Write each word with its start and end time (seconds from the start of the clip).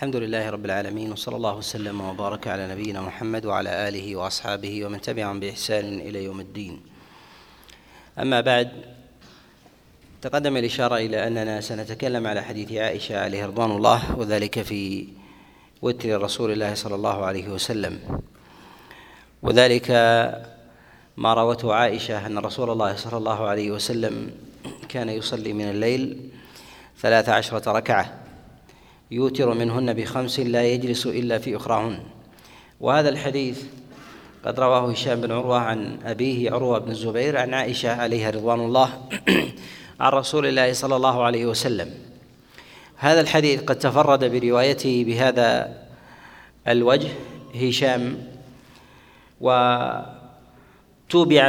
الحمد 0.00 0.16
لله 0.16 0.50
رب 0.50 0.64
العالمين 0.64 1.12
وصلى 1.12 1.36
الله 1.36 1.54
وسلم 1.56 2.00
وبارك 2.00 2.48
على 2.48 2.68
نبينا 2.72 3.00
محمد 3.00 3.46
وعلى 3.46 3.88
آله 3.88 4.16
وأصحابه 4.16 4.84
ومن 4.84 5.00
تبعهم 5.00 5.40
بإحسان 5.40 6.00
إلى 6.00 6.24
يوم 6.24 6.40
الدين. 6.40 6.80
أما 8.18 8.40
بعد 8.40 8.70
تقدم 10.22 10.56
الإشارة 10.56 10.96
إلى 10.96 11.26
أننا 11.26 11.60
سنتكلم 11.60 12.26
على 12.26 12.42
حديث 12.42 12.72
عائشة 12.72 13.20
عليه 13.20 13.46
رضوان 13.46 13.70
الله 13.70 14.16
وذلك 14.18 14.62
في 14.62 15.08
وتر 15.82 16.22
رسول 16.22 16.52
الله 16.52 16.74
صلى 16.74 16.94
الله 16.94 17.24
عليه 17.24 17.48
وسلم. 17.48 18.00
وذلك 19.42 19.90
ما 21.16 21.34
روته 21.34 21.74
عائشة 21.74 22.26
أن 22.26 22.38
رسول 22.38 22.70
الله 22.70 22.96
صلى 22.96 23.16
الله 23.16 23.48
عليه 23.48 23.70
وسلم 23.70 24.30
كان 24.88 25.08
يصلي 25.08 25.52
من 25.52 25.70
الليل 25.70 26.30
ثلاث 26.98 27.28
عشرة 27.28 27.72
ركعة. 27.72 28.29
يوتر 29.10 29.54
منهن 29.54 29.92
بخمس 29.92 30.40
لا 30.40 30.66
يجلس 30.66 31.06
إلا 31.06 31.38
في 31.38 31.56
أخراهن. 31.56 31.98
وهذا 32.80 33.08
الحديث 33.08 33.64
قد 34.44 34.60
رواه 34.60 34.90
هشام 34.90 35.20
بن 35.20 35.32
عروة 35.32 35.58
عن 35.58 35.98
أبيه 36.04 36.50
عروة 36.50 36.78
بن 36.78 36.90
الزبير 36.90 37.36
عن 37.36 37.54
عائشة 37.54 37.92
عليها 37.92 38.30
رضوان 38.30 38.60
الله 38.60 38.88
عن 40.00 40.12
رسول 40.12 40.46
الله 40.46 40.72
صلى 40.72 40.96
الله 40.96 41.22
عليه 41.22 41.46
وسلم. 41.46 41.90
هذا 42.96 43.20
الحديث 43.20 43.62
قد 43.62 43.78
تفرد 43.78 44.24
بروايته 44.24 45.04
بهذا 45.04 45.76
الوجه 46.68 47.08
هشام 47.54 48.18
وتوبع 49.40 50.10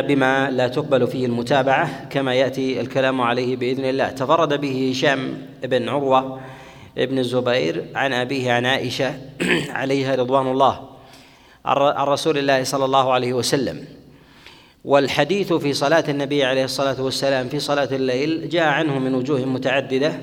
بما 0.01 0.51
لا 0.51 0.67
تقبل 0.67 1.07
فيه 1.07 1.25
المتابعة 1.25 2.09
كما 2.09 2.33
يأتي 2.33 2.81
الكلام 2.81 3.21
عليه 3.21 3.55
بإذن 3.55 3.85
الله. 3.85 4.09
تفرد 4.09 4.61
به 4.61 4.91
هشام 4.91 5.47
بن 5.63 5.89
عروة 5.89 6.41
ابن 6.97 7.19
الزبير 7.19 7.85
عن 7.95 8.13
أبيه 8.13 8.51
عن 8.51 8.65
عائشة 8.65 9.13
عليها 9.79 10.15
رضوان 10.15 10.47
الله 10.47 10.89
عن 11.65 12.07
رسول 12.07 12.37
الله 12.37 12.63
صلى 12.63 12.85
الله 12.85 13.13
عليه 13.13 13.33
وسلم. 13.33 13.85
والحديث 14.85 15.53
في 15.53 15.73
صلاة 15.73 16.03
النبي 16.09 16.43
عليه 16.43 16.63
الصلاة 16.63 17.01
والسلام 17.01 17.49
في 17.49 17.59
صلاة 17.59 17.89
الليل 17.91 18.49
جاء 18.49 18.63
عنه 18.63 18.99
من 18.99 19.15
وجوه 19.15 19.45
متعددة 19.45 20.13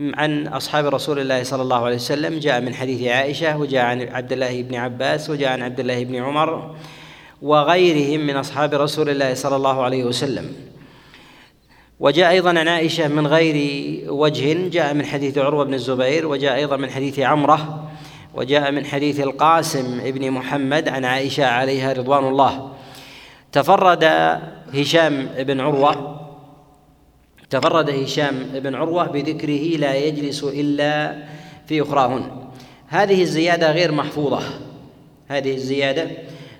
عن 0.00 0.46
أصحاب 0.46 0.86
رسول 0.86 1.18
الله 1.18 1.42
صلى 1.42 1.62
الله 1.62 1.84
عليه 1.84 1.96
وسلم 1.96 2.38
جاء 2.38 2.60
من 2.60 2.74
حديث 2.74 3.08
عائشة 3.08 3.56
وجاء 3.56 3.84
عن 3.84 4.02
عبد 4.02 4.32
الله 4.32 4.62
بن 4.62 4.74
عباس 4.74 5.30
وجاء 5.30 5.48
عن 5.52 5.62
عبد 5.62 5.80
الله 5.80 6.04
بن 6.04 6.16
عمر 6.16 6.74
وغيرهم 7.42 8.26
من 8.26 8.36
أصحاب 8.36 8.74
رسول 8.74 9.10
الله 9.10 9.34
صلى 9.34 9.56
الله 9.56 9.82
عليه 9.82 10.04
وسلم. 10.04 10.63
وجاء 12.00 12.30
أيضا 12.30 12.50
عن 12.50 12.68
عائشة 12.68 13.08
من 13.08 13.26
غير 13.26 13.56
وجه 14.12 14.68
جاء 14.68 14.94
من 14.94 15.06
حديث 15.06 15.38
عروة 15.38 15.64
بن 15.64 15.74
الزبير 15.74 16.26
وجاء 16.26 16.54
أيضا 16.54 16.76
من 16.76 16.90
حديث 16.90 17.18
عمرة 17.18 17.90
وجاء 18.34 18.72
من 18.72 18.86
حديث 18.86 19.20
القاسم 19.20 20.10
بن 20.10 20.30
محمد 20.30 20.88
عن 20.88 21.04
عائشة 21.04 21.46
عليها 21.46 21.92
رضوان 21.92 22.24
الله. 22.24 22.72
تفرد 23.52 24.04
هشام 24.74 25.28
بن 25.38 25.60
عروة 25.60 26.20
تفرد 27.50 27.90
هشام 27.90 28.34
بن 28.54 28.74
عروة 28.74 29.06
بذكره 29.06 29.76
لا 29.76 29.94
يجلس 29.94 30.44
إلا 30.44 31.18
في 31.66 31.82
أخراهن. 31.82 32.30
هذه 32.88 33.22
الزيادة 33.22 33.72
غير 33.72 33.92
محفوظة. 33.92 34.40
هذه 35.28 35.54
الزيادة 35.54 36.10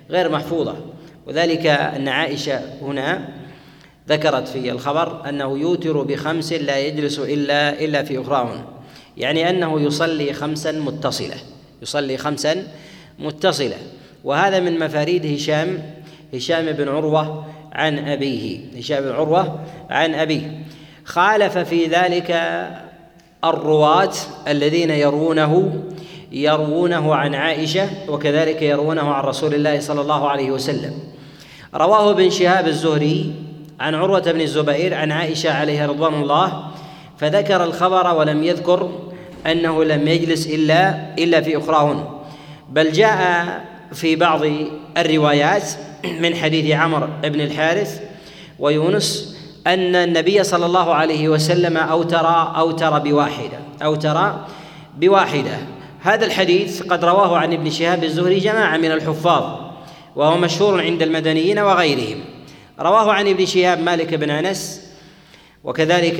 غير 0.09 0.29
محفوظة. 0.29 0.75
وذلك 1.27 1.67
أن 1.67 2.07
عائشة 2.07 2.61
هنا 2.81 3.29
ذكرت 4.09 4.47
في 4.47 4.71
الخبر 4.71 5.29
أنه 5.29 5.57
يوتر 5.57 6.01
بخمس 6.01 6.53
لا 6.53 6.79
يجلس 6.79 7.19
إلا 7.19 7.83
إلا 7.83 8.03
في 8.03 8.21
أخراهن 8.21 8.63
يعني 9.17 9.49
أنه 9.49 9.81
يصلي 9.81 10.33
خمسا 10.33 10.71
متصلة. 10.71 11.35
يصلي 11.81 12.17
خمسا 12.17 12.67
متصلة. 13.19 13.77
وهذا 14.23 14.59
من 14.59 14.79
مفاريد 14.79 15.25
هشام 15.25 15.83
هشام 16.33 16.71
بن 16.71 16.89
عروة 16.89 17.45
عن 17.73 17.99
أبيه. 17.99 18.59
هشام 18.77 19.03
بن 19.03 19.11
عروة 19.11 19.59
عن 19.89 20.15
أبيه. 20.15 20.63
خالف 21.05 21.57
في 21.57 21.85
ذلك 21.85 22.31
الرواة 23.43 24.13
الذين 24.47 24.89
يروونه 24.89 25.83
يروونه 26.31 27.15
عن 27.15 27.35
عائشة 27.35 27.89
وكذلك 28.07 28.61
يروونه 28.61 29.01
عن 29.01 29.23
رسول 29.23 29.53
الله 29.53 29.79
صلى 29.79 30.01
الله 30.01 30.29
عليه 30.29 30.51
وسلم. 30.51 30.93
رواه 31.75 32.11
ابن 32.11 32.29
شهاب 32.29 32.67
الزهري 32.67 33.44
عن 33.79 33.95
عروة 33.95 34.31
بن 34.31 34.41
الزبير 34.41 34.93
عن 34.93 35.11
عائشة 35.11 35.51
عليها 35.51 35.87
رضوان 35.87 36.13
الله 36.13 36.63
فذكر 37.17 37.63
الخبر 37.63 38.15
ولم 38.15 38.43
يذكر 38.43 38.89
أنه 39.47 39.83
لم 39.83 40.07
يجلس 40.07 40.47
إلا 40.47 41.13
إلا 41.17 41.41
في 41.41 41.57
أخراهن. 41.57 42.03
بل 42.69 42.91
جاء 42.91 43.45
في 43.93 44.15
بعض 44.15 44.41
الروايات 44.97 45.63
من 46.19 46.35
حديث 46.35 46.71
عمر 46.71 47.09
بن 47.23 47.41
الحارث 47.41 48.01
ويونس 48.59 49.35
أن 49.67 49.95
النبي 49.95 50.43
صلى 50.43 50.65
الله 50.65 50.93
عليه 50.93 51.29
وسلم 51.29 51.77
أوتر 51.77 52.27
أوتر 52.57 52.99
بواحدة 52.99 53.59
أوتر 53.83 54.33
بواحدة. 54.97 55.57
هذا 56.01 56.25
الحديث 56.25 56.83
قد 56.83 57.05
رواه 57.05 57.37
عن 57.37 57.53
ابن 57.53 57.69
شهاب 57.69 58.03
الزهري 58.03 58.39
جماعة 58.39 58.77
من 58.77 58.91
الحفاظ 58.91 59.43
وهو 60.15 60.37
مشهور 60.37 60.81
عند 60.81 61.01
المدنيين 61.01 61.59
وغيرهم. 61.59 62.34
رواه 62.79 63.11
عن 63.13 63.27
ابن 63.27 63.45
شهاب 63.45 63.79
مالك 63.79 64.13
بن 64.13 64.29
أنس. 64.29 64.91
وكذلك 65.63 66.19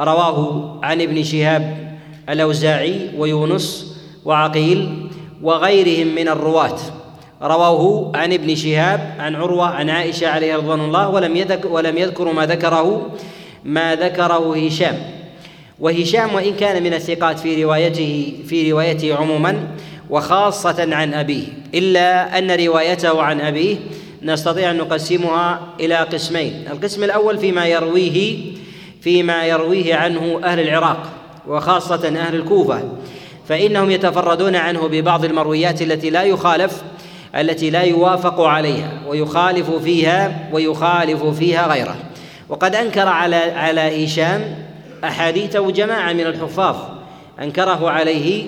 رواه 0.00 0.80
عن 0.82 1.00
ابن 1.00 1.24
شهاب 1.24 1.98
الأوزاعي 2.28 3.10
ويونس 3.16 3.96
وعقيل 4.24 5.08
وغيرهم 5.42 6.14
من 6.14 6.28
الرواة. 6.28 6.78
رواه 7.42 8.12
عن 8.14 8.32
ابن 8.32 8.54
شهاب 8.54 9.14
عن 9.18 9.34
عروة 9.34 9.66
عن 9.66 9.90
عائشة 9.90 10.28
عليه 10.28 10.56
رضوان 10.56 10.80
الله 10.80 11.08
ولم 11.08 11.36
يذكر 11.36 11.68
ولم 11.68 11.98
يذكروا 11.98 12.32
ما 12.32 12.46
ذكره 12.46 13.10
ما 13.64 13.94
ذكره 13.94 14.56
هشام. 14.66 14.98
وهشام 15.80 16.34
وإن 16.34 16.54
كان 16.56 16.82
من 16.82 16.94
الثقات 16.94 17.38
في 17.38 17.64
روايته 17.64 18.34
في 18.46 18.72
روايته 18.72 19.14
عموما 19.16 19.68
وخاصة 20.10 20.94
عن 20.94 21.14
أبيه 21.14 21.46
إلا 21.74 22.38
أن 22.38 22.50
روايته 22.50 23.22
عن 23.22 23.40
أبيه 23.40 23.76
نستطيع 24.22 24.70
أن 24.70 24.76
نقسمها 24.76 25.60
إلى 25.80 25.96
قسمين. 25.96 26.64
القسم 26.70 27.04
الأول 27.04 27.38
فيما 27.38 27.66
يرويه 27.66 28.38
فيما 29.00 29.44
يرويه 29.44 29.94
عنه 29.94 30.40
أهل 30.44 30.60
العراق 30.60 31.08
وخاصة 31.48 32.08
أهل 32.08 32.34
الكوفة 32.34 32.82
فإنهم 33.48 33.90
يتفردون 33.90 34.56
عنه 34.56 34.88
ببعض 34.88 35.24
المرويات 35.24 35.82
التي 35.82 36.10
لا 36.10 36.22
يخالف 36.22 36.82
التي 37.36 37.70
لا 37.70 37.82
يوافق 37.82 38.40
عليها 38.40 38.92
ويخالف 39.06 39.70
فيها 39.70 40.48
ويخالف 40.52 41.24
فيها 41.24 41.68
غيره. 41.68 41.96
وقد 42.48 42.74
أنكر 42.74 43.08
على 43.08 43.36
على 43.36 44.04
هشام 44.04 44.54
أحاديثه 45.04 45.70
جماعة 45.70 46.12
من 46.12 46.26
الحفاظ. 46.26 46.76
أنكره 47.42 47.90
عليه 47.90 48.46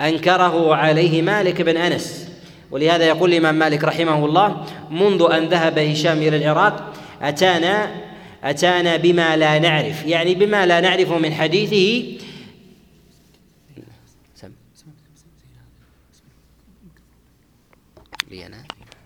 أنكره 0.00 0.74
عليه 0.74 1.22
مالك 1.22 1.62
بن 1.62 1.76
أنس. 1.76 2.23
ولهذا 2.70 3.04
يقول 3.04 3.32
الإمام 3.32 3.54
مالك 3.54 3.84
رحمه 3.84 4.24
الله 4.24 4.66
منذ 4.90 5.28
أن 5.32 5.44
ذهب 5.44 5.78
هشام 5.78 6.18
إلى 6.18 6.36
العراق 6.36 6.92
أتانا 7.22 8.04
أتانا 8.44 8.96
بما 8.96 9.36
لا 9.36 9.58
نعرف. 9.58 10.04
يعني 10.04 10.34
بما 10.34 10.66
لا 10.66 10.80
نعرف 10.80 11.12
من 11.12 11.34
حديثه. 11.34 12.18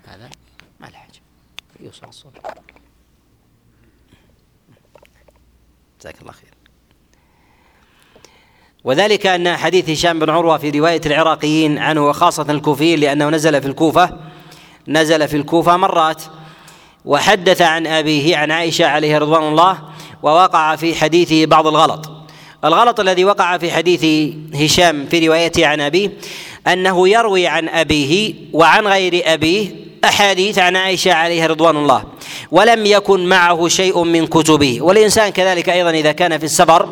هذا 0.07 0.31
ما 0.81 0.87
له 0.87 0.97
حاجة. 0.97 1.21
يوصل 1.81 2.09
الصوت. 2.09 2.33
جزاك 6.01 6.21
الله 6.21 6.33
خير. 6.33 6.48
وذلك 8.89 9.27
أن 9.27 9.57
حديث 9.57 9.91
هشام 9.91 10.19
بن 10.19 10.31
عروة 10.31 10.59
في 10.59 10.71
رواية 10.71 11.01
العراقيين 11.07 11.79
عنه 11.79 12.09
وخاصة 12.09 12.47
الكوفيين 12.49 13.01
لأنه 13.01 13.31
نزل 13.31 13.61
في 13.63 13.69
الكوفة 13.69 14.11
نزل 14.89 15.29
في 15.29 15.37
الكوفة 15.37 15.77
مرات 15.77 16.23
وحدث 17.05 17.63
عن 17.63 17.87
أبيه 17.87 18.37
عن 18.37 18.51
عائشة 18.51 18.87
عليه 18.87 19.19
رضوان 19.19 19.43
الله 19.43 19.79
ووقع 20.23 20.77
في 20.77 20.95
حديثه 20.95 21.47
بعض 21.47 21.67
الغلط. 21.67 22.11
الغلط 22.65 23.01
الذي 23.01 23.25
وقع 23.25 23.59
في 23.59 23.73
حديث 23.73 24.35
هشام 24.55 25.07
في 25.07 25.27
روايته 25.27 25.67
عن 25.67 25.81
أبيه 25.81 26.13
أنه 26.67 27.09
يروي 27.09 27.47
عن 27.47 27.69
أبيه 27.69 28.35
وعن 28.53 28.87
غير 28.87 29.23
أبيه 29.27 29.69
أحاديث 30.05 30.59
عن 30.59 30.77
عائشة 30.77 31.13
عليها 31.13 31.47
رضوان 31.47 31.77
الله 31.77 32.05
ولم 32.51 32.87
يكن 32.87 33.27
معه 33.27 33.69
شيء 33.69 34.03
من 34.03 34.27
كتبه. 34.27 34.79
والإنسان 34.81 35.29
كذلك 35.29 35.69
أيضا 35.69 35.91
إذا 35.91 36.13
كان 36.13 36.39
في 36.39 36.45
السفر 36.45 36.89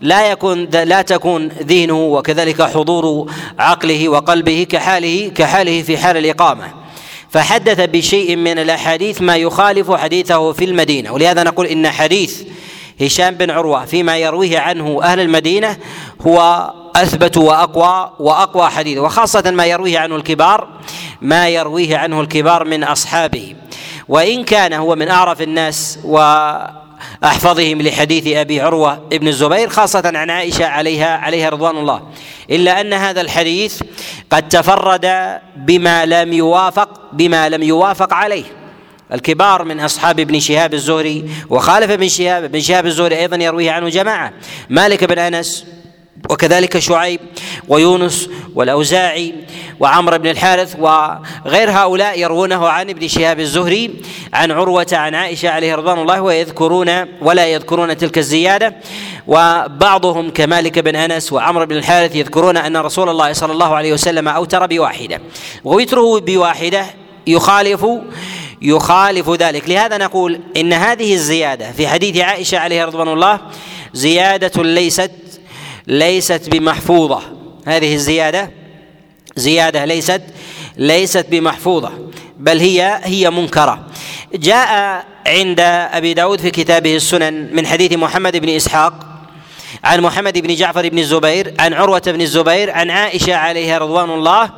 لا 0.00 0.30
يكون 0.30 0.64
لا 0.64 1.02
تكون 1.02 1.48
ذهنه 1.48 2.04
وكذلك 2.04 2.62
حضور 2.62 3.30
عقله 3.58 4.08
وقلبه 4.08 4.66
كحاله 4.70 5.32
كحاله 5.34 5.82
في 5.82 5.98
حال 5.98 6.16
الإقامة. 6.16 6.64
فحدث 7.30 7.80
بشيء 7.80 8.36
من 8.36 8.58
الأحاديث 8.58 9.22
ما 9.22 9.36
يخالف 9.36 9.92
حديثه 9.92 10.52
في 10.52 10.64
المدينة. 10.64 11.12
ولهذا 11.12 11.42
نقول 11.42 11.66
إن 11.66 11.90
حديث 11.90 12.42
هشام 13.00 13.34
بن 13.34 13.50
عروة 13.50 13.84
فيما 13.84 14.18
يرويه 14.18 14.58
عنه 14.58 15.02
أهل 15.02 15.20
المدينة 15.20 15.76
هو 16.26 16.70
أثبت 16.96 17.36
واقوى 17.36 18.12
وأقوى 18.18 18.70
حديث. 18.70 18.98
وخاصة 18.98 19.50
ما 19.50 19.66
يرويه 19.66 19.98
عنه 19.98 20.16
الكبار 20.16 20.68
ما 21.20 21.48
يرويه 21.48 21.96
عنه 21.96 22.20
الكبار 22.20 22.64
من 22.64 22.84
أصحابه. 22.84 23.54
وإن 24.08 24.44
كان 24.44 24.72
هو 24.72 24.94
من 24.94 25.08
أعرف 25.08 25.42
الناس 25.42 25.98
و 26.04 26.18
أحفظهم 27.24 27.82
لحديث 27.82 28.36
أبي 28.36 28.60
عروة 28.60 29.08
ابن 29.12 29.28
الزبير 29.28 29.68
خاصة 29.68 30.12
عن 30.14 30.30
عائشة 30.30 30.66
عليها 30.66 31.16
عليها 31.16 31.48
رضوان 31.48 31.76
الله. 31.76 32.02
إلا 32.50 32.80
أن 32.80 32.92
هذا 32.92 33.20
الحديث 33.20 33.82
قد 34.30 34.48
تفرد 34.48 35.38
بما 35.56 36.06
لم 36.06 36.32
يوافق 36.32 37.00
بما 37.12 37.48
لم 37.48 37.62
يوافق 37.62 38.14
عليه. 38.14 38.44
الكبار 39.12 39.64
من 39.64 39.80
أصحاب 39.80 40.20
ابن 40.20 40.40
شهاب 40.40 40.74
الزهري 40.74 41.30
وخالف 41.50 41.90
ابن 41.90 42.08
شهاب 42.08 42.44
ابن 42.44 42.60
شهاب 42.60 42.86
الزهري 42.86 43.18
أيضا 43.18 43.36
يرويه 43.36 43.70
عنه 43.70 43.88
جماعة. 43.88 44.32
مالك 44.70 45.04
بن 45.04 45.18
أنس 45.18 45.64
وكذلك 46.30 46.78
شعيب 46.78 47.20
ويونس 47.68 48.28
والأوزاعي 48.54 49.34
وعمر 49.80 50.18
بن 50.18 50.30
الحارث 50.30 50.76
وغير 50.78 51.70
هؤلاء 51.70 52.18
يروونه 52.18 52.68
عن 52.68 52.90
ابن 52.90 53.08
شهاب 53.08 53.40
الزهري 53.40 53.90
عن 54.32 54.50
عروة 54.50 54.86
عن 54.92 55.14
عائشة 55.14 55.48
عليه 55.48 55.74
رضوان 55.74 55.98
الله 55.98 56.20
ويذكرون 56.20 56.88
ولا 57.22 57.46
يذكرون 57.46 57.96
تلك 57.96 58.18
الزيادة. 58.18 58.76
وبعضهم 59.26 60.30
كمالك 60.30 60.78
بن 60.78 60.96
أنس 60.96 61.32
وعمر 61.32 61.64
بن 61.64 61.76
الحارث 61.76 62.16
يذكرون 62.16 62.56
أن 62.56 62.76
رسول 62.76 63.08
الله 63.08 63.32
صلى 63.32 63.52
الله 63.52 63.74
عليه 63.74 63.92
وسلم 63.92 64.28
أوتر 64.28 64.66
بواحدة. 64.66 65.20
ووتره 65.64 66.20
بواحدة 66.20 66.86
يخالف 67.26 67.86
يخالف 68.62 69.30
ذلك. 69.30 69.68
لهذا 69.68 69.98
نقول 69.98 70.40
إن 70.56 70.72
هذه 70.72 71.14
الزيادة 71.14 71.72
في 71.72 71.88
حديث 71.88 72.16
عائشة 72.16 72.58
عليه 72.58 72.84
رضوان 72.84 73.08
الله 73.08 73.40
زيادة 73.94 74.62
ليست 74.62 75.10
ليست 75.86 76.48
بمحفوظة. 76.48 77.22
هذه 77.66 77.94
الزيادة 77.94 78.50
زيادة 79.36 79.84
ليست 79.84 80.22
ليست 80.76 81.26
بمحفوظة 81.30 81.92
بل 82.38 82.58
هي 82.58 83.00
هي 83.04 83.30
منكرة. 83.30 83.86
جاء 84.34 85.04
عند 85.26 85.60
أبي 85.60 86.14
داود 86.14 86.40
في 86.40 86.50
كتابه 86.50 86.96
السنن 86.96 87.56
من 87.56 87.66
حديث 87.66 87.92
محمد 87.92 88.36
بن 88.36 88.48
إسحاق 88.48 89.06
عن 89.84 90.00
محمد 90.00 90.38
بن 90.38 90.54
جعفر 90.54 90.88
بن 90.88 90.98
الزبير 90.98 91.54
عن 91.58 91.74
عروة 91.74 92.02
بن 92.06 92.20
الزبير 92.20 92.70
عن 92.70 92.90
عائشة 92.90 93.34
عليها 93.34 93.78
رضوان 93.78 94.10
الله 94.10 94.50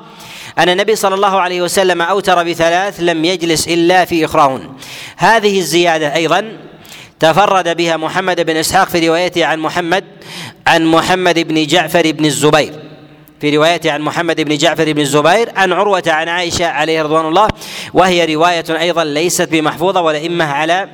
أن 0.58 0.68
النبي 0.68 0.96
صلى 0.96 1.14
الله 1.14 1.40
عليه 1.40 1.62
وسلم 1.62 2.02
أوتر 2.02 2.44
بثلاث 2.44 3.00
لم 3.00 3.24
يجلس 3.24 3.68
إلا 3.68 4.04
في 4.04 4.24
إخراهن. 4.24 4.72
هذه 5.16 5.58
الزيادة 5.58 6.14
أيضا 6.14 6.67
تفرد 7.20 7.76
بها 7.76 7.96
محمد 7.96 8.46
بن 8.46 8.56
إسحاق 8.56 8.88
في 8.88 9.08
روايته 9.08 9.44
عن 9.44 9.58
محمد 9.58 10.04
عن 10.66 10.84
محمد 10.84 11.38
بن 11.38 11.66
جعفر 11.66 12.10
بن 12.12 12.24
الزبير. 12.24 12.72
في 13.40 13.56
روايته 13.56 13.92
عن 13.92 14.00
محمد 14.00 14.40
بن 14.40 14.56
جعفر 14.56 14.92
بن 14.92 15.00
الزبير 15.00 15.48
عن 15.56 15.72
عروة 15.72 16.02
عن 16.06 16.28
عائشة 16.28 16.66
عليه 16.66 17.02
رضوان 17.02 17.26
الله 17.26 17.48
وهي 17.94 18.34
رواية 18.34 18.64
أيضا 18.70 19.04
ليست 19.04 19.48
بمحفوظة 19.48 20.00
ولا 20.00 20.26
إمه 20.26 20.44
على 20.44 20.88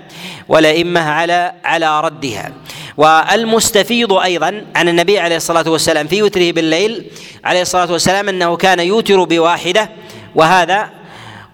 ولا 0.48 0.80
إمه 0.80 1.10
على 1.10 1.52
على 1.64 2.00
ردها. 2.00 2.52
والمستفيض 2.96 4.12
أيضا 4.12 4.64
عن 4.76 4.88
النبي 4.88 5.18
عليه 5.18 5.36
الصلاة 5.36 5.70
والسلام 5.70 6.06
في 6.06 6.22
وتره 6.22 6.52
بالليل 6.52 7.04
عليه 7.44 7.62
الصلاة 7.62 7.92
والسلام 7.92 8.28
أنه 8.28 8.56
كان 8.56 8.80
يوتر 8.80 9.24
بواحدة 9.24 9.90
وهذا 10.34 10.90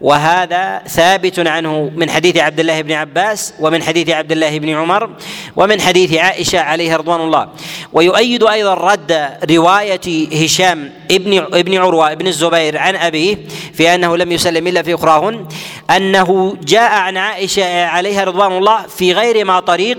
وهذا 0.00 0.82
ثابت 0.88 1.38
عنه 1.38 1.90
من 1.96 2.10
حديث 2.10 2.36
عبد 2.36 2.60
الله 2.60 2.82
بن 2.82 2.92
عباس 2.92 3.54
ومن 3.60 3.82
حديث 3.82 4.08
عبد 4.10 4.32
الله 4.32 4.58
بن 4.58 4.68
عمر 4.68 5.10
ومن 5.56 5.80
حديث 5.80 6.14
عائشة 6.14 6.60
عليها 6.60 6.96
رضوان 6.96 7.20
الله. 7.20 7.48
ويؤيد 7.92 8.44
أيضا 8.44 8.74
رد 8.74 9.28
رواية 9.50 10.28
هشام 10.44 10.92
ابن 11.10 11.38
ابن 11.38 11.78
عروة 11.78 12.12
ابن 12.12 12.26
الزبير 12.26 12.78
عن 12.78 12.96
أبيه 12.96 13.36
في 13.74 13.94
أنه 13.94 14.16
لم 14.16 14.32
يسلم 14.32 14.66
إلا 14.66 14.82
في 14.82 14.94
أخراهن 14.94 15.46
أنه 15.96 16.56
جاء 16.62 16.92
عن 16.92 17.16
عائشة 17.16 17.84
عليها 17.84 18.24
رضوان 18.24 18.52
الله 18.58 18.86
في 18.86 19.12
غير 19.12 19.44
ما 19.44 19.60
طريق 19.60 19.98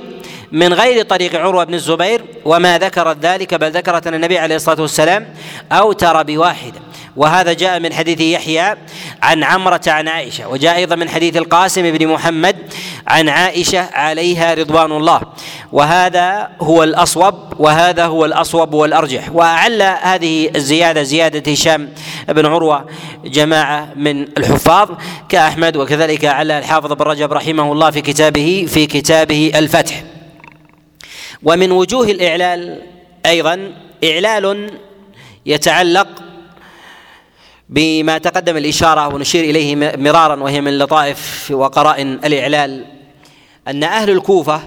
من 0.51 0.73
غير 0.73 1.03
طريق 1.03 1.35
عروة 1.35 1.63
بن 1.63 1.73
الزبير 1.73 2.21
وما 2.45 2.77
ذكرت 2.77 3.17
ذلك 3.21 3.53
بل 3.53 3.71
ذكرت 3.71 4.07
أن 4.07 4.13
النبي 4.13 4.37
عليه 4.39 4.55
الصلاة 4.55 4.81
والسلام 4.81 5.27
أوتر 5.71 6.23
بواحده 6.23 6.79
وهذا 7.15 7.53
جاء 7.53 7.79
من 7.79 7.93
حديث 7.93 8.21
يحيى 8.21 8.75
عن 9.23 9.43
عمرة 9.43 9.81
عن 9.87 10.07
عائشة 10.07 10.49
وجاء 10.49 10.75
أيضا 10.75 10.95
من 10.95 11.09
حديث 11.09 11.37
القاسم 11.37 11.91
بن 11.91 12.07
محمد 12.07 12.55
عن 13.07 13.29
عائشة 13.29 13.79
عليها 13.93 14.53
رضوان 14.53 14.91
الله. 14.91 15.21
وهذا 15.71 16.49
هو 16.61 16.83
الأصوب 16.83 17.35
وهذا 17.59 18.05
هو 18.05 18.25
الأصوب 18.25 18.73
والأرجح. 18.73 19.29
وأعل 19.33 19.81
هذه 19.81 20.49
الزيادة 20.55 21.03
زيادة 21.03 21.51
هشام 21.51 21.89
بن 22.29 22.45
عروة 22.45 22.85
جماعة 23.25 23.93
من 23.95 24.21
الحفاظ 24.37 24.89
كأحمد 25.29 25.77
وكذلك 25.77 26.25
على 26.25 26.59
الحافظ 26.59 26.93
بن 26.93 27.05
رجب 27.05 27.33
رحمه 27.33 27.71
الله 27.71 27.91
في 27.91 28.01
كتابه 28.01 28.65
في 28.69 28.85
كتابه 28.85 29.51
الفتح. 29.55 30.03
ومن 31.43 31.71
وجوه 31.71 32.11
الإعلال 32.11 32.81
أيضا 33.25 33.71
إعلال 34.03 34.71
يتعلق 35.45 36.07
بما 37.71 38.17
تقدم 38.17 38.57
الإشارة 38.57 39.07
ونشير 39.15 39.43
إليه 39.43 39.75
مرارا 39.97 40.35
وهي 40.35 40.61
من 40.61 40.77
لطائف 40.77 41.51
وقرائن 41.51 42.13
الإعلال 42.13 42.85
أن 43.67 43.83
أهل 43.83 44.09
الكوفة 44.09 44.61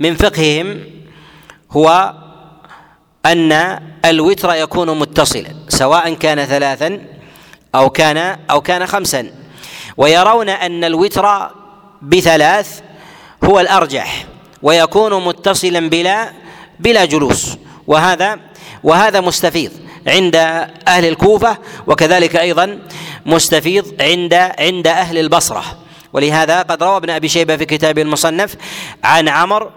من 0.00 0.14
فقههم 0.14 0.80
هو 1.70 2.14
أن 3.26 3.80
الوتر 4.04 4.54
يكون 4.54 4.98
متصلا 4.98 5.54
سواء 5.68 6.14
كان 6.14 6.44
ثلاثا 6.44 7.00
أو 7.74 7.90
كان 7.90 8.38
أو 8.50 8.60
كان 8.60 8.86
خمسا. 8.86 9.30
ويرون 9.96 10.48
أن 10.48 10.84
الوتر 10.84 11.50
بثلاث 12.02 12.80
هو 13.44 13.60
الأرجح 13.60 14.26
ويكون 14.62 15.24
متصلا 15.24 15.88
بلا 15.88 16.32
بلا 16.80 17.04
جلوس. 17.04 17.56
وهذا 17.86 18.40
وهذا 18.82 19.20
مستفيض. 19.20 19.87
عند 20.08 20.36
أهل 20.88 21.04
الكوفة 21.04 21.58
وكذلك 21.86 22.36
أيضا 22.36 22.78
مستفيض 23.26 23.94
عند 24.00 24.34
عند 24.34 24.86
أهل 24.86 25.18
البصرة. 25.18 25.64
ولهذا 26.12 26.62
قد 26.62 26.82
روى 26.82 26.96
ابن 26.96 27.10
أبي 27.10 27.28
شيبة 27.28 27.56
في 27.56 27.64
كتابه 27.64 28.02
المصنف 28.02 28.54
عن 29.04 29.28
عمر 29.28 29.70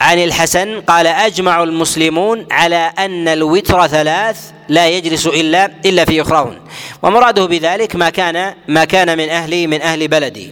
عن 0.00 0.18
الحسن 0.18 0.80
قال 0.80 1.06
أجمع 1.06 1.62
المسلمون 1.62 2.46
على 2.50 2.92
أن 2.98 3.28
الوتر 3.28 3.86
ثلاث 3.86 4.50
لا 4.68 4.88
يجلس 4.88 5.26
إلا 5.26 5.70
إلا 5.84 6.04
في 6.04 6.22
اخراهن 6.22 6.58
ومراده 7.02 7.46
بذلك 7.46 7.96
ما 7.96 8.10
كان 8.10 8.54
ما 8.68 8.84
كان 8.84 9.18
من 9.18 9.28
أهل 9.28 9.68
من 9.68 9.82
أهل 9.82 10.08
بلدي. 10.08 10.50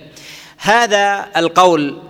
هذا 0.58 1.26
القول 1.36 2.09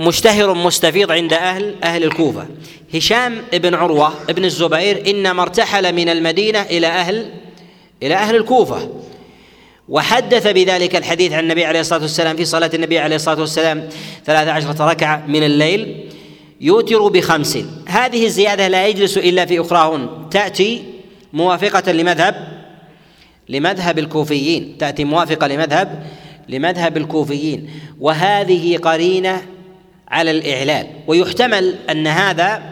مشتهر 0.00 0.54
مستفيض 0.54 1.12
عند 1.12 1.32
أهل 1.32 1.74
أهل 1.84 2.04
الكوفة. 2.04 2.46
هشام 2.94 3.42
بن 3.52 3.74
عروة 3.74 4.12
بن 4.28 4.44
الزبير 4.44 5.10
إنما 5.10 5.42
ارتحل 5.42 5.92
من 5.92 6.08
المدينة 6.08 6.62
إلى 6.62 6.86
أهل 6.86 7.30
إلى 8.02 8.14
أهل 8.14 8.36
الكوفة. 8.36 8.90
وحدث 9.88 10.46
بذلك 10.46 10.96
الحديث 10.96 11.32
عن 11.32 11.42
النبي 11.44 11.64
عليه 11.64 11.80
الصلاة 11.80 12.02
والسلام 12.02 12.36
في 12.36 12.44
صلاة 12.44 12.70
النبي 12.74 12.98
عليه 12.98 13.16
الصلاة 13.16 13.40
والسلام 13.40 13.88
ثلاث 14.26 14.48
عشرة 14.48 14.90
ركعة 14.90 15.26
من 15.26 15.42
الليل 15.42 16.10
يوتر 16.60 17.08
بخمس. 17.08 17.58
هذه 17.86 18.26
الزيادة 18.26 18.68
لا 18.68 18.86
يجلس 18.86 19.18
إلا 19.18 19.46
في 19.46 19.60
أخراهن. 19.60 20.08
تأتي 20.30 20.82
موافقة 21.32 21.92
لمذهب 21.92 22.60
لمذهب 23.48 23.98
الكوفيين. 23.98 24.78
تأتي 24.78 25.04
موافقة 25.04 25.46
لمذهب 25.46 26.06
لمذهب 26.48 26.96
الكوفيين. 26.96 27.70
وهذه 28.00 28.76
قرينة 28.76 29.42
على 30.10 30.30
الإعلان. 30.30 30.86
ويحتمل 31.06 31.74
أن 31.90 32.06
هذا 32.06 32.62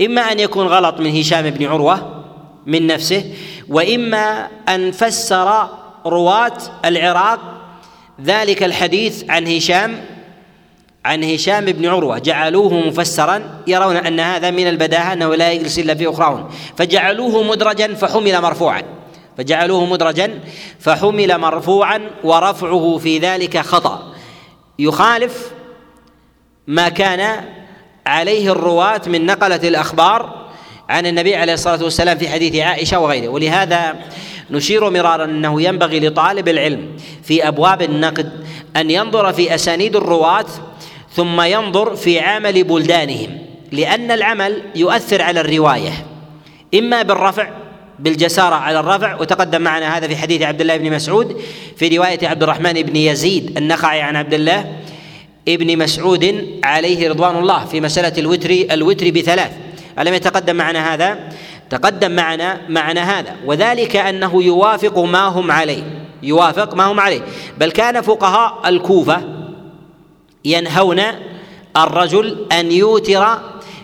إما 0.00 0.32
أن 0.32 0.40
يكون 0.40 0.66
غلط 0.66 1.00
من 1.00 1.16
هشام 1.20 1.50
بن 1.50 1.66
عروة 1.66 2.24
من 2.66 2.86
نفسه 2.86 3.34
وإما 3.68 4.48
أن 4.68 4.92
فسر 4.92 5.68
رواة 6.06 6.58
العراق 6.84 7.40
ذلك 8.24 8.62
الحديث 8.62 9.24
عن 9.30 9.46
هشام 9.46 10.00
عن 11.04 11.24
هشام 11.24 11.64
بن 11.64 11.86
عروة. 11.86 12.18
جعلوه 12.18 12.74
مفسرا 12.74 13.62
يرون 13.66 13.96
أن 13.96 14.20
هذا 14.20 14.50
من 14.50 14.68
البداهة 14.68 15.12
أنه 15.12 15.34
لا 15.34 15.52
يجلس 15.52 15.78
إلا 15.78 15.94
في 15.94 16.10
أخراهم 16.10 16.48
فجعلوه 16.76 17.42
مدرجا 17.42 17.94
فحمل 17.94 18.40
مرفوعا. 18.40 18.82
فجعلوه 19.38 19.86
مدرجا 19.86 20.40
فحمل 20.78 21.38
مرفوعا 21.38 22.10
ورفعه 22.24 22.98
في 22.98 23.18
ذلك 23.18 23.58
خطأ. 23.58 24.14
يخالف 24.78 25.57
ما 26.68 26.88
كان 26.88 27.44
عليه 28.06 28.52
الرواة 28.52 29.00
من 29.06 29.26
نقلة 29.26 29.68
الأخبار 29.68 30.48
عن 30.88 31.06
النبي 31.06 31.36
عليه 31.36 31.54
الصلاة 31.54 31.84
والسلام 31.84 32.18
في 32.18 32.28
حديث 32.28 32.56
عائشة 32.56 32.98
وغيره. 32.98 33.28
ولهذا 33.28 33.96
نشير 34.50 34.90
مرارا 34.90 35.24
أنه 35.24 35.62
ينبغي 35.62 36.00
لطالب 36.00 36.48
العلم 36.48 36.96
في 37.22 37.48
أبواب 37.48 37.82
النقد 37.82 38.32
أن 38.76 38.90
ينظر 38.90 39.32
في 39.32 39.54
أسانيد 39.54 39.96
الرواة 39.96 40.46
ثم 41.12 41.40
ينظر 41.40 41.96
في 41.96 42.20
عمل 42.20 42.64
بلدانهم 42.64 43.38
لأن 43.72 44.10
العمل 44.10 44.62
يؤثر 44.74 45.22
على 45.22 45.40
الرواية 45.40 45.92
إما 46.74 47.02
بالرفع 47.02 47.48
بالجسارة 47.98 48.54
على 48.54 48.80
الرفع 48.80 49.20
وتقدم 49.20 49.60
معنا 49.60 49.96
هذا 49.96 50.08
في 50.08 50.16
حديث 50.16 50.42
عبد 50.42 50.60
الله 50.60 50.76
بن 50.76 50.92
مسعود 50.92 51.40
في 51.76 51.96
رواية 51.96 52.28
عبد 52.28 52.42
الرحمن 52.42 52.72
بن 52.72 52.96
يزيد 52.96 53.58
النخعي 53.58 54.00
عن 54.00 54.16
عبد 54.16 54.34
الله 54.34 54.78
ابن 55.48 55.78
مسعود 55.78 56.46
عليه 56.64 57.08
رضوان 57.08 57.36
الله 57.36 57.64
في 57.64 57.80
مسألة 57.80 58.18
الوتر 58.18 58.50
الوتر 58.50 59.10
بثلاث. 59.10 59.50
ألم 59.98 60.14
يتقدم 60.14 60.56
معنا 60.56 60.94
هذا؟ 60.94 61.18
تقدم 61.70 62.10
معنا 62.10 62.60
معنا 62.68 63.18
هذا 63.18 63.36
وذلك 63.46 63.96
أنه 63.96 64.42
يوافق 64.42 64.98
ما 64.98 65.26
هم 65.26 65.50
عليه 65.50 65.82
يوافق 66.22 66.74
ما 66.74 66.84
هم 66.84 67.00
عليه. 67.00 67.20
بل 67.58 67.70
كان 67.70 68.00
فقهاء 68.00 68.68
الكوفة 68.68 69.22
ينهون 70.44 71.02
الرجل 71.76 72.46
أن 72.52 72.72
يوتر 72.72 73.38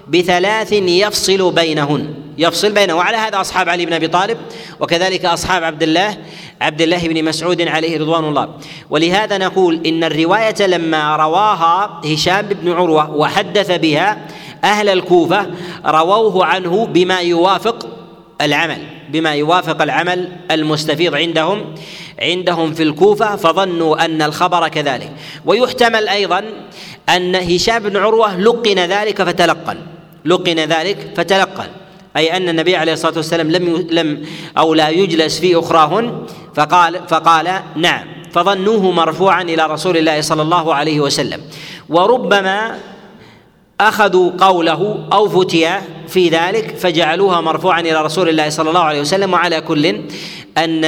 بثلاث 0.09 0.73
يفصل 0.73 1.53
بينهن 1.53 2.15
يفصل 2.39 2.73
بينه. 2.73 2.95
وعلى 2.95 3.17
هذا 3.17 3.41
أصحاب 3.41 3.69
علي 3.69 3.87
بن 3.87 3.93
أبي 3.93 4.09
طالب 4.09 4.39
وكذلك 4.81 5.25
أصحاب 5.25 5.65
عبد 5.65 5.83
الله 5.83 6.17
عبد 6.65 6.83
الله 6.83 7.09
بن 7.09 7.25
مسعود 7.25 7.63
عليه 7.63 7.99
رضوان 7.99 8.25
الله. 8.25 8.49
ولهذا 8.91 9.39
نقول 9.39 9.87
إن 9.87 10.05
الرواية 10.05 10.67
لما 10.67 11.17
رواها 11.17 12.01
هشام 12.05 12.47
بن 12.47 12.73
عروة 12.73 13.11
وحدث 13.11 13.71
بها 13.71 14.19
أهل 14.65 14.89
الكوفة 14.89 15.47
رووه 15.87 16.45
عنه 16.45 16.87
بما 16.87 17.21
يوافق 17.21 17.89
العمل 18.41 18.79
بما 19.09 19.35
يوافق 19.35 19.83
العمل 19.83 20.29
المستفيض 20.51 21.15
عندهم 21.15 21.75
عندهم 22.23 22.75
في 22.75 22.83
الكوفة 22.83 23.37
فظنوا 23.37 24.05
أن 24.05 24.23
الخبر 24.23 24.69
كذلك. 24.69 25.13
ويحتمل 25.47 26.09
أيضا 26.09 26.45
أن 27.09 27.37
هشام 27.37 27.83
بن 27.83 27.97
عروة 27.97 28.41
لقن 28.41 28.79
ذلك 28.79 29.23
فتلقن 29.23 29.77
لقن 30.25 30.59
ذلك 30.59 31.13
فتلقن. 31.17 31.69
أي 32.17 32.37
أن 32.37 32.49
النبي 32.49 32.77
عليه 32.77 32.93
الصلاة 32.93 33.15
والسلام 33.17 33.51
لم 33.51 33.87
لم 33.91 34.27
أو 34.59 34.75
لا 34.75 34.89
يجلس 34.89 35.41
في 35.41 35.59
أخراهن 35.59 36.27
فقال 36.55 37.01
فقال 37.09 37.61
نعم 37.77 38.07
فظنوه 38.33 38.91
مرفوعا 38.91 39.43
إلى 39.43 39.67
رسول 39.67 39.97
الله 39.97 40.21
صلى 40.21 40.43
الله 40.43 40.75
عليه 40.75 41.01
وسلم. 41.01 41.41
وربما 41.89 42.79
أخذوا 43.81 44.31
قوله 44.39 45.09
أو 45.13 45.29
فتيا 45.29 45.83
في 46.09 46.29
ذلك 46.29 46.77
فجعلوها 46.77 47.41
مرفوعا 47.41 47.81
إلى 47.81 48.03
رسول 48.03 48.29
الله 48.29 48.49
صلى 48.49 48.69
الله 48.69 48.81
عليه 48.81 49.01
وسلم. 49.01 49.33
وعلى 49.33 49.61
كل 49.61 50.01
أن 50.59 50.83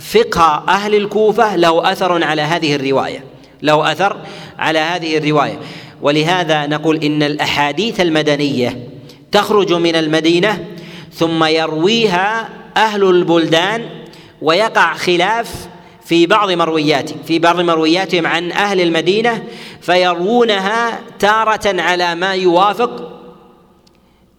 فقه 0.00 0.64
أهل 0.68 0.94
الكوفة 0.94 1.56
له 1.56 1.92
أثر 1.92 2.24
على 2.24 2.42
هذه 2.42 2.74
الرواية. 2.74 3.24
له 3.62 3.92
أثر 3.92 4.16
على 4.58 4.78
هذه 4.78 5.18
الرواية. 5.18 5.58
ولهذا 6.02 6.66
نقول 6.66 6.96
إن 6.96 7.22
الأحاديث 7.22 8.00
المدنية 8.00 8.91
تخرج 9.32 9.72
من 9.72 9.96
المدينة 9.96 10.64
ثم 11.12 11.44
يرويها 11.44 12.48
أهل 12.76 13.04
البلدان 13.04 13.88
ويقع 14.42 14.94
خلاف 14.94 15.68
في 16.04 16.26
بعض 16.26 16.50
مروياتهم 16.50 17.18
في 17.26 17.38
بعض 17.38 17.60
مروياتهم 17.60 18.26
عن 18.26 18.52
أهل 18.52 18.80
المدينة 18.80 19.44
فيروونها 19.80 21.00
تارة 21.18 21.80
على 21.82 22.14
ما 22.14 22.34
يوافق 22.34 23.20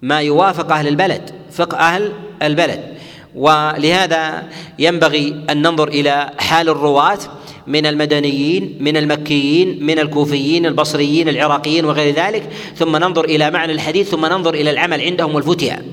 ما 0.01 0.21
يوافق 0.21 0.71
أهل 0.71 0.87
البلد 0.87 1.31
فقه 1.51 1.77
أهل 1.77 2.13
البلد. 2.41 2.97
ولهذا 3.35 4.43
ينبغي 4.79 5.45
أن 5.49 5.61
ننظر 5.61 5.87
إلى 5.87 6.29
حال 6.39 6.69
الرواة 6.69 7.19
من 7.67 7.85
المدنيين 7.85 8.77
من 8.79 8.97
المكيين 8.97 9.85
من 9.85 9.99
الكوفيين 9.99 10.65
البصريين 10.65 11.29
العراقيين 11.29 11.85
وغير 11.85 12.15
ذلك 12.15 12.49
ثم 12.75 12.97
ننظر 12.97 13.25
إلى 13.25 13.51
معنى 13.51 13.71
الحديث 13.71 14.09
ثم 14.09 14.25
ننظر 14.25 14.53
إلى 14.53 14.69
العمل 14.69 15.01
عندهم 15.01 15.35
والفتيا 15.35 15.83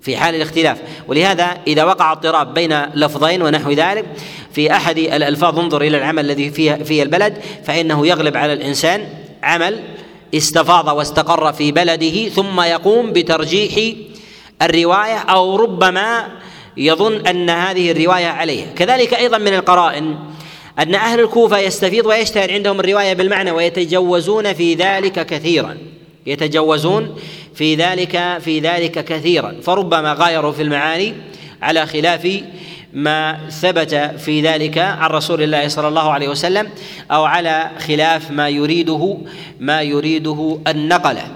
في 0.00 0.16
حال 0.16 0.34
الاختلاف. 0.34 0.78
ولهذا 1.08 1.58
إذا 1.66 1.84
وقع 1.84 2.12
اضطراب 2.12 2.54
بين 2.54 2.82
لفظين 2.94 3.42
ونحو 3.42 3.70
ذلك 3.70 4.04
في 4.52 4.72
أحد 4.72 4.98
الألفاظ 4.98 5.58
انظر 5.58 5.82
إلى 5.82 5.98
العمل 5.98 6.24
الذي 6.24 6.50
فيه 6.50 6.74
في 6.74 7.02
البلد 7.02 7.38
فإنه 7.64 8.06
يغلب 8.06 8.36
على 8.36 8.52
الإنسان 8.52 9.08
عمل 9.42 9.80
استفاض 10.34 10.96
واستقر 10.96 11.52
في 11.52 11.72
بلده 11.72 12.28
ثم 12.28 12.60
يقوم 12.60 13.12
بترجيح 13.12 13.94
الرواية 14.62 15.18
أو 15.18 15.56
ربما 15.56 16.26
يظن 16.76 17.26
أن 17.26 17.50
هذه 17.50 17.90
الرواية 17.90 18.26
عليه. 18.26 18.66
كذلك 18.76 19.14
أيضا 19.14 19.38
من 19.38 19.54
القرائن 19.54 20.16
أن 20.78 20.94
أهل 20.94 21.20
الكوفة 21.20 21.58
يستفيض 21.58 22.06
ويشتهر 22.06 22.52
عندهم 22.52 22.80
الرواية 22.80 23.14
بالمعنى 23.14 23.50
ويتجوزون 23.50 24.52
في 24.52 24.74
ذلك 24.74 25.26
كثيرا. 25.26 25.76
يتجوزون 26.26 27.16
في 27.54 27.74
ذلك 27.74 28.38
في 28.40 28.60
ذلك 28.60 29.04
كثيرا. 29.04 29.54
فربما 29.62 30.16
غايروا 30.18 30.52
في 30.52 30.62
المعاني 30.62 31.14
على 31.62 31.86
خلاف 31.86 32.42
ما 32.92 33.48
ثبت 33.50 33.94
في 33.94 34.40
ذلك 34.40 34.78
عن 34.78 35.10
رسول 35.10 35.42
الله 35.42 35.68
صلى 35.68 35.88
الله 35.88 36.10
عليه 36.10 36.28
وسلم 36.28 36.68
أو 37.10 37.24
على 37.24 37.70
خلاف 37.78 38.30
ما 38.30 38.48
يريده 38.48 39.18
ما 39.60 39.82
يريده 39.82 40.58
النقله 40.68 41.26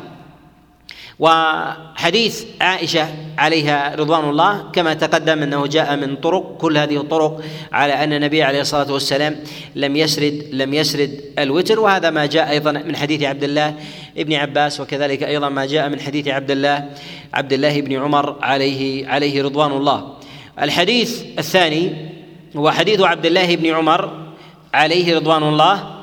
وحديث 1.18 2.44
عائشة 2.60 3.08
عليها 3.38 3.94
رضوان 3.94 4.30
الله 4.30 4.70
كما 4.72 4.94
تقدم 4.94 5.42
أنه 5.42 5.66
جاء 5.66 5.96
من 5.96 6.16
طرق 6.16 6.56
كل 6.56 6.78
هذه 6.78 6.96
الطرق 6.96 7.40
على 7.72 7.92
أن 7.92 8.12
النبي 8.12 8.42
عليه 8.42 8.60
الصلاة 8.60 8.92
والسلام 8.92 9.36
لم 9.74 9.96
يسرد 9.96 10.48
لم 10.52 10.74
يسرد 10.74 11.20
الوتر 11.38 11.80
وهذا 11.80 12.10
ما 12.10 12.26
جاء 12.26 12.50
أيضا 12.50 12.72
من 12.72 12.96
حديث 12.96 13.22
عبد 13.22 13.44
الله 13.44 13.74
ابن 14.18 14.32
عباس 14.32 14.80
وكذلك 14.80 15.22
أيضا 15.22 15.48
ما 15.48 15.66
جاء 15.66 15.88
من 15.88 16.00
حديث 16.00 16.28
عبد 16.28 16.50
الله 16.50 16.90
عبد 17.34 17.52
الله 17.52 17.80
بن 17.80 18.02
عمر 18.02 18.38
عليه 18.42 19.06
عليه 19.06 19.42
رضوان 19.42 19.72
الله. 19.72 20.16
الحديث 20.62 21.22
الثاني 21.38 22.12
هو 22.56 22.70
حديث 22.70 23.00
عبد 23.00 23.26
الله 23.26 23.56
بن 23.56 23.66
عمر 23.66 24.32
عليه 24.74 25.16
رضوان 25.16 25.42
الله. 25.42 26.02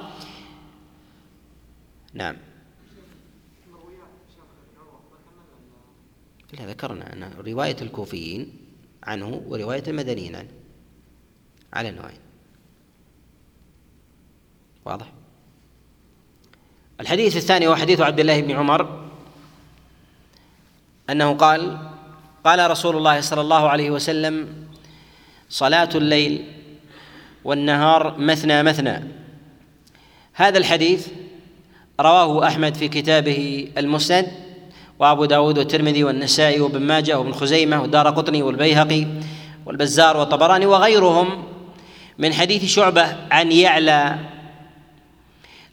نعم. 2.14 2.49
لا 6.60 6.66
ذكرنا 6.66 7.14
أن 7.14 7.32
رواية 7.48 7.76
الكوفيين 7.82 8.54
عنه 9.04 9.44
ورواية 9.48 9.84
المدنيين 9.88 10.36
عنه. 10.36 10.50
على 11.74 11.90
النوعين 11.90 12.20
واضح؟ 14.86 15.06
الحديث 17.00 17.38
الثاني 17.38 17.68
هو 17.68 17.76
حديث 17.76 18.02
عبد 18.02 18.20
الله 18.20 18.42
بن 18.42 18.52
عمر 18.52 19.10
أنه 21.10 21.34
قال 21.34 21.78
قال 22.44 22.72
رسول 22.72 22.98
الله 22.98 23.22
صلى 23.22 23.42
الله 23.42 23.70
عليه 23.70 23.92
وسلم 23.92 24.66
صلاة 25.50 25.90
الليل 25.96 26.54
والنهار 27.44 28.18
مثنى 28.18 28.64
مثنى. 28.64 29.04
هذا 30.34 30.58
الحديث 30.58 31.08
رواه 32.00 32.48
أحمد 32.48 32.76
في 32.76 32.88
كتابه 32.88 33.72
المسند 33.78 34.49
وأبو 35.00 35.26
داود 35.26 35.58
والترمذي 35.58 36.04
والنسائي 36.04 36.62
وابن 36.62 36.82
ماجه 36.82 37.20
وابن 37.20 37.32
خزيمة 37.32 37.82
والدار 37.82 38.10
قطني 38.10 38.44
والبيهقي 38.44 39.08
والبزار 39.66 40.18
والطبراني 40.18 40.66
وغيرهم 40.66 41.44
من 42.18 42.34
حديث 42.34 42.66
شعبة 42.66 43.16
عن 43.32 43.52
يعلى 43.52 44.16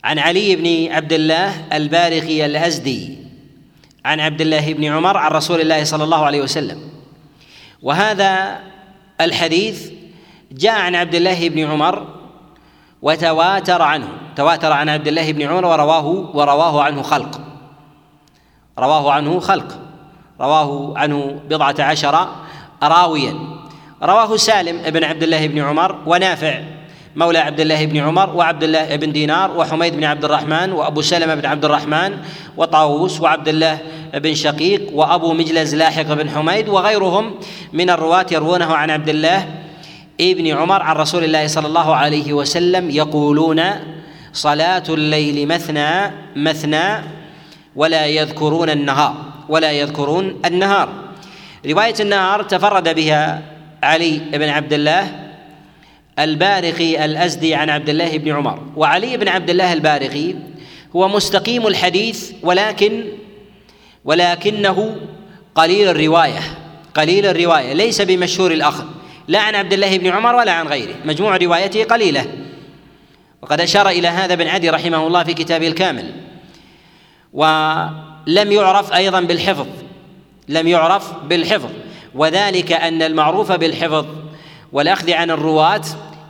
عن 0.05 0.19
علي 0.19 0.57
بن 0.57 0.93
عبد 0.93 1.13
الله 1.13 1.77
البارقي 1.77 2.47
الأزدي 2.47 3.19
عن 4.05 4.21
عبد 4.21 4.41
الله 4.41 4.73
بن 4.73 4.85
عمر 4.85 5.17
عن 5.17 5.31
رسول 5.31 5.61
الله 5.61 5.85
صلى 5.85 6.05
الله 6.05 6.25
عليه 6.25 6.41
وسلم. 6.43 6.81
وهذا 7.83 8.61
الحديث 9.21 9.91
جاء 10.53 10.73
عن 10.73 10.95
عبد 10.95 11.15
الله 11.15 11.49
بن 11.49 11.65
عمر 11.65 12.07
وتواتر 13.03 13.83
عنه 13.83 14.09
تواتر 14.37 14.73
عن 14.73 14.89
عبد 14.89 15.09
الله 15.09 15.33
بن 15.33 15.43
عمر 15.43 15.67
ورواه 15.67 16.07
ورواه 16.07 16.83
عنه 16.83 17.03
خلق. 17.03 17.46
رواه 18.79 19.13
عنه 19.13 19.41
خلق 19.41 19.79
رواه 20.41 20.99
عنه 20.99 21.41
بضعة 21.51 21.75
عشر 21.79 22.29
راويا. 22.83 23.35
رواه 24.03 24.37
سالم 24.37 24.91
بن 24.91 25.05
عبد 25.05 25.23
الله 25.23 25.47
بن 25.47 25.59
عمر 25.59 25.97
ونافع 26.07 26.61
مولى 27.17 27.39
عبد 27.39 27.61
الله 27.61 27.87
بن 27.87 27.97
عمر 27.97 28.37
وعبد 28.37 28.63
الله 28.63 28.97
بن 28.97 29.13
دينار 29.13 29.57
وحميد 29.57 29.97
بن 29.97 30.05
عبد 30.05 30.25
الرحمن 30.25 30.73
وأبو 30.73 31.03
سلمة 31.03 31.35
بن 31.35 31.47
عبد 31.47 31.65
الرحمن 31.65 32.17
وطاووس 32.57 33.21
وعبد 33.21 33.49
الله 33.49 33.79
بن 34.15 34.35
شقيق 34.35 34.93
وأبو 34.93 35.33
مجلز 35.33 35.75
لاحق 35.75 36.03
بن 36.03 36.31
حميد 36.31 36.69
وغيرهم 36.69 37.35
من 37.73 37.91
الرواة 37.91 38.27
يروونه 38.33 38.75
عن 38.75 38.91
عبد 38.91 39.09
الله 39.09 39.49
ابن 40.21 40.47
عمر 40.47 40.83
عن 40.83 40.97
رسول 40.97 41.25
الله 41.25 41.47
صلى 41.47 41.67
الله 41.67 41.95
عليه 41.95 42.33
وسلم 42.33 42.91
يقولون 42.91 43.63
صلاة 44.33 44.85
الليل 44.89 45.49
مثنى 45.49 46.13
مثنى 46.37 47.16
ولا 47.77 48.07
يذكرون 48.07 48.71
النهار 48.71 49.15
ولا 49.49 49.73
يذكرون 49.73 50.41
النهار. 50.45 50.89
رواية 51.67 51.95
النهار 52.01 52.43
تفرد 52.43 52.95
بها 52.95 53.43
علي 53.83 54.21
بن 54.33 54.49
عبد 54.49 54.73
الله 54.73 55.27
البارقي 56.19 57.05
الأزدي 57.05 57.55
عن 57.55 57.71
عبد 57.71 57.89
الله 57.89 58.19
بن 58.19 58.37
عمر. 58.37 58.63
وعلي 58.77 59.17
بن 59.17 59.29
عبد 59.29 59.51
الله 59.51 59.73
البارقي 59.73 60.35
هو 60.97 61.09
مستقيم 61.09 61.67
الحديث 61.67 62.33
ولكن 62.43 63.05
ولكنه 64.05 64.97
قليل 65.55 65.89
الرواية 65.89 66.41
قليل 66.95 67.27
الرواية 67.27 67.73
ليس 67.73 68.01
بمشهور 68.01 68.53
الأخذ. 68.53 68.85
لا 69.29 69.41
عن 69.41 69.55
عبد 69.55 69.73
الله 69.73 69.99
بن 69.99 70.07
عمر 70.07 70.35
ولا 70.35 70.53
عن 70.53 70.67
غيره. 70.69 70.95
مجموع 71.05 71.37
روايته 71.37 71.85
قليلة. 71.85 72.27
وقد 73.43 73.61
أشار 73.61 73.89
إلى 73.89 74.09
هذا 74.09 74.33
ابن 74.33 74.47
عدي 74.47 74.71
رحمه 74.71 75.07
الله 75.07 75.25
في 75.25 75.35
كتابه 75.35 75.69
الكامل. 75.69 76.26
ولم 77.33 78.53
يعرف 78.53 78.93
أيضا 78.93 79.21
بالحفظ. 79.21 79.67
لم 80.49 80.67
يعرف 80.67 81.13
بالحفظ. 81.29 81.71
وذلك 82.15 82.73
أن 82.73 83.03
المعروف 83.03 83.53
بالحفظ 83.53 84.07
والأخذ 84.73 85.13
عن 85.13 85.31
الرواة 85.31 85.83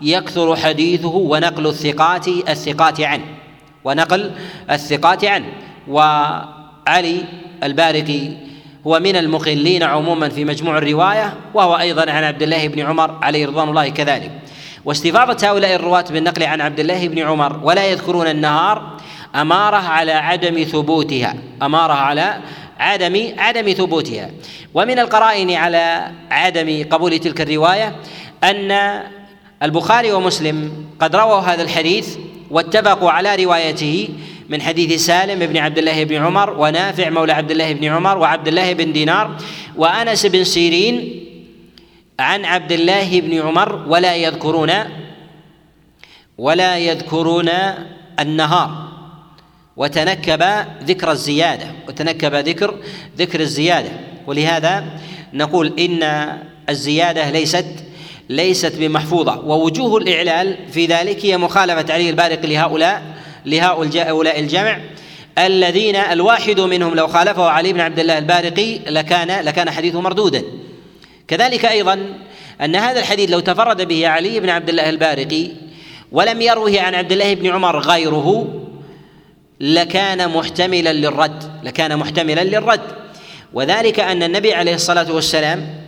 يكثر 0.03 0.57
حديثه 0.57 1.15
ونقل 1.15 1.67
الثقات 1.67 2.29
الثقات 2.29 3.00
عنه. 3.00 3.25
ونقل 3.85 4.31
الثقات 4.71 5.25
عنه. 5.25 5.47
وعلي 5.88 7.25
البارقي 7.62 8.29
هو 8.87 9.00
من 9.00 9.17
المقلين 9.17 9.83
عموما 9.83 10.29
في 10.29 10.45
مجموع 10.45 10.79
الرواية 10.79 11.35
وهو 11.55 11.79
أيضا 11.79 12.11
عن 12.11 12.25
عبد 12.25 12.43
الله 12.43 12.69
بن 12.69 12.81
عمر 12.81 13.19
عليه 13.23 13.47
رضوان 13.47 13.69
الله 13.69 13.88
كذلك. 13.88 14.31
واستفاضة 14.85 15.49
هؤلاء 15.49 15.75
الرواة 15.75 16.05
بالنقل 16.11 16.43
عن 16.43 16.61
عبد 16.61 16.81
الله 16.81 17.09
بن 17.09 17.19
عمر 17.19 17.61
ولا 17.62 17.87
يذكرون 17.87 18.26
النهار 18.26 18.97
أمارة 19.37 19.76
على 19.76 20.12
عدم 20.12 20.64
ثبوتها. 20.64 21.35
أمارة 21.62 21.93
على 21.93 22.40
عدم 22.78 23.33
عدم 23.38 23.73
ثبوتها. 23.73 24.31
ومن 24.75 24.99
القرائن 24.99 25.50
على 25.50 26.11
عدم 26.31 26.85
قبول 26.90 27.19
تلك 27.19 27.40
الرواية 27.40 27.97
أن 28.45 29.02
البخاري 29.62 30.12
ومسلم 30.12 30.87
قد 31.00 31.16
رووا 31.16 31.38
هذا 31.40 31.62
الحديث 31.62 32.16
واتفقوا 32.50 33.11
على 33.11 33.45
روايته 33.45 34.09
من 34.49 34.62
حديث 34.62 35.07
سالم 35.07 35.47
بن 35.47 35.57
عبد 35.57 35.78
الله 35.78 36.05
بن 36.05 36.14
عمر 36.16 36.50
ونافع 36.59 37.11
مولى 37.11 37.33
عبد 37.33 37.50
الله 37.50 37.73
بن 37.73 37.85
عمر 37.85 38.19
وعبد 38.19 38.49
الله 38.49 38.73
بن 38.73 38.93
دينار 38.93 39.37
وأنس 39.76 40.26
بن 40.26 40.45
سيرين 40.45 41.23
عن 42.21 42.45
عبد 42.45 42.73
الله 42.73 43.21
بن 43.21 43.40
عمر 43.40 43.85
ولا 43.88 44.16
يذكرون 44.16 44.73
ولا 46.38 46.78
يذكرون 46.78 47.50
النهار. 48.21 48.86
وتنكب 49.76 50.42
ذكر 50.85 51.11
الزيادة 51.11 51.66
وتنكب 51.88 52.35
ذكر 52.35 52.75
ذكر 53.18 53.40
الزيادة. 53.40 53.90
ولهذا 54.26 54.85
نقول 55.33 55.73
إن 55.78 56.28
الزيادة 56.68 57.30
ليست 57.30 57.66
ليست 58.28 58.76
بمحفوظة. 58.76 59.40
ووجوه 59.40 59.99
الإعلال 59.99 60.56
في 60.73 60.87
ذلك 60.87 61.26
هي 61.26 61.37
مخالفة 61.37 61.95
علي 61.95 62.11
البارق 62.11 62.47
لهؤلاء 62.47 63.02
لهؤلاء 63.47 64.40
الجمع. 64.40 64.80
الذين 65.38 65.97
الواحد 65.97 66.61
منهم 66.61 66.95
لو 66.95 67.06
خالفه 67.06 67.45
علي 67.45 67.73
بن 67.73 67.80
عبد 67.80 67.99
الله 67.99 68.18
البارقي 68.18 68.78
لكان 68.78 69.45
لكان 69.45 69.71
حديثه 69.71 70.00
مردودا. 70.00 70.42
كذلك 71.28 71.64
أيضا 71.64 71.99
أن 72.61 72.76
هذا 72.76 73.00
الحديث 73.00 73.30
لو 73.30 73.40
تفرد 73.40 73.88
به 73.88 74.09
علي 74.09 74.40
بن 74.40 74.50
عبد 74.50 74.68
الله 74.68 74.88
البارقي 74.88 75.49
ولم 76.12 76.40
يروه 76.40 76.80
عن 76.80 76.95
عبد 76.95 77.12
الله 77.12 77.35
بن 77.35 77.47
عمر 77.47 77.78
غيره 77.78 78.49
لكان 79.60 80.30
محتملا 80.30 80.92
للرد 80.92 81.60
لكان 81.62 81.96
محتملا 81.96 82.44
للرد. 82.44 83.06
وذلك 83.52 84.00
أن 84.00 84.22
النبي 84.22 84.54
عليه 84.54 84.75
الصلاة 84.75 85.12
والسلام 85.12 85.86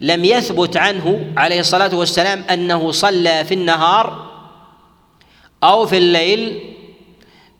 لم 0.00 0.24
يثبت 0.24 0.76
عنه 0.76 1.32
عليه 1.36 1.60
الصلاة 1.60 1.94
والسلام 1.94 2.44
أنه 2.50 2.92
صلى 2.92 3.44
في 3.44 3.54
النهار 3.54 4.30
أو 5.64 5.86
في 5.86 5.98
الليل 5.98 6.60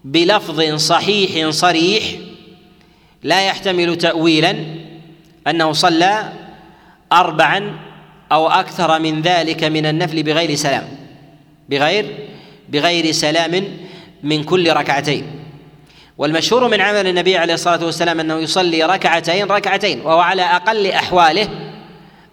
بلفظ 0.05 0.75
صحيح 0.75 1.51
صريح 1.51 2.05
لا 3.23 3.47
يحتمل 3.47 3.99
تاويلا 3.99 4.57
أنه 5.47 5.73
صلى 5.73 6.33
اربعا 7.13 7.79
أو 8.33 8.49
أكثر 8.49 8.99
من 8.99 9.23
ذلك 9.23 9.65
من 9.65 9.87
النفل 9.87 10.23
بغير 10.23 10.55
سلام 10.55 10.89
بغير 11.69 12.29
بغير 12.69 13.13
سلام 13.13 13.65
من 14.23 14.45
كل 14.45 14.73
ركعتين. 14.73 15.40
والمشهور 16.21 16.69
من 16.69 16.81
عمل 16.81 17.07
النبي 17.07 17.37
عليه 17.37 17.55
الصلاة 17.55 17.85
والسلام 17.85 18.21
أنه 18.21 18.39
يصلي 18.39 18.85
ركعتين 18.85 19.47
ركعتين 19.47 20.01
وهو 20.01 20.21
على 20.21 20.43
أقل 20.43 20.87
أحواله 20.87 21.49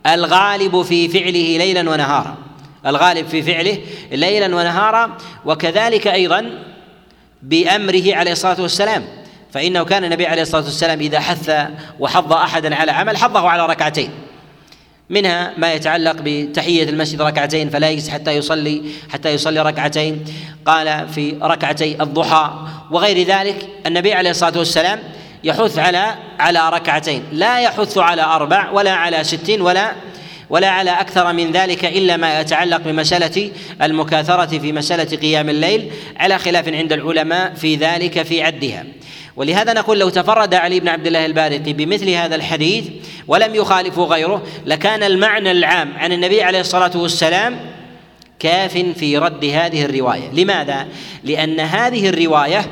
الغالب 0.08 0.82
في 0.82 1.08
فعله 1.08 1.58
ليلا 1.58 1.90
ونهارا. 1.90 2.38
الغالب 2.86 3.28
في 3.28 3.42
فعله 3.42 3.78
ليلا 4.12 4.56
ونهارا. 4.56 5.18
وكذلك 5.46 6.08
أيضا 6.08 6.50
بأمره 7.42 8.16
عليه 8.16 8.32
الصلاة 8.32 8.62
والسلام. 8.62 9.06
فإنه 9.54 9.86
كان 9.86 10.04
النبي 10.04 10.28
عليه 10.28 10.42
الصلاة 10.42 10.64
والسلام 10.64 11.00
إذا 11.00 11.20
حث 11.20 11.52
وحض 12.00 12.34
احدا 12.34 12.76
على 12.76 12.92
عمل 12.92 13.18
حضه 13.18 13.50
على 13.50 13.66
ركعتين. 13.66 14.12
منها 15.10 15.54
ما 15.58 15.74
يتعلق 15.74 16.16
بتحية 16.24 16.90
المسجد 16.90 17.22
ركعتين 17.22 17.70
فلا 17.70 17.90
يجلس 17.90 18.10
حتى 18.10 18.32
يصلي 18.32 18.82
حتى 19.10 19.30
يصلي 19.30 19.62
ركعتين. 19.62 20.26
قال 20.66 21.08
في 21.10 21.36
ركعتي 21.42 22.02
الضحى. 22.02 22.52
وغير 22.92 23.28
ذلك 23.28 23.68
النبي 23.86 24.14
عليه 24.14 24.30
الصلاة 24.30 24.58
والسلام 24.58 25.00
يحث 25.44 25.80
على 25.80 26.16
على 26.40 26.70
ركعتين. 26.70 27.24
لا 27.32 27.60
يحث 27.60 27.98
على 27.98 28.22
أربع 28.22 28.72
ولا 28.72 28.92
على 28.92 29.24
ستين 29.24 29.62
ولا 29.62 29.92
ولا 30.50 30.70
على 30.70 30.92
أكثر 30.92 31.34
من 31.34 31.52
ذلك 31.52 31.86
إلا 31.86 32.18
ما 32.18 32.42
يتعلق 32.42 32.78
بمسألة 32.78 33.52
المكاثرة 33.82 34.58
في 34.58 34.72
مسألة 34.72 35.18
قيام 35.18 35.50
الليل 35.50 35.92
على 36.18 36.40
خلاف 36.40 36.68
عند 36.70 36.94
العلماء 36.94 37.54
في 37.54 37.76
ذلك 37.76 38.24
في 38.24 38.44
عدها. 38.44 38.84
ولهذا 39.38 39.74
نقول 39.74 40.00
لو 40.00 40.10
تفرد 40.10 40.54
علي 40.54 40.80
بن 40.80 40.88
عبد 40.88 41.08
الله 41.08 41.26
البارقي 41.26 41.74
بمثل 41.74 42.10
هذا 42.10 42.36
الحديث 42.36 42.86
ولم 43.28 43.56
يخالفه 43.56 44.04
غيره 44.04 44.44
لكان 44.66 45.04
المعنى 45.04 45.52
العام 45.52 45.94
عن 45.98 46.12
النبي 46.12 46.44
عليه 46.44 46.60
الصلاة 46.60 46.92
والسلام 46.96 47.60
كاف 48.40 48.78
في 48.78 49.18
رد 49.18 49.46
هذه 49.46 49.86
الرواية. 49.86 50.32
لماذا؟ 50.34 50.88
لأن 51.24 51.60
هذه 51.60 52.10
الرواية 52.10 52.66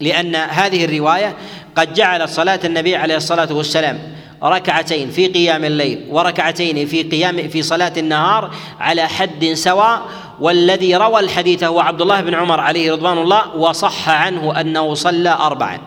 لأن 0.00 0.34
هذه 0.34 0.84
الرواية 0.84 1.36
قد 1.76 1.94
جعلت 1.94 2.30
صلاة 2.30 2.60
النبي 2.64 2.96
عليه 2.96 3.16
الصلاة 3.16 3.52
والسلام 3.52 3.98
ركعتين 4.42 5.10
في 5.10 5.26
قيام 5.26 5.64
الليل 5.64 6.06
وركعتين 6.10 6.86
في 6.86 7.02
قيام 7.02 7.48
في 7.48 7.62
صلاة 7.62 7.92
النهار 7.96 8.54
على 8.80 9.08
حد 9.08 9.44
سواء 9.54 10.02
والذي 10.40 10.96
روى 10.96 11.20
الحديث 11.20 11.64
هو 11.64 11.80
عبد 11.80 12.00
الله 12.02 12.20
بن 12.20 12.34
عمر 12.34 12.60
عليه 12.60 12.92
رضوان 12.92 13.18
الله 13.18 13.56
وصح 13.56 14.08
عنه 14.08 14.60
أنه 14.60 14.94
صلى 14.94 15.30
أربعا. 15.30 15.78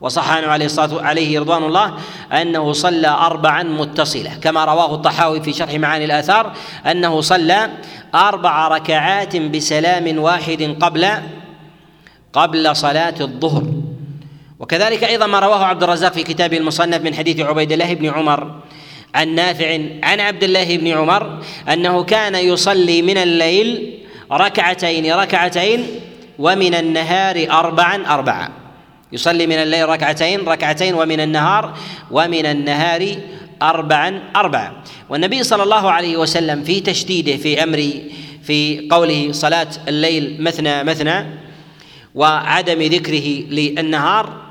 وصح 0.00 0.30
عنه 0.30 0.46
عليه 0.46 0.66
الصلاة 0.66 1.02
عليه 1.02 1.40
رضوان 1.40 1.62
الله 1.64 1.94
أنه 2.32 2.72
صلى 2.72 3.08
أربعا 3.08 3.62
متصلة. 3.62 4.34
كما 4.34 4.64
رواه 4.64 4.94
الطحاوي 4.94 5.40
في 5.40 5.52
شرح 5.52 5.74
معاني 5.74 6.04
الآثار 6.04 6.52
أنه 6.86 7.20
صلى 7.20 7.70
أربع 8.14 8.68
ركعات 8.68 9.36
بسلام 9.36 10.18
واحد 10.18 10.76
قبل 10.80 11.08
قبل 12.32 12.76
صلاة 12.76 13.14
الظهر. 13.20 13.64
وكذلك 14.58 15.04
أيضا 15.04 15.26
ما 15.26 15.38
رواه 15.38 15.64
عبد 15.64 15.82
الرزاق 15.82 16.12
في 16.12 16.22
كتابه 16.22 16.56
المصنف 16.56 17.02
من 17.02 17.14
حديث 17.14 17.40
عبيد 17.40 17.72
الله 17.72 17.94
بن 17.94 18.06
عمر 18.06 18.50
عن 19.14 19.34
نافع 19.34 19.78
عن 20.02 20.20
عبد 20.20 20.44
الله 20.44 20.76
بن 20.76 20.88
عمر 20.88 21.38
أنه 21.72 22.04
كان 22.04 22.34
يصلي 22.34 23.02
من 23.02 23.18
الليل 23.18 23.98
ركعتين 24.32 25.12
ركعتين 25.12 25.86
ومن 26.38 26.74
النهار 26.74 27.46
اربعا 27.50 28.06
اربعا. 28.06 28.48
يصلي 29.12 29.46
من 29.46 29.56
الليل 29.56 29.88
ركعتين 29.88 30.40
ركعتين 30.40 30.94
ومن 30.94 31.20
النهار 31.20 31.74
ومن 32.10 32.46
النهار 32.46 33.16
أربعا 33.62 34.22
أربعا. 34.36 34.72
والنبي 35.08 35.42
صلى 35.42 35.62
الله 35.62 35.90
عليه 35.90 36.16
وسلم 36.16 36.64
في 36.64 36.80
تشديده 36.80 37.36
في 37.36 37.62
أمر 37.62 37.92
في 38.42 38.88
قوله 38.90 39.32
صلاة 39.32 39.68
الليل 39.88 40.36
مثنى 40.40 40.84
مثنى 40.84 41.26
وعدم 42.14 42.82
ذكره 42.82 43.28
للنهار 43.50 44.43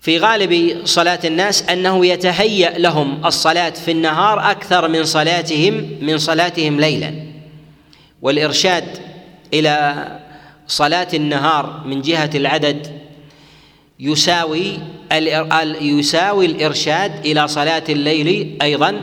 في 0.00 0.18
غالب 0.18 0.80
صلاة 0.84 1.18
الناس 1.24 1.62
أنه 1.62 2.06
يتهيأ 2.06 2.78
لهم 2.78 3.26
الصلاة 3.26 3.70
في 3.70 3.90
النهار 3.90 4.50
أكثر 4.50 4.88
من 4.88 5.04
صلاتهم 5.04 5.98
من 6.00 6.18
صلاتهم 6.18 6.80
ليلا. 6.80 7.14
والإرشاد 8.22 8.84
إلى 9.54 10.06
صلاة 10.66 11.08
النهار 11.14 11.82
من 11.86 12.02
جهة 12.02 12.30
العدد 12.34 13.00
يساوي 14.00 14.78
يساوي 15.80 16.46
الإرشاد 16.46 17.26
إلى 17.26 17.48
صلاة 17.48 17.84
الليل 17.88 18.58
أيضا 18.62 19.02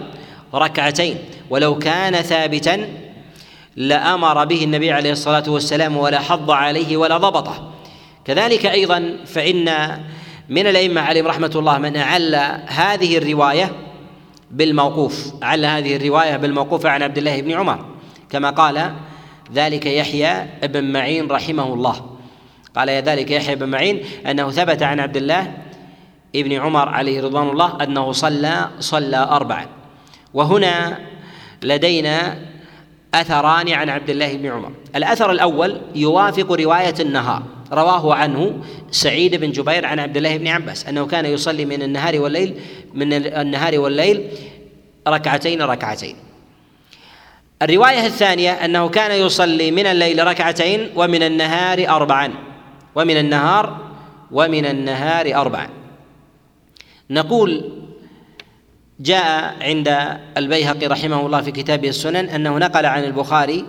ركعتين. 0.54 1.18
ولو 1.50 1.78
كان 1.78 2.14
ثابتا 2.14 2.88
لأمر 3.76 4.46
به 4.46 4.64
النبي 4.64 4.92
عليه 4.92 5.12
الصلاة 5.12 5.44
والسلام 5.48 5.98
ولا 5.98 6.20
حض 6.20 6.52
عليه 6.52 6.98
ولا 6.98 7.18
ضبطه. 7.18 7.72
كذلك 8.26 8.66
أيضا 8.66 9.18
فإن 9.26 9.70
من 10.50 10.68
الأئمة 10.68 11.02
عليهم 11.02 11.28
رحمة 11.28 11.52
الله 11.56 11.78
من 11.78 11.96
أعل 11.96 12.36
هذه 12.68 13.18
الرواية 13.18 13.72
بالموقوف 14.52 15.34
أعل 15.44 15.66
هذه 15.66 15.96
الرواية 15.96 16.38
بالموقوف 16.38 16.86
عن 16.86 17.04
عبد 17.04 17.18
الله 17.18 17.42
بن 17.42 17.52
عمر. 17.52 17.86
كما 18.30 18.50
قال 18.50 18.94
ذلك 19.54 19.86
يحيى 19.86 20.46
بن 20.64 20.92
معين 20.92 21.32
رحمه 21.32 21.74
الله. 21.74 22.18
قال 22.76 22.90
ذلك 22.90 23.32
يحيى 23.32 23.56
بن 23.56 23.70
معين 23.70 24.04
أنه 24.26 24.52
ثبت 24.52 24.84
عن 24.84 25.00
عبد 25.00 25.18
الله 25.18 25.54
ابن 26.36 26.54
عمر 26.54 26.90
عليه 26.90 27.22
رضوان 27.22 27.50
الله 27.50 27.84
أنه 27.84 28.12
صلى 28.12 28.70
صلى 28.80 29.18
اربعا. 29.18 29.66
وهنا 30.34 31.00
لدينا 31.64 32.38
أثران 33.14 33.70
عن 33.70 33.90
عبد 33.90 34.10
الله 34.10 34.38
بن 34.38 34.46
عمر. 34.46 34.72
الأثر 34.96 35.32
الأول 35.32 35.82
يوافق 35.96 36.52
رواية 36.52 36.96
النهار. 37.00 37.44
رواه 37.72 38.14
عنه 38.14 38.62
سعيد 38.92 39.36
بن 39.36 39.52
جبير 39.52 39.86
عن 39.86 40.00
عبد 40.00 40.18
الله 40.18 40.38
بن 40.38 40.48
عباس 40.48 40.86
أنه 40.86 41.06
كان 41.06 41.26
يصلي 41.26 41.66
من 41.66 41.82
النهار 41.82 42.20
والليل 42.20 42.60
من 42.94 43.14
النهار 43.14 43.80
والليل 43.80 44.30
ركعتين 45.08 45.62
ركعتين. 45.62 46.16
الرواية 47.62 48.06
الثانية 48.06 48.52
أنه 48.52 48.90
كان 48.90 49.12
يصلي 49.26 49.72
من 49.72 49.86
الليل 49.86 50.28
ركعتين 50.28 50.90
ومن 50.96 51.24
النهار 51.24 51.90
اربعا 51.90 52.34
ومن 52.96 53.18
النهار 53.18 53.78
ومن 54.32 54.66
النهار 54.66 55.36
اربعا. 55.36 55.70
نقول 57.10 57.72
جاء 59.00 59.58
عند 59.62 60.18
البيهقي 60.38 60.88
رحمه 60.88 61.26
الله 61.26 61.42
في 61.42 61.52
كتابه 61.52 61.90
السنن 61.90 62.30
أنه 62.30 62.58
نقل 62.58 62.86
عن 62.86 63.04
البخاري 63.04 63.66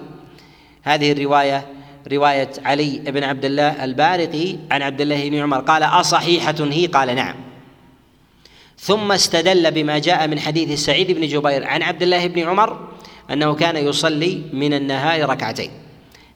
هذه 0.82 1.12
الرواية 1.12 1.66
رواية 2.12 2.51
علي 2.64 2.99
بن 2.99 3.25
عبد 3.25 3.44
الله 3.44 3.85
البارقي 3.85 4.57
عن 4.71 4.83
عبد 4.83 5.01
الله 5.01 5.29
بن 5.29 5.38
عمر 5.38 5.61
قال 5.61 5.83
أصحيحة 5.83 6.55
هي؟ 6.61 6.87
قال 6.87 7.14
نعم. 7.14 7.35
ثم 8.79 9.12
استدل 9.12 9.71
بما 9.71 9.99
جاء 9.99 10.29
من 10.29 10.40
حديث 10.40 10.85
سعيد 10.85 11.12
بن 11.12 11.27
جبير 11.27 11.66
عن 11.66 11.83
عبد 11.83 12.03
الله 12.03 12.27
بن 12.27 12.49
عمر 12.49 12.88
أنه 13.31 13.55
كان 13.55 13.77
يصلي 13.77 14.42
من 14.53 14.75
النهار 14.75 15.29
ركعتين 15.31 15.71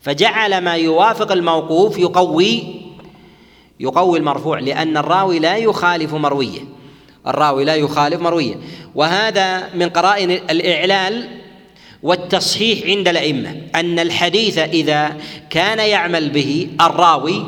فجعل 0.00 0.58
ما 0.58 0.74
يوافق 0.74 1.32
الموقوف 1.32 1.98
يقوي 1.98 2.82
يقوي 3.80 4.18
المرفوع 4.18 4.58
لأن 4.58 4.96
الراوي 4.96 5.38
لا 5.38 5.56
يخالف 5.56 6.14
مرويه 6.14 6.60
الراوي 7.26 7.64
لا 7.64 7.74
يخالف 7.74 8.20
مرويه 8.20 8.54
وهذا 8.94 9.74
من 9.74 9.88
قرائن 9.88 10.30
الإعلال 10.30 11.41
والتصحيح 12.02 12.86
عند 12.86 13.08
الأئمة 13.08 13.56
أن 13.74 13.98
الحديث 13.98 14.58
إذا 14.58 15.16
كان 15.50 15.78
يعمل 15.78 16.30
به 16.30 16.68
الراوي 16.80 17.46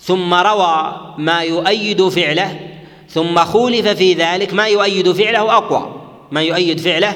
ثم 0.00 0.34
روى 0.34 1.00
ما 1.18 1.40
يؤيد 1.40 2.08
فعله 2.08 2.60
ثم 3.08 3.38
خولف 3.38 3.88
في 3.88 4.14
ذلك 4.14 4.54
ما 4.54 4.66
يؤيد 4.66 5.12
فعله 5.12 5.56
أقوى 5.56 6.00
ما 6.30 6.42
يؤيد 6.42 6.80
فعله 6.80 7.14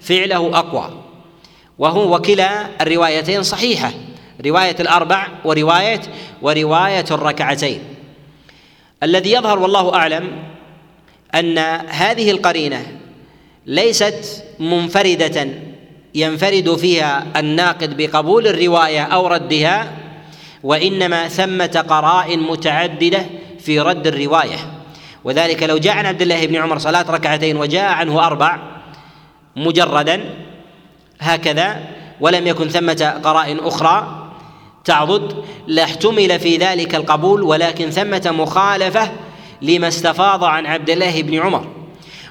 فعله 0.00 0.58
أقوى. 0.58 0.90
وهو 1.78 2.16
وكلا 2.16 2.66
الروايتين 2.80 3.42
صحيحة 3.42 3.92
رواية 4.46 4.76
الأربع 4.80 5.28
ورواية 5.44 6.00
ورواية 6.42 7.04
الركعتين. 7.10 7.80
الذي 9.02 9.32
يظهر 9.32 9.58
والله 9.58 9.94
أعلم 9.94 10.32
أن 11.34 11.58
هذه 11.88 12.30
القرينة 12.30 12.86
ليست 13.66 14.44
منفردة 14.60 15.48
ينفرد 16.14 16.76
فيها 16.76 17.26
الناقد 17.36 17.96
بقبول 17.96 18.46
الرواية 18.46 19.02
أو 19.02 19.26
ردها 19.26 19.92
وإنما 20.62 21.28
ثمة 21.28 21.84
قرائن 21.88 22.40
متعددة 22.40 23.26
في 23.58 23.80
رد 23.80 24.06
الرواية. 24.06 24.56
وذلك 25.24 25.62
لو 25.62 25.78
جاء 25.78 25.96
عن 25.96 26.06
عبد 26.06 26.22
الله 26.22 26.46
بن 26.46 26.56
عمر 26.56 26.78
صلاة 26.78 27.10
ركعتين 27.10 27.56
وجاء 27.56 27.92
عنه 27.92 28.26
أربع 28.26 28.58
مجردا 29.56 30.20
هكذا 31.20 31.80
ولم 32.20 32.46
يكن 32.46 32.68
ثمة 32.68 33.20
قرائن 33.24 33.58
أخرى 33.58 34.24
تعضد 34.84 35.44
لاحتمل 35.66 36.40
في 36.40 36.56
ذلك 36.56 36.94
القبول 36.94 37.42
ولكن 37.42 37.90
ثمة 37.90 38.34
مخالفة 38.38 39.12
لما 39.62 39.88
استفاض 39.88 40.44
عن 40.44 40.66
عبد 40.66 40.90
الله 40.90 41.22
بن 41.22 41.38
عمر. 41.38 41.83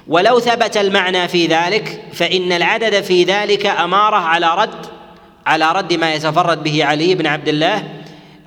ولو 0.08 0.40
ثبت 0.40 0.76
المعنى 0.76 1.28
في 1.28 1.46
ذلك 1.46 2.02
فإن 2.12 2.52
العدد 2.52 3.00
في 3.00 3.24
ذلك 3.24 3.66
أمارة 3.66 4.16
على 4.16 4.54
رد 4.54 4.86
على 5.46 5.72
رد 5.72 5.92
ما 5.92 6.14
يتفرد 6.14 6.62
به 6.62 6.84
علي 6.84 7.14
بن 7.14 7.26
عبد 7.26 7.48
الله 7.48 7.88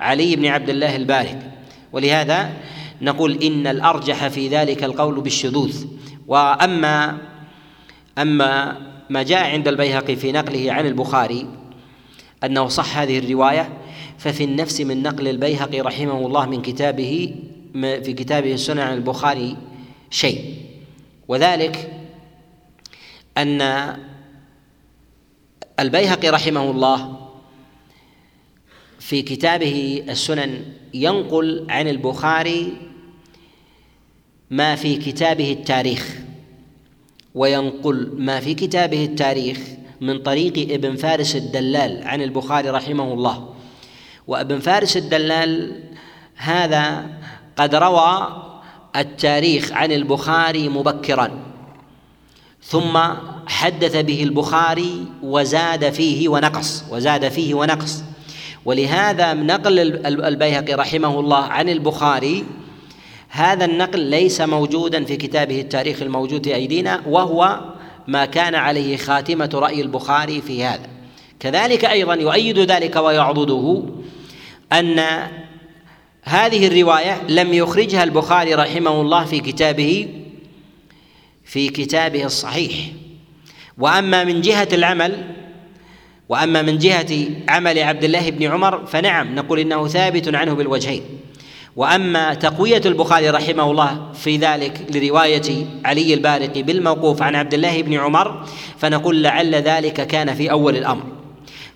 علي 0.00 0.36
بن 0.36 0.46
عبد 0.46 0.70
الله 0.70 0.96
البارك. 0.96 1.38
ولهذا 1.92 2.52
نقول 3.02 3.42
إن 3.42 3.66
الأرجح 3.66 4.28
في 4.28 4.48
ذلك 4.48 4.84
القول 4.84 5.20
بالشذوذ. 5.20 5.84
وأما 6.26 7.18
أما 8.18 8.76
ما 9.10 9.22
جاء 9.22 9.50
عند 9.50 9.68
البيهقي 9.68 10.16
في 10.16 10.32
نقله 10.32 10.72
عن 10.72 10.86
البخاري 10.86 11.46
أنه 12.44 12.68
صح 12.68 12.98
هذه 12.98 13.18
الرواية 13.18 13.68
ففي 14.18 14.44
النفس 14.44 14.80
من 14.80 15.02
نقل 15.02 15.28
البيهقي 15.28 15.80
رحمه 15.80 16.26
الله 16.26 16.46
من 16.46 16.62
كتابه 16.62 17.34
في 17.74 18.12
كتابه 18.12 18.56
عن 18.68 18.94
البخاري 18.94 19.56
شيء. 20.10 20.67
وذلك 21.28 21.92
أن 23.38 23.96
البيهقي 25.80 26.28
رحمه 26.28 26.70
الله 26.70 27.28
في 28.98 29.22
كتابه 29.22 30.04
السنن 30.08 30.64
ينقل 30.94 31.66
عن 31.70 31.88
البخاري 31.88 32.76
ما 34.50 34.74
في 34.74 34.96
كتابه 34.96 35.52
التاريخ 35.52 36.18
وينقل 37.34 38.12
ما 38.18 38.40
في 38.40 38.54
كتابه 38.54 39.04
التاريخ 39.04 39.58
من 40.00 40.18
طريق 40.18 40.72
ابن 40.72 40.96
فارس 40.96 41.36
الدلال 41.36 42.02
عن 42.02 42.22
البخاري 42.22 42.70
رحمه 42.70 43.12
الله. 43.12 43.54
وابن 44.26 44.58
فارس 44.58 44.96
الدلال 44.96 45.82
هذا 46.36 47.10
قد 47.56 47.74
روى 47.74 48.47
التاريخ 48.96 49.72
عن 49.72 49.92
البخاري 49.92 50.68
مبكرا. 50.68 51.30
ثم 52.62 52.98
حدث 53.46 53.96
به 53.96 54.22
البخاري 54.22 55.06
وزاد 55.22 55.90
فيه 55.90 56.28
ونقص 56.28 56.84
وزاد 56.90 57.28
فيه 57.28 57.54
ونقص. 57.54 58.02
ولهذا 58.64 59.34
نقل 59.34 59.78
البيهقي 60.06 60.74
رحمه 60.74 61.20
الله 61.20 61.44
عن 61.44 61.68
البخاري 61.68 62.44
هذا 63.28 63.64
النقل 63.64 64.00
ليس 64.00 64.40
موجودا 64.40 65.04
في 65.04 65.16
كتابه 65.16 65.60
التاريخ 65.60 66.02
الموجود 66.02 66.44
في 66.44 66.54
أيدينا 66.54 67.02
وهو 67.06 67.60
ما 68.06 68.24
كان 68.24 68.54
عليه 68.54 68.96
خاتمة 68.96 69.50
رأي 69.54 69.80
البخاري 69.80 70.40
في 70.40 70.64
هذا. 70.64 70.86
كذلك 71.40 71.84
أيضا 71.84 72.14
يؤيد 72.14 72.58
ذلك 72.58 72.96
ويعضده 72.96 73.82
أن 74.72 75.00
هذه 76.28 76.66
الرواية 76.66 77.22
لم 77.28 77.54
يخرجها 77.54 78.04
البخاري 78.04 78.54
رحمه 78.54 79.00
الله 79.00 79.24
في 79.24 79.40
كتابه 79.40 80.08
في 81.44 81.68
كتابه 81.68 82.24
الصحيح. 82.24 82.74
وأما 83.78 84.24
من 84.24 84.40
جهة 84.40 84.68
العمل 84.72 85.24
وأما 86.28 86.62
من 86.62 86.78
جهة 86.78 87.26
عمل 87.48 87.78
عبد 87.78 88.04
الله 88.04 88.30
بن 88.30 88.46
عمر 88.46 88.86
فنعم 88.86 89.34
نقول 89.34 89.58
إنه 89.58 89.88
ثابت 89.88 90.34
عنه 90.34 90.54
بالوجهين. 90.54 91.02
وأما 91.76 92.34
تقوية 92.34 92.82
البخاري 92.86 93.30
رحمه 93.30 93.70
الله 93.70 94.12
في 94.12 94.36
ذلك 94.36 94.86
لرواية 94.94 95.66
علي 95.84 96.14
البارقي 96.14 96.62
بالموقوف 96.62 97.22
عن 97.22 97.34
عبد 97.34 97.54
الله 97.54 97.82
بن 97.82 97.94
عمر 97.94 98.46
فنقول 98.78 99.22
لعل 99.22 99.54
ذلك 99.54 100.06
كان 100.06 100.34
في 100.34 100.50
أول 100.50 100.76
الأمر. 100.76 101.17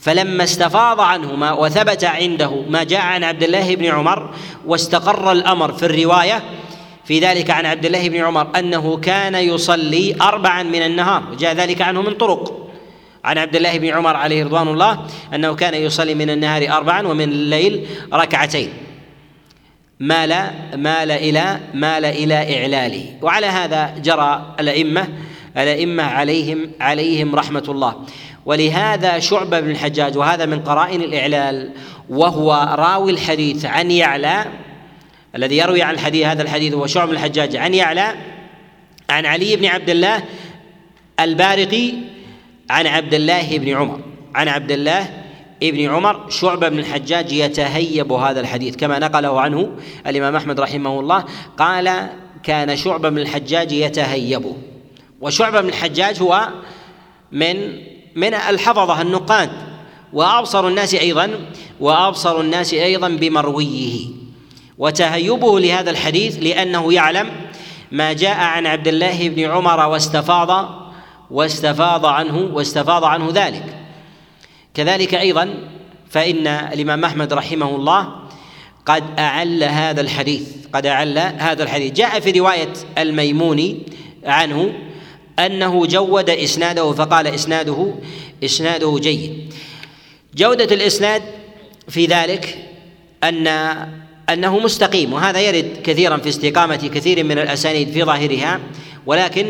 فلما 0.03 0.45
استفاض 0.45 1.01
عنه 1.01 1.37
ما 1.37 1.53
وثبت 1.53 2.05
عنده 2.05 2.63
ما 2.69 2.85
جاء 2.85 3.01
عن 3.01 3.25
عبد 3.25 3.43
الله 3.43 3.75
بن 3.75 3.87
عمر 3.87 4.35
واستقر 4.67 5.33
الأمر 5.33 5.73
في 5.73 5.87
الرواية 5.87 6.43
في 7.05 7.21
ذلك 7.21 7.51
عن 7.51 7.67
عبد 7.67 7.87
الله 7.87 8.09
بن 8.09 8.21
عمر 8.21 8.59
أنه 8.59 8.97
كان 8.97 9.35
يصلي 9.35 10.17
اربعا 10.23 10.63
من 10.63 10.83
النهار 10.83 11.23
وجاء 11.33 11.55
ذلك 11.55 11.83
عنه 11.83 12.03
من 12.03 12.15
طرق. 12.15 12.69
عن 13.25 13.39
عبد 13.39 13.57
الله 13.57 13.79
بن 13.79 13.89
عمر 13.89 14.17
عليه 14.17 14.45
رضوان 14.45 14.69
الله 14.69 15.07
أنه 15.35 15.55
كان 15.55 15.75
يصلي 15.75 16.15
من 16.15 16.31
النهار 16.31 16.77
اربعا 16.77 17.07
ومن 17.07 17.29
الليل 17.29 17.87
ركعتين. 18.13 18.73
مال 20.01 20.51
مال 20.77 21.11
إلى 21.11 21.61
مال 21.75 22.05
إلى 22.05 22.35
اعلاله 22.35 23.05
وعلى 23.23 23.47
هذا 23.47 23.95
جرى 23.99 24.55
الأئمة 24.61 25.09
الأئمة 25.57 26.03
عليهم 26.03 26.71
عليهم 26.81 27.35
رحمة 27.35 27.65
الله. 27.69 27.97
ولهذا 28.47 29.19
شعبة 29.19 29.61
بن 29.61 29.71
الحجاج 29.71 30.17
وهذا 30.17 30.47
من 30.47 30.61
قرائن 30.61 31.03
الإعلال 31.03 31.73
وهو 32.11 32.75
راوي 32.79 33.13
الحديث 33.13 33.65
عن 33.65 33.91
يعلى 33.91 34.45
الذي 35.37 35.57
يروي 35.57 35.83
عن 35.83 35.95
الحديث 35.95 36.27
هذا 36.27 36.43
الحديث 36.43 36.75
هو 36.75 36.87
شعب 36.87 37.11
الحجاج 37.11 37.57
عن 37.57 37.75
يعلى 37.75 38.15
عن 39.11 39.27
علي 39.27 39.57
بن 39.57 39.67
عبد 39.67 39.91
الله 39.91 40.23
البارقي 41.21 41.93
عن 42.71 42.87
عبد 42.87 43.15
الله 43.15 43.59
بن 43.59 43.69
عمر. 43.69 44.01
عن 44.35 44.49
عبد 44.49 44.73
الله 44.73 45.25
ابن 45.63 45.91
عمر 45.91 46.31
شعبة 46.31 46.69
بن 46.69 46.79
الحجاج 46.79 47.33
يتهيب 47.33 48.13
هذا 48.13 48.41
الحديث 48.41 48.77
كما 48.77 48.99
نقله 48.99 49.41
عنه 49.41 49.71
الإمام 50.07 50.37
أحمد 50.37 50.61
رحمه 50.61 51.01
الله. 51.01 51.25
قال 51.59 52.09
كان 52.43 52.77
شعبة 52.77 53.09
بن 53.09 53.19
الحجاج 53.19 53.73
يتهيبه 53.73 54.57
وشعبة 55.21 55.61
بن 55.61 55.69
الحجاج 55.69 56.23
هو 56.23 56.49
من 57.33 57.83
من 58.17 58.35
الحفظة 58.35 59.03
النقاد 59.03 59.51
وأبصر 60.13 60.69
الناس 60.69 60.95
أيضا 60.95 61.31
وأبصر 61.81 62.41
الناس 62.41 62.75
أيضا 62.75 63.09
بمرويه. 63.09 64.07
وتهيبه 64.79 65.61
لهذا 65.61 65.91
الحديث 65.91 66.39
لأنه 66.43 66.93
يعلم 66.93 67.31
ما 67.93 68.13
جاء 68.13 68.37
عن 68.37 68.67
عبد 68.67 68.89
الله 68.89 69.29
بن 69.29 69.51
عمر 69.51 69.89
واستفاض 69.89 70.71
واستفاض 71.31 72.07
عنه 72.07 72.51
واستفاض 72.53 73.05
عنه 73.05 73.31
ذلك. 73.35 73.77
كذلك 74.75 75.15
أيضا 75.15 75.55
فإن 76.11 76.47
الإمام 76.47 77.05
أحمد 77.05 77.33
رحمه 77.33 77.77
الله 77.77 78.09
قد 78.87 79.05
أعل 79.19 79.65
هذا 79.65 80.01
الحديث 80.01 80.49
قد 80.73 80.87
أعل 80.87 81.19
هذا 81.19 81.63
الحديث. 81.63 81.93
جاء 81.93 82.21
في 82.21 82.31
رواية 82.31 82.73
الميموني 82.99 83.83
عنه 84.25 84.73
أنه 85.39 85.87
جود 85.87 86.31
إسناده 86.31 86.93
فقال 86.93 87.27
إسناده 87.27 87.95
إسناده 88.45 88.99
جيد. 89.01 89.55
جودة 90.35 90.75
الإسناد 90.75 91.23
في 91.89 92.07
ذلك 92.07 92.59
أن 93.25 93.47
أنه 94.29 94.59
مستقيم 94.59 95.13
وهذا 95.13 95.41
يرد 95.41 95.71
كثيرا 95.85 96.17
في 96.17 96.29
استقامة 96.29 96.77
كثير 96.95 97.25
من 97.25 97.39
الأسانيد 97.39 97.91
في 97.91 98.05
ظاهرها 98.05 98.61
ولكن 99.07 99.47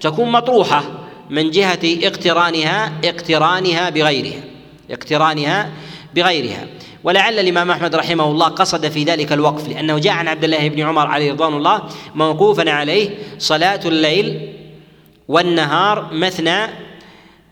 تكون 0.00 0.32
مطروحة 0.32 0.84
من 1.30 1.50
جهة 1.50 1.80
اقترانها 1.84 2.92
اقترانها 3.04 3.90
بغيرها 3.90 4.40
اقترانها 4.90 5.70
بغيرها. 6.14 6.66
ولعل 7.04 7.38
الإمام 7.38 7.70
أحمد 7.70 7.94
رحمه 7.94 8.24
الله 8.24 8.48
قصد 8.48 8.88
في 8.88 9.04
ذلك 9.04 9.32
الوقف 9.32 9.68
لأنه 9.68 9.98
جاء 9.98 10.12
عن 10.12 10.28
عبد 10.28 10.44
الله 10.44 10.68
بن 10.68 10.80
عمر 10.80 11.06
عليه 11.06 11.32
رضوان 11.32 11.54
الله 11.54 11.82
موقوفا 12.14 12.70
عليه 12.70 13.10
صلاة 13.38 13.80
الليل 13.84 14.52
والنهار 15.32 16.12
مثنى 16.12 16.60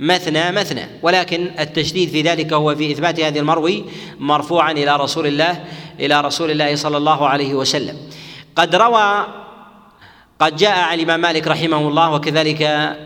مثنى 0.00 0.52
مثنى. 0.52 0.84
ولكن 1.02 1.50
التشديد 1.60 2.08
في 2.08 2.22
ذلك 2.22 2.52
هو 2.52 2.74
في 2.74 2.92
إثبات 2.92 3.20
هذه 3.20 3.38
المروي 3.38 3.84
مرفوعا 4.18 4.72
إلى 4.72 4.96
رسول 4.96 5.26
الله 5.26 5.64
إلى 6.00 6.20
رسول 6.20 6.50
الله 6.50 6.76
صلى 6.76 6.96
الله 6.96 7.28
عليه 7.28 7.54
وسلم. 7.54 7.96
قد 8.56 8.74
روى 8.74 9.26
قد 10.40 10.56
جاء 10.56 10.78
عن 10.78 10.94
الإمام 10.98 11.20
مالك 11.20 11.48
رحمه 11.48 11.88
الله 11.88 12.12
وكذلك 12.12 12.62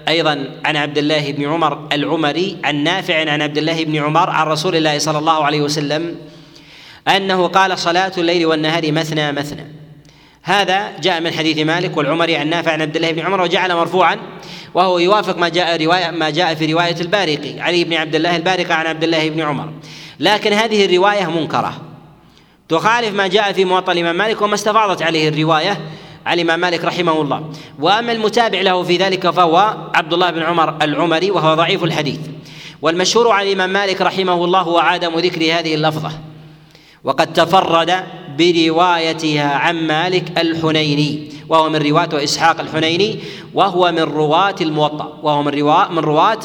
أيضا 0.08 0.60
عن 0.64 0.76
عبد 0.76 0.98
الله 0.98 1.32
بن 1.32 1.42
عمر 1.44 1.88
العمري 1.92 2.56
عن 2.64 2.74
نافع 2.84 3.30
عن 3.30 3.42
عبد 3.42 3.58
الله 3.58 3.84
بن 3.84 3.96
عمر 3.96 4.30
عن 4.30 4.46
رسول 4.46 4.76
الله 4.76 4.98
صلى 4.98 5.18
الله 5.18 5.44
عليه 5.44 5.60
وسلم 5.60 6.16
أنه 7.08 7.46
قال 7.46 7.78
صلاة 7.78 8.12
الليل 8.18 8.46
والنهار 8.46 8.92
مثنى 8.92 9.32
مثنى. 9.32 9.73
هذا 10.46 10.98
جاء 10.98 11.20
من 11.20 11.32
حديث 11.32 11.58
مالك 11.58 11.96
والعمري 11.96 12.36
عن 12.36 12.48
نافع 12.48 12.72
عن 12.72 12.82
عبد 12.82 12.96
الله 12.96 13.12
بن 13.12 13.20
عمر 13.20 13.40
وجعل 13.40 13.74
مرفوعا 13.74 14.18
وهو 14.74 14.98
يوافق 14.98 15.38
ما 15.38 15.48
جاء 15.48 15.84
رواية 15.84 16.10
ما 16.10 16.30
جاء 16.30 16.54
في 16.54 16.72
رواية 16.72 16.96
البارقي 17.00 17.60
علي 17.60 17.84
بن 17.84 17.94
عبد 17.94 18.14
الله 18.14 18.36
البارقي 18.36 18.74
عن 18.74 18.86
عبد 18.86 19.04
الله 19.04 19.30
بن 19.30 19.40
عمر. 19.40 19.72
لكن 20.20 20.52
هذه 20.52 20.84
الرواية 20.84 21.30
منكرة. 21.30 21.74
تخالف 22.68 23.14
ما 23.14 23.26
جاء 23.26 23.52
في 23.52 23.64
موطأ 23.64 23.92
الإمام 23.92 24.16
مالك 24.16 24.42
وما 24.42 24.54
استفاضت 24.54 25.02
عليه 25.02 25.28
الرواية 25.28 25.80
عن 26.26 26.34
الإمام 26.34 26.60
مالك 26.60 26.84
رحمه 26.84 27.20
الله. 27.20 27.50
وأما 27.78 28.12
المتابع 28.12 28.60
له 28.60 28.82
في 28.82 28.96
ذلك 28.96 29.30
فهو 29.30 29.76
عبد 29.94 30.12
الله 30.12 30.30
بن 30.30 30.42
عمر 30.42 30.76
العمري 30.82 31.30
وهو 31.30 31.54
ضعيف 31.54 31.84
الحديث. 31.84 32.20
والمشهور 32.82 33.32
عن 33.32 33.46
الإمام 33.46 33.70
مالك 33.70 34.00
رحمه 34.00 34.44
الله 34.44 34.60
هو 34.60 34.78
عدم 34.78 35.18
ذكر 35.18 35.40
هذه 35.40 35.74
اللفظة. 35.74 36.10
وقد 37.04 37.32
تفرد 37.32 38.04
بروايتها 38.38 39.54
عن 39.54 39.86
مالك 39.86 40.38
الحنيني 40.38 41.28
وهو 41.48 41.68
من 41.68 41.76
رواة 41.76 42.24
إسحاق 42.24 42.60
الحنيني 42.60 43.18
وهو 43.54 43.92
من 43.92 44.02
رواة 44.02 44.54
الموطأ 44.60 45.20
وهو 45.22 45.42
من 45.42 45.48
رواة 45.48 45.92
من 45.92 45.98
رواة 45.98 46.38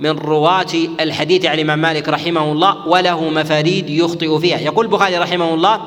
من 0.00 0.10
رواة 0.10 0.72
الحديث 1.00 1.44
عن 1.44 1.54
الإمام 1.54 1.78
مالك 1.78 2.08
رحمه 2.08 2.52
الله 2.52 2.88
وله 2.88 3.28
مفاريد 3.28 3.90
يخطئ 3.90 4.38
فيها. 4.38 4.58
يقول 4.58 4.84
البخاري 4.86 5.18
رحمه 5.18 5.54
الله 5.54 5.80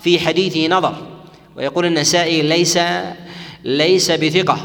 في 0.00 0.18
حديثه 0.18 0.66
نظر 0.68 0.94
ويقول 1.56 1.86
النسائي 1.86 2.42
ليس 2.42 2.78
ليس 3.64 4.10
بثقة 4.10 4.58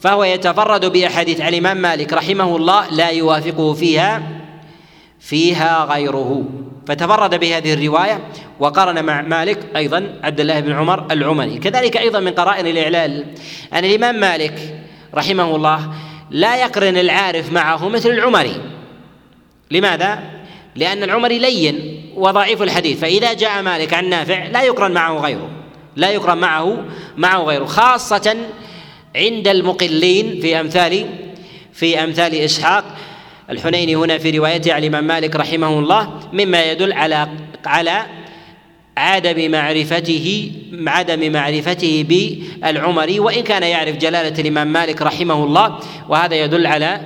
فهو 0.00 0.24
يتفرد 0.24 0.84
بأحاديث 0.84 1.40
عن 1.40 1.48
الإمام 1.48 1.76
مالك 1.76 2.12
رحمه 2.12 2.56
الله 2.56 2.90
لا 2.90 3.08
يوافقه 3.08 3.72
فيها 3.72 4.22
فيها 5.20 5.84
غيره. 5.84 6.44
فتفرد 6.86 7.40
بهذه 7.40 7.72
الرواية 7.72 8.20
وقارن 8.60 9.04
مع 9.04 9.22
مالك 9.22 9.58
أيضا 9.76 10.18
عبد 10.22 10.40
الله 10.40 10.60
بن 10.60 10.72
عمر 10.72 11.12
العمري 11.12 11.58
كذلك 11.58 11.96
أيضا 11.96 12.20
من 12.20 12.32
قرائن 12.32 12.66
الإعلال 12.66 13.26
أن 13.72 13.84
الإمام 13.84 14.20
مالك 14.20 14.84
رحمه 15.14 15.56
الله 15.56 15.92
لا 16.30 16.56
يقرن 16.56 16.96
العارف 16.96 17.52
معه 17.52 17.88
مثل 17.88 18.10
العمري 18.10 18.56
لماذا؟ 19.70 20.20
لأن 20.76 21.02
العمري 21.02 21.38
لين 21.38 22.02
وضعيف 22.16 22.62
الحديث 22.62 23.00
فإذا 23.00 23.32
جاء 23.32 23.62
مالك 23.62 23.94
عن 23.94 24.08
نافع 24.08 24.46
لا 24.46 24.62
يقرن 24.62 24.92
معه 24.92 25.18
غيره 25.18 25.50
لا 25.96 26.10
يقرن 26.10 26.38
معه 26.38 26.84
معه 27.16 27.42
غيره 27.42 27.64
خاصة 27.64 28.36
عند 29.16 29.48
المقلين 29.48 30.40
في 30.40 30.60
أمثال 30.60 31.06
في 31.72 32.04
أمثال 32.04 32.34
إسحاق 32.34 32.84
الحنيني 33.50 33.96
هنا 33.96 34.18
في 34.18 34.38
روايته 34.38 34.72
عن 34.72 34.82
الإمام 34.82 35.04
مالك 35.04 35.36
رحمه 35.36 35.78
الله 35.78 36.20
مما 36.32 36.70
يدل 36.70 36.92
على 36.92 37.28
على 37.66 38.06
عدم 38.96 39.50
معرفته 39.50 40.52
عدم 40.86 41.32
معرفته 41.32 42.04
بالعمري 42.08 43.20
وإن 43.20 43.42
كان 43.42 43.62
يعرف 43.62 43.96
جلالة 43.96 44.40
الإمام 44.40 44.72
مالك 44.72 45.02
رحمه 45.02 45.44
الله 45.44 45.78
وهذا 46.08 46.34
يدل 46.34 46.66
على 46.66 47.00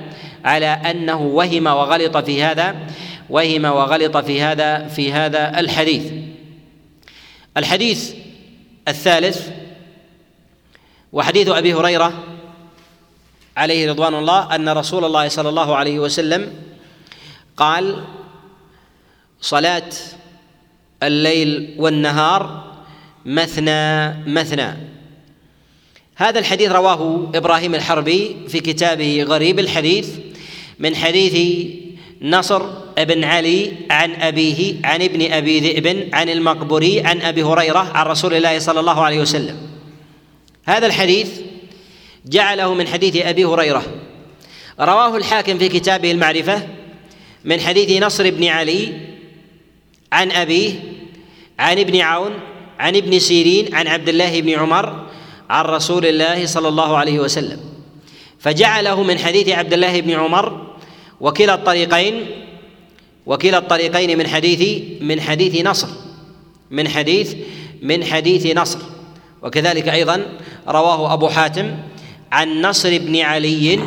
على 0.45 0.67
أنه 0.67 1.21
وهم 1.21 1.67
وغلط 1.67 2.17
في 2.17 2.43
هذا 2.43 2.75
وهم 3.29 3.65
وغلط 3.65 4.17
في 4.17 4.41
هذا 4.41 4.87
في 4.87 5.13
هذا 5.13 5.59
الحديث. 5.59 6.11
الحديث 7.57 8.13
الثالث 8.87 9.49
وحديث 11.13 11.47
أبي 11.47 11.73
هريرة 11.73 12.13
عليه 13.57 13.91
رضوان 13.91 14.15
الله 14.15 14.55
أن 14.55 14.69
رسول 14.69 15.05
الله 15.05 15.27
صلى 15.27 15.49
الله 15.49 15.75
عليه 15.75 15.99
وسلم 15.99 16.53
قال 17.57 18.03
صلاة 19.41 19.91
الليل 21.03 21.75
والنهار 21.77 22.63
مثنى 23.25 24.13
مثنى. 24.27 24.77
هذا 26.15 26.39
الحديث 26.39 26.71
رواه 26.71 27.31
إبراهيم 27.35 27.75
الحربي 27.75 28.37
في 28.47 28.59
كتابه 28.59 29.23
غريب 29.23 29.59
الحديث 29.59 30.09
من 30.79 30.95
حديث 30.95 31.67
نصر 32.21 32.63
بن 32.97 33.23
علي 33.23 33.71
عن 33.91 34.13
أبيه 34.13 34.75
عن 34.83 35.01
ابن 35.01 35.31
أبي 35.31 35.59
ذئب 35.59 36.09
عن 36.13 36.29
المقبوري 36.29 37.01
عن 37.01 37.21
أبي 37.21 37.43
هريرة 37.43 37.79
عن 37.79 38.05
رسول 38.05 38.33
الله 38.33 38.59
صلى 38.59 38.79
الله 38.79 39.03
عليه 39.03 39.19
وسلم. 39.19 39.57
هذا 40.65 40.87
الحديث 40.87 41.29
جعله 42.25 42.73
من 42.73 42.87
حديث 42.87 43.15
أبي 43.15 43.45
هريرة. 43.45 43.83
رواه 44.79 45.17
الحاكم 45.17 45.57
في 45.57 45.69
كتابه 45.69 46.11
المعرفة 46.11 46.67
من 47.45 47.59
حديث 47.59 48.03
نصر 48.03 48.29
بن 48.29 48.43
علي 48.43 48.93
عن 50.11 50.31
أبيه 50.31 50.71
عن 51.59 51.79
ابن 51.79 52.01
عون 52.01 52.31
عن 52.79 52.95
ابن 52.95 53.19
سيرين 53.19 53.75
عن 53.75 53.87
عبد 53.87 54.09
الله 54.09 54.41
بن 54.41 54.49
عمر 54.49 55.05
عن 55.49 55.65
رسول 55.65 56.05
الله 56.05 56.45
صلى 56.45 56.67
الله 56.67 56.97
عليه 56.97 57.19
وسلم. 57.19 57.59
فجعله 58.39 59.03
من 59.03 59.19
حديث 59.19 59.49
عبد 59.49 59.73
الله 59.73 60.01
بن 60.01 60.11
عمر 60.11 60.75
وكلا 61.21 61.53
الطريقين 61.53 62.25
وكلا 63.25 63.57
الطريقين 63.57 64.17
من 64.17 64.27
حديث 64.27 64.81
من 65.01 65.21
حديث 65.21 65.65
نصر 65.65 65.87
من 66.71 66.87
حديث 66.87 67.35
من 67.81 68.03
حديث 68.03 68.57
نصر. 68.57 68.79
وكذلك 69.41 69.89
أيضا 69.89 70.25
رواه 70.67 71.13
أبو 71.13 71.29
حاتم 71.29 71.77
عن 72.31 72.61
نصر 72.61 72.97
بن 72.97 73.15
علي 73.21 73.79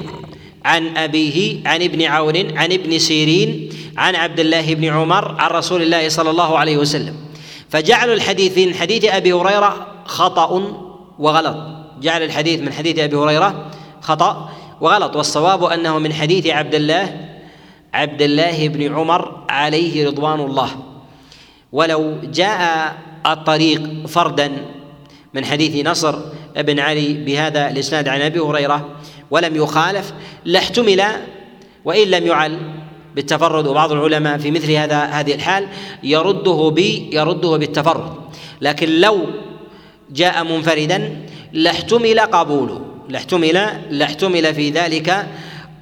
عن 0.64 0.96
أبيه 0.96 1.68
عن 1.68 1.82
ابن 1.82 2.02
عون 2.02 2.58
عن 2.58 2.72
ابن 2.72 2.98
سيرين 2.98 3.70
عن 3.96 4.14
عبد 4.14 4.40
الله 4.40 4.74
بن 4.74 4.84
عمر 4.84 5.40
عن 5.40 5.50
رسول 5.50 5.82
الله 5.82 6.08
صلى 6.08 6.30
الله 6.30 6.58
عليه 6.58 6.76
وسلم. 6.76 7.14
فجعلوا 7.68 8.14
الحديث 8.14 8.58
من 8.58 8.74
حديث 8.74 9.04
أبي 9.04 9.32
هريرة 9.32 9.86
خطأ 10.04 10.50
وغلط. 11.18 11.56
جعل 12.00 12.22
الحديث 12.22 12.60
من 12.60 12.72
حديث 12.72 12.98
أبي 12.98 13.16
هريرة 13.16 13.70
خطأ 14.00 14.50
وغلط. 14.80 15.16
والصواب 15.16 15.64
أنه 15.64 15.98
من 15.98 16.12
حديث 16.12 16.46
عبد 16.46 16.74
الله 16.74 17.28
عبد 17.94 18.22
الله 18.22 18.68
بن 18.68 18.94
عمر 18.94 19.44
عليه 19.48 20.06
رضوان 20.06 20.40
الله. 20.40 20.70
ولو 21.72 22.18
جاء 22.24 22.94
الطريق 23.26 24.06
فردا 24.06 24.52
من 25.34 25.44
حديث 25.44 25.86
نصر 25.86 26.18
بن 26.56 26.80
علي 26.80 27.12
بهذا 27.12 27.70
الإسناد 27.70 28.08
عن 28.08 28.20
أبي 28.20 28.38
هريرة 28.38 28.88
ولم 29.30 29.56
يخالف 29.56 30.12
لاحتمل 30.44 31.02
وإن 31.84 32.08
لم 32.08 32.26
يعل 32.26 32.58
بالتفرد. 33.14 33.66
وبعض 33.66 33.92
العلماء 33.92 34.38
في 34.38 34.50
مثل 34.50 34.72
هذا 34.72 35.04
هذه 35.04 35.34
الحال 35.34 35.66
يرده 36.02 36.72
ب 36.74 36.78
يرده 37.12 37.56
بالتفرد. 37.56 38.12
لكن 38.60 39.00
لو 39.00 39.26
جاء 40.10 40.44
منفردا 40.44 41.26
لاحتمل 41.52 42.20
قبوله. 42.20 42.80
لاحتمل 43.08 43.68
لاحتمل 43.90 44.54
في 44.54 44.70
ذلك 44.70 45.26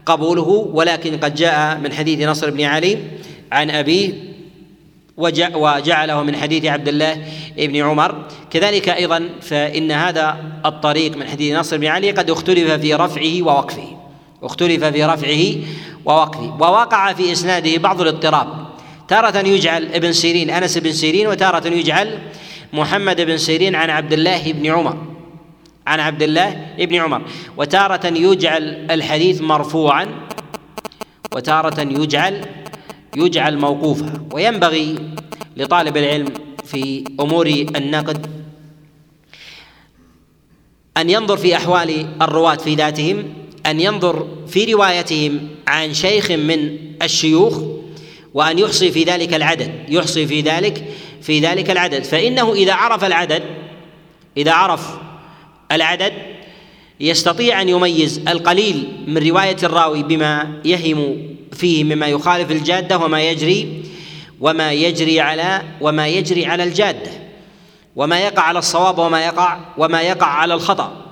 قبوله. 0.06 0.70
ولكن 0.72 1.18
قد 1.18 1.34
جاء 1.34 1.78
من 1.78 1.92
حديث 1.92 2.28
نصر 2.28 2.50
بن 2.50 2.64
علي 2.64 2.98
عن 3.52 3.70
أبيه 3.70 4.35
وجعله 5.16 6.22
من 6.22 6.36
حديث 6.36 6.64
عبد 6.64 6.88
الله 6.88 7.22
بن 7.56 7.76
عمر. 7.76 8.24
كذلك 8.50 8.88
أيضا 8.88 9.28
فإن 9.40 9.92
هذا 9.92 10.36
الطريق 10.66 11.16
من 11.16 11.28
حديث 11.28 11.56
نصر 11.56 11.76
بن 11.76 11.86
علي 11.86 12.10
قد 12.10 12.30
اختلف 12.30 12.70
في 12.70 12.94
رفعه 12.94 13.42
ووقفه. 13.42 13.96
اختلف 14.42 14.84
في 14.84 15.04
رفعه 15.04 15.54
ووقفه. 16.04 16.56
ووقع 16.60 17.12
في 17.12 17.32
إسناده 17.32 17.76
بعض 17.76 18.00
الاضطراب. 18.00 18.66
تارة 19.08 19.38
يجعل 19.38 19.84
ابن 19.94 20.12
سيرين 20.12 20.50
أنس 20.50 20.78
بن 20.78 20.92
سيرين 20.92 21.26
وتارة 21.26 21.68
يجعل 21.68 22.18
محمد 22.72 23.20
بن 23.20 23.36
سيرين 23.36 23.74
عن 23.74 23.90
عبد 23.90 24.12
الله 24.12 24.52
بن 24.52 24.66
عمر. 24.66 24.96
عن 25.86 26.00
عبد 26.00 26.22
الله 26.22 26.66
بن 26.78 26.94
عمر. 26.94 27.22
وتارة 27.56 28.06
يجعل 28.06 28.86
الحديث 28.90 29.40
مرفوعا. 29.40 30.06
وتارة 31.32 31.80
يجعل 31.80 32.44
يجعل 33.16 33.58
موقوفا 33.58 34.26
وينبغي 34.32 34.98
لطالب 35.56 35.96
العلم 35.96 36.28
في 36.64 37.04
أمور 37.20 37.46
النقد 37.46 38.26
أن 40.96 41.10
ينظر 41.10 41.36
في 41.36 41.56
أحوال 41.56 42.06
الرواة 42.22 42.54
في 42.54 42.74
ذاتهم 42.74 43.34
أن 43.66 43.80
ينظر 43.80 44.28
في 44.48 44.72
روايتهم 44.74 45.48
عن 45.68 45.94
شيخ 45.94 46.30
من 46.30 46.78
الشيوخ 47.02 47.58
وأن 48.34 48.58
يحصي 48.58 48.92
في 48.92 49.04
ذلك 49.04 49.34
العدد 49.34 49.72
يحصي 49.88 50.26
في 50.26 50.40
ذلك 50.40 50.84
في 51.22 51.40
ذلك 51.40 51.70
العدد. 51.70 52.04
فإنه 52.04 52.52
إذا 52.52 52.74
عرف 52.74 53.04
العدد 53.04 53.42
إذا 54.36 54.52
عرف 54.52 54.90
العدد 55.72 56.12
يستطيع 57.00 57.62
أن 57.62 57.68
يميز 57.68 58.20
القليل 58.28 59.04
من 59.06 59.28
رواية 59.28 59.56
الراوي 59.62 60.02
بما 60.02 60.60
يهم 60.64 61.16
فيه 61.52 61.84
مما 61.84 62.06
يخالف 62.06 62.50
الجادة 62.50 62.98
وما 62.98 63.22
يجري 63.22 63.82
وما 64.40 64.72
يجري 64.72 65.20
على 65.20 65.62
وما 65.80 66.08
يجري 66.08 66.46
على 66.46 66.62
الجادة 66.62 67.10
وما 67.96 68.20
يقع 68.20 68.42
على 68.42 68.58
الصواب 68.58 68.98
وما 68.98 69.24
يقع 69.24 69.58
وما 69.78 70.02
يقع 70.02 70.26
على 70.26 70.54
الخطأ. 70.54 71.06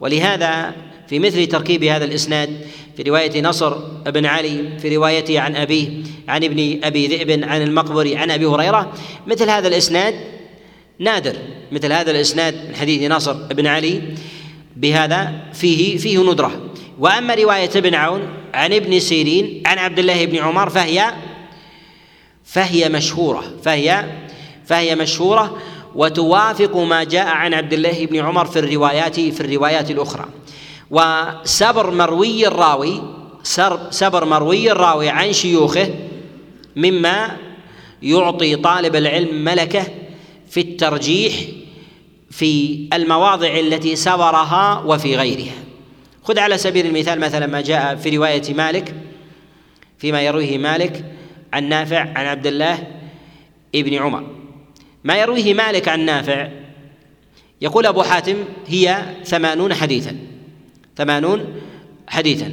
ولهذا 0.00 0.74
في 1.08 1.18
مثل 1.18 1.46
تركيب 1.46 1.84
هذا 1.84 2.04
الإسناد 2.04 2.66
في 2.96 3.02
رواية 3.02 3.42
نصر 3.42 3.74
بن 4.06 4.26
علي 4.26 4.78
في 4.78 4.96
روايته 4.96 5.40
عن 5.40 5.56
أبيه 5.56 5.88
عن 6.28 6.44
ابن 6.44 6.80
أبي 6.84 7.06
ذئب 7.06 7.44
عن 7.44 7.62
المقبري 7.62 8.16
عن 8.16 8.30
أبي 8.30 8.46
هريرة 8.46 8.92
مثل 9.26 9.50
هذا 9.50 9.68
الإسناد 9.68 10.14
نادر. 10.98 11.36
مثل 11.72 11.92
هذا 11.92 12.10
الإسناد 12.10 12.54
من 12.68 12.76
حديث 12.76 13.10
نصر 13.10 13.32
بن 13.32 13.66
علي 13.66 14.02
بهذا 14.78 15.32
فيه 15.52 15.96
فيه 15.96 16.32
ندرة. 16.32 16.70
وأما 16.98 17.34
رواية 17.34 17.70
ابن 17.76 17.94
عون 17.94 18.22
عن 18.54 18.72
ابن 18.72 19.00
سيرين 19.00 19.62
عن 19.66 19.78
عبد 19.78 19.98
الله 19.98 20.26
بن 20.26 20.36
عمر 20.36 20.70
فهي 20.70 21.14
فهي 22.44 22.88
مشهورة 22.88 23.44
فهي 23.62 24.04
فهي 24.66 24.94
مشهورة 24.94 25.58
وتوافق 25.94 26.76
ما 26.76 27.04
جاء 27.04 27.26
عن 27.26 27.54
عبد 27.54 27.72
الله 27.72 28.06
بن 28.06 28.16
عمر 28.16 28.44
في 28.44 28.58
الروايات 28.58 29.20
في 29.20 29.40
الروايات 29.40 29.90
الأخرى. 29.90 30.24
وسبر 30.90 31.90
مروي 31.90 32.46
الراوي 32.46 33.02
سبر 33.90 34.24
مروي 34.24 34.72
الراوي 34.72 35.08
عن 35.08 35.32
شيوخه 35.32 35.94
مما 36.76 37.36
يعطي 38.02 38.56
طالب 38.56 38.96
العلم 38.96 39.44
ملكه 39.44 39.84
في 40.50 40.60
الترجيح 40.60 41.34
في 42.30 42.88
المواضع 42.92 43.58
التي 43.58 43.96
سبرها 43.96 44.82
وفي 44.86 45.16
غيرها. 45.16 45.54
خذ 46.22 46.38
على 46.38 46.58
سبيل 46.58 46.86
المثال 46.86 47.20
مثلا 47.20 47.46
ما 47.46 47.60
جاء 47.60 47.96
في 47.96 48.16
رواية 48.16 48.54
مالك 48.54 48.94
فيما 49.98 50.22
يرويه 50.22 50.58
مالك 50.58 51.04
عن 51.52 51.68
نافع 51.68 52.00
عن 52.00 52.26
عبد 52.26 52.46
الله 52.46 52.86
ابن 53.74 53.94
عمر. 53.94 54.26
ما 55.04 55.16
يرويه 55.16 55.54
مالك 55.54 55.88
عن 55.88 56.00
نافع 56.00 56.48
يقول 57.60 57.86
أبو 57.86 58.02
حاتم 58.02 58.36
هي 58.66 59.04
ثمانون 59.24 59.74
حديثا 59.74 60.16
ثمانون 60.96 61.60
حديثا. 62.08 62.52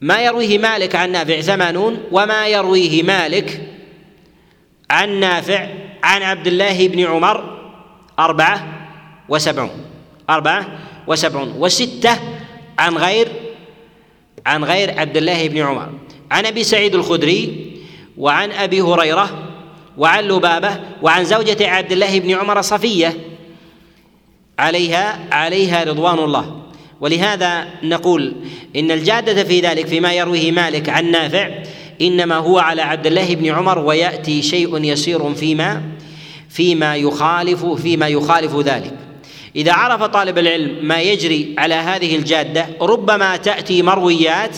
ما 0.00 0.22
يرويه 0.22 0.58
مالك 0.58 0.94
عن 0.94 1.12
نافع 1.12 1.40
ثمانون 1.40 1.98
وما 2.12 2.48
يرويه 2.48 3.02
مالك 3.02 3.68
عن 4.90 5.20
نافع 5.20 5.68
عن 6.02 6.22
عبد 6.22 6.46
الله 6.46 6.88
بن 6.88 7.00
عمر 7.00 7.54
أربعة 8.18 8.73
وسبعون. 9.28 9.70
أربعة 10.30 10.78
وسبعون. 11.06 11.54
وستة 11.58 12.18
عن 12.78 12.96
غير 12.96 13.28
عن 14.46 14.64
غير 14.64 15.00
عبد 15.00 15.16
الله 15.16 15.48
بن 15.48 15.58
عمر. 15.58 15.88
عن 16.30 16.46
أبي 16.46 16.64
سعيد 16.64 16.94
الخدري 16.94 17.72
وعن 18.18 18.52
أبي 18.52 18.80
هريرة 18.80 19.50
وعن 19.98 20.24
لبابة 20.24 20.80
وعن 21.02 21.24
زوجة 21.24 21.68
عبد 21.68 21.92
الله 21.92 22.20
بن 22.20 22.30
عمر 22.30 22.62
صفية. 22.62 23.16
عليها 24.58 25.18
عليها 25.32 25.84
رضوان 25.84 26.18
الله. 26.18 26.60
ولهذا 27.00 27.66
نقول 27.82 28.32
إن 28.76 28.90
الجادة 28.90 29.44
في 29.44 29.60
ذلك 29.60 29.86
فيما 29.86 30.12
يرويه 30.12 30.52
مالك 30.52 30.88
عن 30.88 31.10
نافع 31.10 31.50
إنما 32.00 32.36
هو 32.36 32.58
على 32.58 32.82
عبد 32.82 33.06
الله 33.06 33.34
بن 33.34 33.50
عمر 33.50 33.78
ويأتي 33.78 34.42
شيء 34.42 34.84
يسير 34.84 35.34
فيما 35.34 35.82
فيما 36.48 36.96
يخالف 36.96 37.66
فيما 37.66 38.08
يخالف 38.08 38.56
ذلك. 38.56 39.03
إذا 39.56 39.72
عرف 39.72 40.02
طالب 40.02 40.38
العلم 40.38 40.78
ما 40.82 41.00
يجري 41.00 41.54
على 41.58 41.74
هذه 41.74 42.16
الجادة 42.16 42.66
ربما 42.80 43.36
تأتي 43.36 43.82
مرويات 43.82 44.56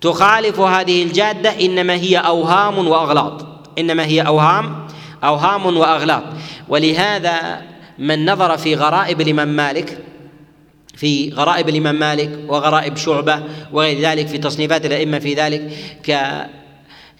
تخالف 0.00 0.60
هذه 0.60 1.02
الجادة 1.02 1.50
إنما 1.60 1.94
هي 1.94 2.16
أوهام 2.16 2.88
وأغلاط. 2.88 3.46
إنما 3.78 4.04
هي 4.04 4.20
أوهام 4.20 4.86
أوهام 5.24 5.76
وأغلاط. 5.76 6.22
ولهذا 6.68 7.62
من 7.98 8.30
نظر 8.30 8.58
في 8.58 8.74
غرائب 8.74 9.20
الإمام 9.20 9.48
مالك 9.48 9.98
في 10.94 11.30
غرائب 11.30 11.68
الإمام 11.68 11.98
مالك 11.98 12.38
وغرائب 12.48 12.96
شعبة 12.96 13.42
وغير 13.72 14.00
ذلك 14.00 14.26
في 14.26 14.38
تصنيفات 14.38 14.86
الأئمة 14.86 15.18
في 15.18 15.34
ذلك 15.34 15.72
ك 16.06 16.10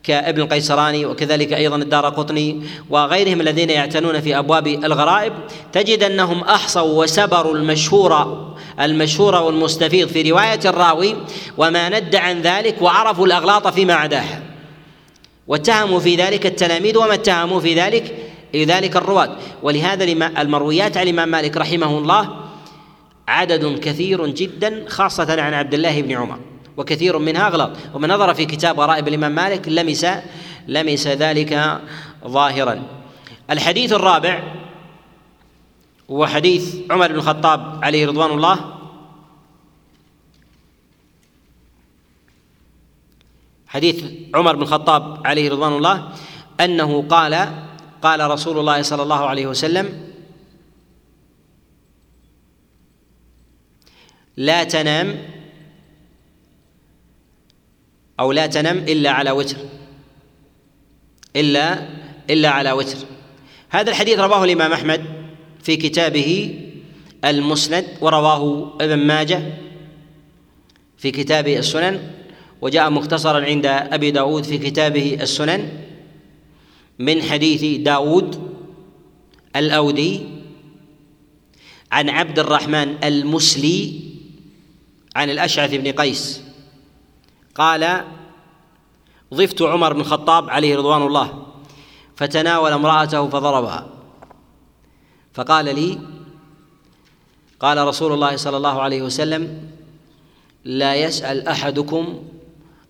كابن 0.03 0.43
القيسراني 0.43 1.07
وكذلك 1.07 1.53
أيضا 1.53 1.77
الدار 1.77 2.09
قطني 2.09 2.63
وغيرهم 2.91 3.41
الذين 3.41 3.71
يعتنون 3.71 4.21
في 4.21 4.39
أبواب 4.39 4.67
الغرائب 4.67 5.33
تجد 5.73 6.03
أنهم 6.03 6.41
أحصوا 6.41 7.03
وسبروا 7.03 7.55
المشهور 7.55 8.53
المشهور 8.81 9.35
والمستفيض 9.35 10.09
في 10.09 10.31
رواية 10.31 10.61
الراوي 10.65 11.17
وما 11.59 11.89
ند 11.89 12.17
عن 12.17 12.43
ذلك 12.43 12.83
وعرفوا 12.83 13.27
الأغلاط 13.27 13.69
فيما 13.69 13.95
عداها 13.95 14.43
واتهموا 15.47 16.01
في 16.01 16.17
ذلك 16.17 16.47
التلاميذ 16.47 16.99
وما 16.99 17.15
اتهموا 17.15 17.61
في 17.61 17.75
ذلك 17.75 18.15
ذلك 18.55 18.97
الرواة. 18.97 19.37
ولهذا 19.63 20.05
المرويات 20.39 20.97
عن 20.97 21.03
الإمام 21.03 21.29
مالك 21.29 21.57
رحمه 21.57 21.99
الله 21.99 22.37
عدد 23.29 23.79
كثير 23.79 24.27
جدا 24.27 24.85
خاصة 24.89 25.43
عن 25.43 25.55
عبد 25.55 25.75
الله 25.75 26.03
بن 26.03 26.13
عمر. 26.13 26.39
وكثير 26.77 27.19
منها 27.19 27.47
أغلط. 27.47 27.71
ومن 27.95 28.09
نظر 28.09 28.35
في 28.35 28.45
كتاب 28.45 28.81
غرائب 28.81 29.09
الإمام 29.09 29.35
مالك 29.35 29.69
لمس 29.69 30.07
لمس 30.69 31.07
ذلك 31.07 31.81
ظاهرا. 32.27 32.83
الحديث 33.51 33.93
الرابع 33.93 34.55
هو 36.11 36.27
حديث 36.27 36.77
عمر 36.91 37.09
بن 37.09 37.15
الخطاب 37.15 37.85
عليه 37.85 38.07
رضوان 38.07 38.31
الله. 38.31 38.79
حديث 43.67 44.05
عمر 44.35 44.57
بن 44.57 44.63
الخطاب 44.63 45.27
عليه 45.27 45.51
رضوان 45.51 45.73
الله. 45.73 46.09
أنه 46.61 47.03
قال 47.09 47.49
قال 48.03 48.31
رسول 48.31 48.59
الله 48.59 48.83
صلى 48.83 49.03
الله 49.03 49.27
عليه 49.27 49.47
وسلم 49.47 50.13
لا 54.37 54.65
تنام 54.65 55.19
أو 58.21 58.33
لا 58.33 58.47
تنم 58.47 58.79
إلا 58.79 59.11
على 59.11 59.31
وتر. 59.31 59.57
إلا 61.37 61.89
إلا 62.31 62.49
على 62.49 62.73
وتر. 62.73 62.99
هذا 63.71 63.91
الحديث 63.91 64.19
رواه 64.19 64.45
الإمام 64.45 64.73
أحمد 64.73 65.05
في 65.63 65.77
كتابه 65.77 66.59
المسند 67.25 67.87
ورواه 68.01 68.73
ابن 68.81 68.99
ماجه 68.99 69.43
في 70.99 71.11
كتابه 71.11 71.59
السنن 71.59 72.01
وجاء 72.61 72.91
مختصرا 72.91 73.45
عند 73.45 73.67
أبي 73.67 74.11
داود 74.11 74.45
في 74.45 74.59
كتابه 74.59 75.19
السنن 75.21 75.69
من 76.99 77.23
حديث 77.23 77.81
داود 77.81 78.53
الأودي 79.57 80.21
عن 81.93 82.09
عبد 82.09 82.39
الرحمن 82.39 83.05
المسلي 83.05 84.01
عن 85.17 85.31
الأشعث 85.31 85.75
بن 85.75 85.93
قيس. 85.93 86.43
قال 87.55 88.05
ضفت 89.35 89.63
عمر 89.63 89.93
بن 89.93 90.01
الخطاب 90.01 90.51
عليه 90.51 90.77
رضوان 90.77 91.03
الله 91.03 91.47
فتناول 92.17 92.73
امرأته 92.73 93.29
فضربها. 93.29 93.87
فقال 95.35 95.65
لي 95.65 95.99
قال 97.61 97.87
رسول 97.87 98.13
الله 98.13 98.37
صلى 98.37 98.57
الله 98.57 98.83
عليه 98.83 99.03
وسلم 99.03 99.71
لا 100.65 100.95
يسأل 100.95 101.49
أحدكم 101.49 102.25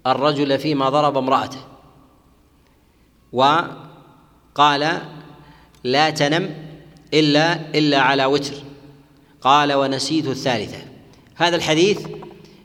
الرجل 0.07 0.59
فيما 0.59 0.89
ضرب 0.89 1.17
امرأته. 1.17 1.61
و 3.33 3.61
قال 4.55 5.03
لا 5.85 6.11
تنم 6.11 6.55
إلا 7.15 7.53
إلا 7.79 8.01
على 8.01 8.25
وتر. 8.25 8.55
قال 9.41 9.73
ونسيت 9.73 10.27
الثالثة. 10.27 10.79
هذا 11.35 11.57
الحديث 11.57 12.07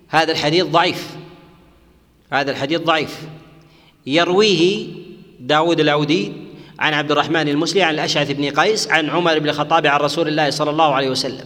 هذا 0.07 0.31
الحديث 0.31 0.65
ضعيف. 0.65 1.17
هذا 2.33 2.51
الحديث 2.51 2.81
ضعيف. 2.81 3.17
يرويه 4.05 4.87
داود 5.39 5.79
العودي 5.79 6.33
عن 6.79 6.93
عبد 6.93 7.11
الرحمن 7.11 7.49
المسلي 7.49 7.83
عن 7.83 7.93
الأشعث 7.93 8.31
بن 8.31 8.49
قيس 8.49 8.87
عن 8.87 9.09
عمر 9.09 9.39
بن 9.39 9.49
الخطاب 9.49 9.87
عن 9.87 9.99
رسول 9.99 10.27
الله 10.27 10.49
صلى 10.49 10.69
الله 10.69 10.95
عليه 10.95 11.09
وسلم. 11.09 11.45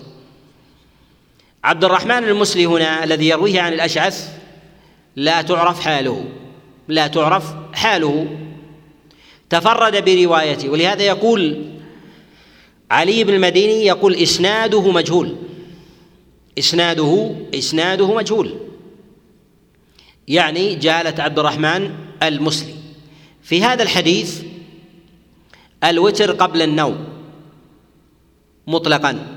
عبد 1.63 1.83
الرحمن 1.83 2.23
المسلي 2.23 2.65
هنا 2.65 3.03
الذي 3.03 3.27
يرويه 3.27 3.61
عن 3.61 3.73
الأشعث 3.73 4.29
لا 5.15 5.41
تعرف 5.41 5.79
حاله 5.79 6.25
لا 6.87 7.07
تعرف 7.07 7.53
حاله. 7.73 8.37
تفرد 9.49 10.05
بروايته 10.05 10.69
ولهذا 10.69 11.03
يقول 11.03 11.65
علي 12.91 13.23
بن 13.23 13.33
المديني 13.33 13.85
يقول 13.85 14.15
إسناده 14.15 14.91
مجهول. 14.91 15.35
إسناده 16.59 17.35
إسناده 17.55 18.13
مجهول. 18.13 18.70
يعني 20.31 20.75
جهالة 20.75 21.23
عبد 21.23 21.39
الرحمن 21.39 21.91
المسلم. 22.23 22.75
في 23.43 23.63
هذا 23.63 23.83
الحديث 23.83 24.43
الوتر 25.83 26.31
قبل 26.31 26.61
النوم 26.61 27.07
مطلقا 28.67 29.27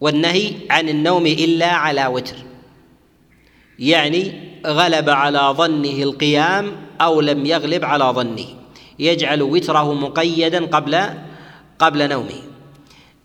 والنهي 0.00 0.52
عن 0.70 0.88
النوم 0.88 1.26
إلا 1.26 1.66
على 1.66 2.06
وتر. 2.06 2.36
يعني 3.78 4.50
غلب 4.66 5.10
على 5.10 5.54
ظنه 5.56 6.02
القيام 6.02 6.72
أو 7.00 7.20
لم 7.20 7.46
يغلب 7.46 7.84
على 7.84 8.04
ظنه. 8.04 8.46
يجعل 8.98 9.42
وتره 9.42 9.94
مقيدا 9.94 10.66
قبل 10.66 11.00
قبل 11.78 12.08
نومه. 12.08 12.42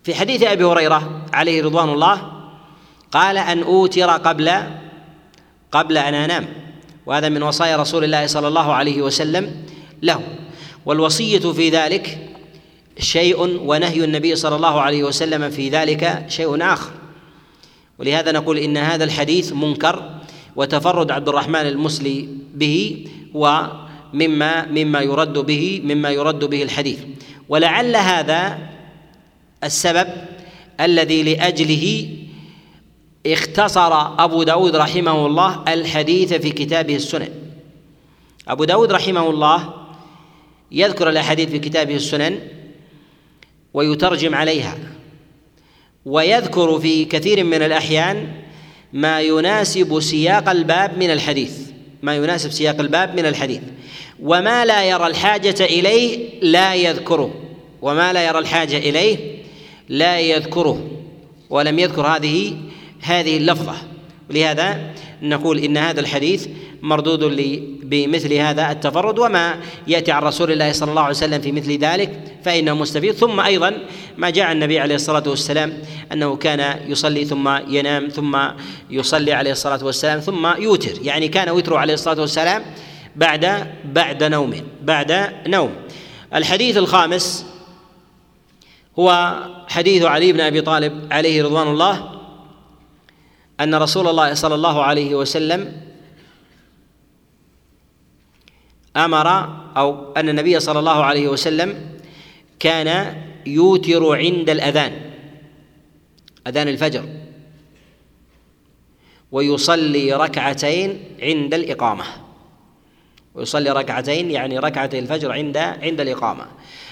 في 0.03 0.15
حديث 0.15 0.43
أبي 0.43 0.63
هريرة 0.63 1.25
عليه 1.33 1.63
رضوان 1.63 1.89
الله 1.89 2.31
قال 3.11 3.37
أن 3.37 3.63
أوتر 3.63 4.09
قبل 4.09 4.84
قبل 5.71 5.97
أن 5.97 6.13
أنام. 6.13 6.47
وهذا 7.05 7.29
من 7.29 7.43
وصايا 7.43 7.77
رسول 7.77 8.03
الله 8.03 8.27
صلى 8.27 8.47
الله 8.47 8.73
عليه 8.73 9.01
وسلم 9.01 9.63
له. 10.01 10.21
والوصية 10.85 11.39
في 11.39 11.69
ذلك 11.69 12.17
شيء 12.99 13.39
ونهي 13.41 14.03
النبي 14.03 14.35
صلى 14.35 14.55
الله 14.55 14.81
عليه 14.81 15.03
وسلم 15.03 15.49
في 15.49 15.69
ذلك 15.69 16.25
شيء 16.29 16.63
آخر. 16.63 16.91
ولهذا 17.99 18.31
نقول 18.31 18.57
إن 18.57 18.77
هذا 18.77 19.03
الحديث 19.03 19.53
منكر 19.53 20.11
وتفرد 20.55 21.11
عبد 21.11 21.29
الرحمن 21.29 21.67
المسلي 21.67 22.27
به 22.53 23.07
هو 23.35 23.71
مما 24.13 24.65
مما 24.65 25.01
يرد 25.01 25.37
به 25.37 25.81
مما 25.83 26.09
يرد 26.09 26.43
به 26.43 26.63
الحديث. 26.63 26.99
ولعل 27.49 27.95
هذا 27.95 28.59
السبب 29.63 30.07
الذي 30.79 31.23
لأجله 31.23 32.09
اختصر 33.25 34.23
أبو 34.23 34.43
داود 34.43 34.75
رحمه 34.75 35.25
الله 35.25 35.63
الحديث 35.67 36.33
في 36.33 36.49
كتابه 36.49 36.95
السنن. 36.95 37.29
أبو 38.47 38.63
داود 38.63 38.91
رحمه 38.91 39.29
الله 39.29 39.73
يذكر 40.71 41.09
الأحاديث 41.09 41.49
في 41.49 41.59
كتابه 41.59 41.95
السنن 41.95 42.39
ويترجم 43.73 44.35
عليها 44.35 44.77
ويذكر 46.05 46.79
في 46.79 47.05
كثير 47.05 47.43
من 47.43 47.61
الأحيان 47.61 48.31
ما 48.93 49.21
يناسب 49.21 49.99
سياق 49.99 50.49
الباب 50.49 50.97
من 50.97 51.11
الحديث 51.11 51.59
ما 52.03 52.15
يناسب 52.15 52.51
سياق 52.51 52.79
الباب 52.79 53.15
من 53.15 53.25
الحديث 53.25 53.61
وما 54.19 54.65
لا 54.65 54.83
يرى 54.83 55.07
الحاجة 55.07 55.65
إليه 55.65 56.29
لا 56.41 56.75
يذكره 56.75 57.33
وما 57.81 58.13
لا 58.13 58.27
يرى 58.27 58.39
الحاجة 58.39 58.77
إليه 58.77 59.17
لا 59.89 60.19
يذكره 60.19 60.87
ولم 61.49 61.79
يذكر 61.79 62.07
هذه 62.07 62.57
هذه 63.05 63.37
اللفظة. 63.37 63.75
ولهذا 64.29 64.79
نقول 65.21 65.59
إن 65.59 65.77
هذا 65.77 65.99
الحديث 65.99 66.47
مردود 66.81 67.23
بمثل 67.83 68.33
هذا 68.33 68.71
التفرد 68.71 69.19
وما 69.19 69.55
يأتي 69.87 70.11
عن 70.11 70.23
رسول 70.23 70.51
الله 70.51 70.71
صلى 70.71 70.89
الله 70.89 71.01
عليه 71.01 71.15
وسلم 71.15 71.41
في 71.41 71.51
مثل 71.51 71.77
ذلك 71.77 72.21
فإنه 72.43 72.73
مستفيد. 72.73 73.11
ثم 73.11 73.39
أيضا 73.39 73.77
ما 74.17 74.29
جاء 74.29 74.51
النبي 74.51 74.79
عليه 74.79 74.95
الصلاة 74.95 75.23
والسلام 75.27 75.73
أنه 76.11 76.35
كان 76.35 76.89
يصلي 76.89 77.25
ثم 77.25 77.49
ينام 77.67 78.07
ثم 78.07 78.37
يصلي 78.89 79.33
عليه 79.33 79.51
الصلاة 79.51 79.85
والسلام 79.85 80.19
ثم 80.19 80.47
يوتر. 80.59 81.01
يعني 81.01 81.27
كان 81.27 81.49
وتره 81.49 81.77
عليه 81.77 81.93
الصلاة 81.93 82.21
والسلام 82.21 82.63
بعد 83.15 83.67
بعد 83.85 84.23
نوم 84.23 84.53
بعد 84.81 85.33
نوم. 85.47 85.71
الحديث 86.35 86.77
الخامس 86.77 87.45
هو 88.99 89.39
حديث 89.69 90.03
علي 90.03 90.31
بن 90.31 90.39
أبي 90.39 90.61
طالب 90.61 90.93
عليه 91.11 91.43
رضوان 91.43 91.67
الله 91.67 92.14
أن 93.61 93.75
رسول 93.75 94.07
الله 94.07 94.33
صلى 94.33 94.55
الله 94.55 94.83
عليه 94.83 95.15
وسلم 95.15 95.81
أمر 98.97 99.27
أو 99.77 100.13
أن 100.13 100.29
النبي 100.29 100.59
صلى 100.59 100.79
الله 100.79 101.03
عليه 101.03 101.27
وسلم 101.27 101.97
كان 102.59 103.15
يوتر 103.45 104.15
عند 104.15 104.49
الأذان 104.49 105.11
أذان 106.47 106.67
الفجر 106.67 107.05
ويصلي 109.31 110.13
ركعتين 110.13 111.03
عند 111.21 111.53
الإقامة. 111.53 112.03
ويصلي 113.35 113.69
ركعتين 113.69 114.31
يعني 114.31 114.59
ركعتي 114.59 114.99
الفجر 114.99 115.31
عند 115.31 115.57
عند 115.57 116.01
الإقامة. 116.01 116.45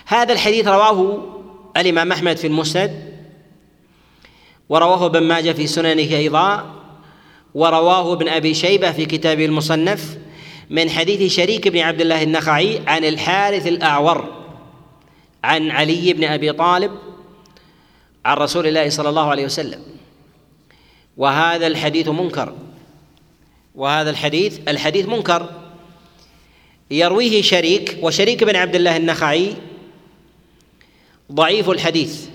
هذا 0.05 0.33
الحديث 0.33 0.67
رواه 0.67 1.23
الإمام 1.77 2.11
أحمد 2.11 2.37
في 2.37 2.47
المسند 2.47 3.12
ورواه 4.69 5.05
ابن 5.05 5.23
ماجه 5.23 5.51
في 5.51 5.67
سننه 5.67 6.17
أيضا 6.17 6.73
ورواه 7.55 8.13
ابن 8.13 8.29
أبي 8.29 8.53
شيبة 8.53 8.91
في 8.91 9.05
كتابه 9.05 9.45
المصنف 9.45 10.17
من 10.69 10.89
حديث 10.89 11.33
شريك 11.33 11.67
بن 11.67 11.79
عبد 11.79 12.01
الله 12.01 12.23
النخعي 12.23 12.81
عن 12.87 13.05
الحارث 13.05 13.67
الأعور 13.67 14.43
عن 15.43 15.71
علي 15.71 16.13
بن 16.13 16.23
أبي 16.23 16.51
طالب 16.51 16.91
عن 18.25 18.37
رسول 18.37 18.67
الله 18.67 18.89
صلى 18.89 19.09
الله 19.09 19.29
عليه 19.29 19.45
وسلم. 19.45 19.81
وهذا 21.17 21.67
الحديث 21.67 22.07
منكر. 22.07 22.53
وهذا 23.75 24.09
الحديث 24.09 24.59
الحديث 24.67 25.05
منكر. 25.05 25.49
يرويه 26.91 27.41
شريك 27.41 27.97
وشريك 28.01 28.43
بن 28.43 28.55
عبد 28.55 28.75
الله 28.75 28.97
النخعي 28.97 29.53
ضعيف 31.31 31.69
الحديث 31.69 32.25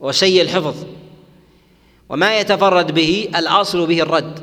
وسيء 0.00 0.42
الحفظ. 0.42 0.97
وما 2.08 2.38
يتفرد 2.38 2.94
به 2.94 3.28
الأصل 3.36 3.86
به 3.86 4.00
الرد. 4.02 4.40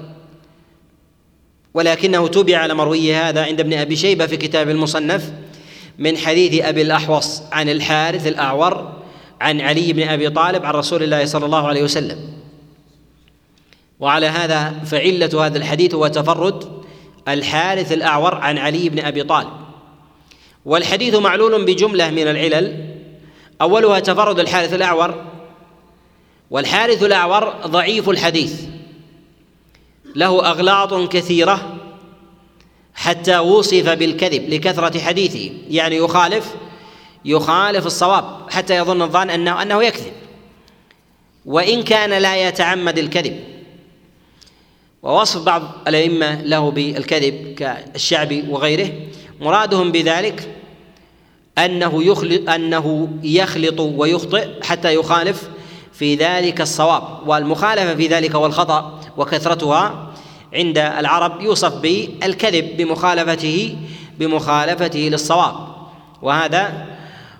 ولكنه 1.73 2.27
تبع 2.27 2.57
على 2.57 2.73
مروي 2.73 3.13
هذا 3.13 3.43
عند 3.43 3.59
ابن 3.59 3.73
أبي 3.73 3.95
شيبة 3.95 4.25
في 4.25 4.37
كتاب 4.37 4.69
المصنف 4.69 5.31
من 5.99 6.17
حديث 6.17 6.65
أبي 6.65 6.81
الأحوص 6.81 7.41
عن 7.51 7.69
الحارث 7.69 8.27
الأعور 8.27 8.93
عن 9.41 9.61
علي 9.61 9.93
بن 9.93 10.07
أبي 10.07 10.29
طالب 10.29 10.65
عن 10.65 10.73
رسول 10.73 11.03
الله 11.03 11.25
صلى 11.25 11.45
الله 11.45 11.67
عليه 11.67 11.83
وسلم. 11.83 12.19
وعلى 13.99 14.25
هذا 14.25 14.73
فعلة 14.85 15.45
هذا 15.45 15.57
الحديث 15.57 15.95
هو 15.95 16.07
تفرد 16.07 16.63
الحارث 17.27 17.91
الأعور 17.91 18.35
عن 18.35 18.57
علي 18.57 18.89
بن 18.89 18.99
أبي 18.99 19.23
طالب. 19.23 19.49
والحديث 20.65 21.15
معلول 21.15 21.65
بجملة 21.65 22.11
من 22.11 22.27
العلل. 22.27 22.95
أولها 23.61 23.99
تفرد 23.99 24.39
الحارث 24.39 24.73
الأعور 24.73 25.34
والحارث 26.51 27.03
الأعور 27.03 27.49
ضعيف 27.65 28.09
الحديث. 28.09 28.61
له 30.15 30.49
أغلاط 30.49 31.11
كثيرة 31.11 31.77
حتى 32.93 33.37
وصف 33.37 33.89
بالكذب 33.89 34.49
لكثرة 34.49 34.99
حديثه. 34.99 35.51
يعني 35.69 35.95
يخالف 35.95 36.55
يخالف 37.25 37.85
الصواب 37.85 38.49
حتى 38.49 38.77
يظن 38.77 39.01
الظان 39.01 39.29
أنه 39.29 39.61
أنه 39.61 39.83
يكذب. 39.83 40.13
وإن 41.45 41.83
كان 41.83 42.09
لا 42.09 42.47
يتعمد 42.47 42.97
الكذب. 42.97 43.39
ووصف 45.03 45.43
بعض 45.43 45.71
الأئمة 45.87 46.41
له 46.41 46.71
بالكذب 46.71 47.53
كالشعبي 47.57 48.43
وغيره. 48.49 48.91
مرادهم 49.41 49.91
بذلك 49.91 50.55
أنه 51.57 52.03
يخلط 52.03 52.49
أنه 52.49 53.09
يخلط 53.23 53.79
ويخطئ 53.79 54.63
حتى 54.63 54.95
يخالف 54.95 55.49
في 55.99 56.15
ذلك 56.15 56.61
الصواب 56.61 57.03
والمخالفة 57.25 57.95
في 57.95 58.07
ذلك 58.07 58.35
والخطأ 58.35 58.99
وكثرتها 59.17 60.13
عند 60.53 60.77
العرب 60.77 61.41
يوصف 61.41 61.73
بالكذب 61.73 62.77
بمخالفته 62.77 63.75
بمخالفته 64.19 64.99
للصواب. 64.99 65.55
وهذا 66.21 66.85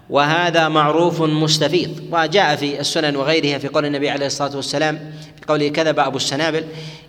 وهذا 0.10 0.68
معروف 0.68 1.22
مستفيض. 1.22 1.90
وجاء 2.12 2.56
في 2.56 2.80
السنن 2.80 3.16
وغيرها 3.16 3.58
في 3.58 3.68
قول 3.68 3.86
النبي 3.86 4.10
عليه 4.10 4.26
الصلاة 4.26 4.56
والسلام 4.56 5.14
في 5.36 5.46
قوله 5.48 5.68
كذب 5.68 6.00
أبو 6.00 6.18
السنابل 6.18 6.64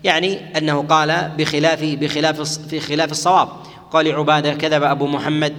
يعني 0.04 0.58
أنه 0.58 0.82
قال 0.82 1.30
بخلاف 1.38 1.84
بخلاف 1.84 2.40
في 2.40 2.80
خلاف 2.80 3.10
الصواب. 3.10 3.48
قال 3.92 4.12
عبادة 4.12 4.54
كذب 4.54 4.82
أبو 4.82 5.06
محمد 5.06 5.54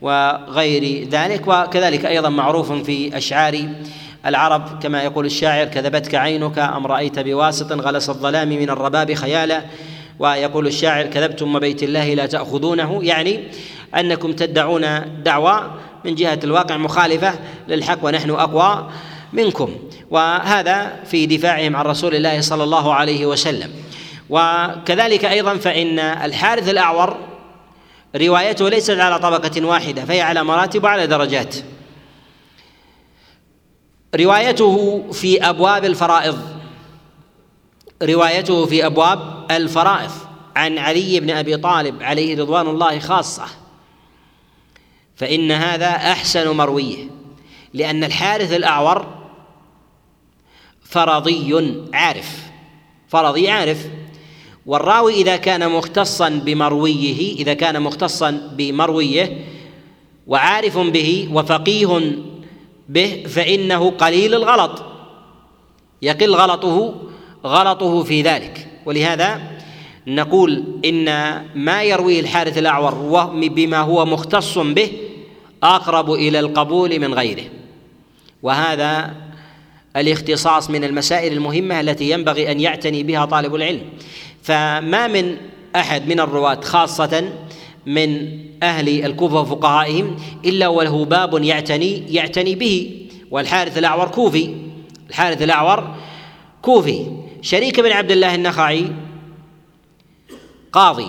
وغير 0.00 1.08
ذلك 1.08 1.42
وكذلك 1.46 2.06
أيضا 2.06 2.28
معروف 2.28 2.72
في 2.72 3.16
أشعار 3.16 3.68
العرب 4.26 4.82
كما 4.82 5.02
يقول 5.02 5.26
الشاعر 5.26 5.66
كذبتك 5.66 6.14
عينك 6.14 6.58
أم 6.58 6.86
رأيت 6.86 7.18
بواسط 7.18 7.72
غلس 7.72 8.10
الظلام 8.10 8.48
من 8.48 8.70
الرباب 8.70 9.14
خيالا. 9.14 9.64
ويقول 10.18 10.66
الشاعر 10.66 11.06
كذبتم 11.06 11.54
وبيت 11.54 11.82
الله 11.82 12.14
لا 12.14 12.26
تأخذونه. 12.26 13.00
يعني 13.02 13.44
أنكم 13.96 14.32
تدعون 14.32 14.86
دعوى 15.22 15.70
من 16.04 16.14
جهة 16.14 16.40
الواقع 16.44 16.76
مخالفة 16.76 17.34
للحق 17.68 17.98
ونحن 18.02 18.30
أقوى 18.30 18.90
منكم. 19.32 19.74
وهذا 20.10 20.92
في 21.04 21.26
دفاعهم 21.26 21.76
عن 21.76 21.84
رسول 21.84 22.14
الله 22.14 22.40
صلى 22.40 22.64
الله 22.64 22.94
عليه 22.94 23.26
وسلم. 23.26 23.70
وكذلك 24.30 25.24
أيضا 25.24 25.56
فإن 25.56 25.98
الحارث 25.98 26.68
الأعور 26.68 27.16
روايته 28.16 28.68
ليست 28.68 28.90
على 28.90 29.18
طبقة 29.18 29.66
واحدة 29.66 30.04
فهي 30.04 30.20
على 30.20 30.44
مراتب 30.44 30.84
وعلى 30.84 31.06
درجات. 31.06 31.56
روايته 34.16 35.04
في 35.12 35.48
أبواب 35.48 35.84
الفرائض. 35.84 36.38
روايته 38.02 38.66
في 38.66 38.86
أبواب 38.86 39.46
الفرائض. 39.50 40.10
عن 40.56 40.78
علي 40.78 41.20
بن 41.20 41.30
أبي 41.30 41.56
طالب 41.56 42.02
عليه 42.02 42.40
رضوان 42.40 42.66
الله 42.66 42.98
خاصة. 42.98 43.44
فإن 45.16 45.52
هذا 45.52 45.90
أحسن 45.90 46.56
مرويه. 46.56 47.08
لأن 47.74 48.04
الحارث 48.04 48.52
الأعور 48.52 49.06
فرضي 50.82 51.74
عارف. 51.94 52.50
فرضي 53.08 53.50
عارف. 53.50 53.86
والراوي 54.66 55.14
إذا 55.14 55.36
كان 55.36 55.70
مختصا 55.70 56.28
بمرويه 56.28 57.36
إذا 57.36 57.54
كان 57.54 57.82
مختصا 57.82 58.30
بمرويه 58.30 59.44
وعارف 60.26 60.78
به 60.78 61.28
وفقيه 61.32 62.00
به 62.90 63.24
فإنه 63.28 63.90
قليل 63.90 64.34
الغلط. 64.34 64.82
يقل 66.02 66.34
غلطه 66.34 66.94
غلطه 67.44 68.02
في 68.02 68.22
ذلك. 68.22 68.66
ولهذا 68.86 69.40
نقول 70.06 70.64
إن 70.84 71.04
ما 71.54 71.82
يرويه 71.82 72.20
الحارث 72.20 72.58
الأعور 72.58 72.94
بما 73.48 73.78
هو 73.78 74.06
مختص 74.06 74.58
به 74.58 74.92
أقرب 75.62 76.12
إلى 76.12 76.40
القبول 76.40 76.98
من 76.98 77.14
غيره. 77.14 77.44
وهذا 78.42 79.14
الاختصاص 79.96 80.70
من 80.70 80.84
المسائل 80.84 81.32
المهمة 81.32 81.80
التي 81.80 82.10
ينبغي 82.10 82.52
أن 82.52 82.60
يعتني 82.60 83.02
بها 83.02 83.24
طالب 83.24 83.54
العلم. 83.54 83.82
فما 84.42 85.06
من 85.06 85.36
أحد 85.76 86.08
من 86.08 86.20
الرواة 86.20 86.60
خاصة 86.60 87.32
من 87.94 88.38
أهل 88.62 89.04
الكوفة 89.04 89.40
وفقهائهم 89.40 90.16
إلا 90.44 90.68
وله 90.68 91.04
باب 91.04 91.44
يعتني 91.44 92.14
يعتني 92.14 92.54
به 92.54 93.06
والحارث 93.30 93.78
الأعور 93.78 94.08
كوفي. 94.08 94.54
الحارث 95.10 95.42
الأعور 95.42 95.94
كوفي. 96.62 97.06
شريك 97.42 97.80
بن 97.80 97.92
عبد 97.92 98.10
الله 98.10 98.34
النخعي 98.34 98.92
قاضي. 100.72 101.06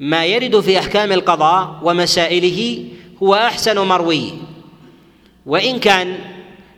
ما 0.00 0.24
يرد 0.24 0.60
في 0.60 0.78
أحكام 0.78 1.12
القضاء 1.12 1.80
ومسائله 1.82 2.84
هو 3.22 3.34
أحسن 3.34 3.78
مروي 3.78 4.32
وإن 5.46 5.78
كان 5.78 6.18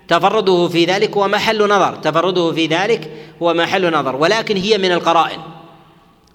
تفرده 0.09 0.68
في 0.68 0.85
ذلك 0.85 1.16
هو 1.16 1.28
محل 1.28 1.68
نظر. 1.68 1.95
تفرده 1.95 2.53
في 2.53 2.66
ذلك 2.66 3.11
هو 3.43 3.55
محل 3.55 3.93
نظر. 3.93 4.16
ولكن 4.16 4.57
هي 4.57 4.78
من 4.78 4.93
القرائن. 4.93 5.53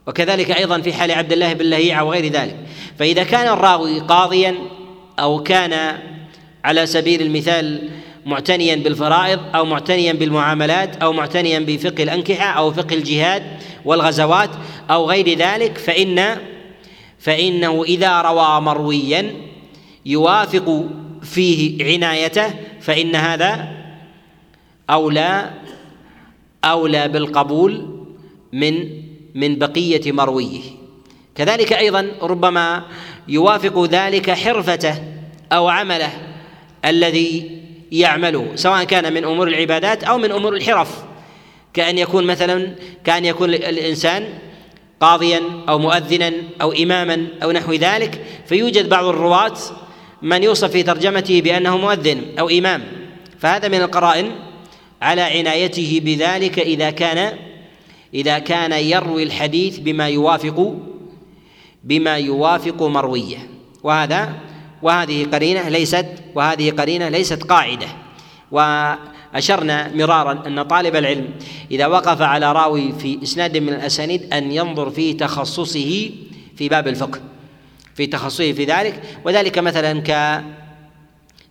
وكذلك 0.08 0.52
أيضا 0.52 0.82
في 0.82 0.94
حال 0.94 1.12
عبد 1.12 1.34
الله 1.34 1.54
بن 1.54 1.66
لهيعة 1.66 2.04
وغير 2.04 2.32
ذلك. 2.32 2.56
فإذا 3.00 3.24
كان 3.24 3.54
الراوي 3.54 4.00
قاضيا 4.00 4.56
أو 5.20 5.44
كان 5.44 5.98
على 6.64 6.86
سبيل 6.86 7.22
المثال 7.22 7.90
معتنيا 8.26 8.76
بالفرائض 8.76 9.40
أو 9.56 9.66
معتنيا 9.66 10.14
بالمعاملات 10.14 10.96
أو 10.96 11.14
معتنيا 11.14 11.60
بفقه 11.60 12.04
الأنكحة 12.04 12.46
أو 12.46 12.72
فقه 12.72 12.94
الجهاد 12.94 13.44
والغزوات 13.86 14.50
أو 14.92 15.10
غير 15.10 15.38
ذلك 15.38 15.78
فان 15.78 16.38
فإنه 17.20 17.84
إذا 17.84 18.22
روى 18.22 18.62
مرويا 18.62 19.34
يوافق 20.06 20.86
فيه 21.22 21.86
عنايته 21.86 22.54
فإن 22.82 23.16
هذا 23.16 23.68
اولى 24.90 25.50
أولى 26.66 27.08
بالقبول 27.08 28.04
من 28.54 28.90
من 29.36 29.56
بقية 29.56 30.12
مرويه. 30.12 30.62
كذلك 31.36 31.74
أيضا 31.74 32.12
ربما 32.22 32.84
يوافق 33.28 33.86
ذلك 33.86 34.32
حرفته 34.32 34.96
أو 35.52 35.68
عمله 35.68 36.12
الذي 36.86 37.60
يعمله 37.92 38.52
سواء 38.56 38.84
كان 38.84 39.14
من 39.14 39.24
أمور 39.24 39.48
العبادات 39.48 40.04
أو 40.04 40.18
من 40.18 40.32
أمور 40.32 40.56
الحرف. 40.56 41.04
كأن 41.74 41.98
يكون 41.98 42.26
مثلا 42.26 42.76
كأن 43.04 43.26
يكون 43.26 43.54
الإنسان 43.54 44.30
قاضيا 45.00 45.42
أو 45.70 45.80
مؤذنا 45.80 46.34
أو 46.62 46.72
إماما 46.72 47.28
أو 47.44 47.52
نحو 47.52 47.74
ذلك 47.74 48.26
فيوجد 48.46 48.90
بعض 48.90 49.06
الرواة 49.06 49.58
من 50.22 50.44
يوصف 50.44 50.72
في 50.72 50.84
ترجمته 50.84 51.42
بأنه 51.42 51.78
مؤذن 51.78 52.22
أو 52.40 52.50
إمام. 52.50 52.84
فهذا 53.40 53.68
من 53.68 53.82
القرائن 53.82 54.32
على 55.02 55.22
عنايته 55.22 56.02
بذلك 56.04 56.60
إذا 56.60 56.90
كان 56.90 57.38
إذا 58.14 58.40
كان 58.40 58.72
يروي 58.72 59.24
الحديث 59.24 59.80
بما 59.80 60.08
يوافق 60.08 60.76
بما 61.84 62.18
يوافق 62.18 62.84
مروية. 62.84 63.38
وهذا 63.84 64.34
وهذه 64.82 65.26
قرينة 65.26 65.70
ليست 65.70 66.06
وهذه 66.36 66.72
قرينة 66.72 67.10
ليست 67.10 67.44
قاعدة. 67.44 67.88
وأشرنا 68.52 69.96
مرارا 69.96 70.48
أن 70.48 70.62
طالب 70.64 70.96
العلم 70.96 71.30
إذا 71.72 71.88
وقف 71.88 72.22
على 72.22 72.52
راوي 72.52 72.94
في 72.94 73.24
إسناد 73.24 73.58
من 73.58 73.70
الأسانيد 73.70 74.34
أن 74.34 74.52
ينظر 74.52 74.90
في 74.90 75.14
تخصصه 75.14 76.12
في 76.56 76.70
باب 76.70 76.88
الفقه 76.88 77.20
في 77.96 78.08
تخصصه 78.08 78.52
في 78.52 78.66
ذلك. 78.66 79.02
وذلك 79.26 79.60
مثلا 79.60 80.02
ك 80.02 80.42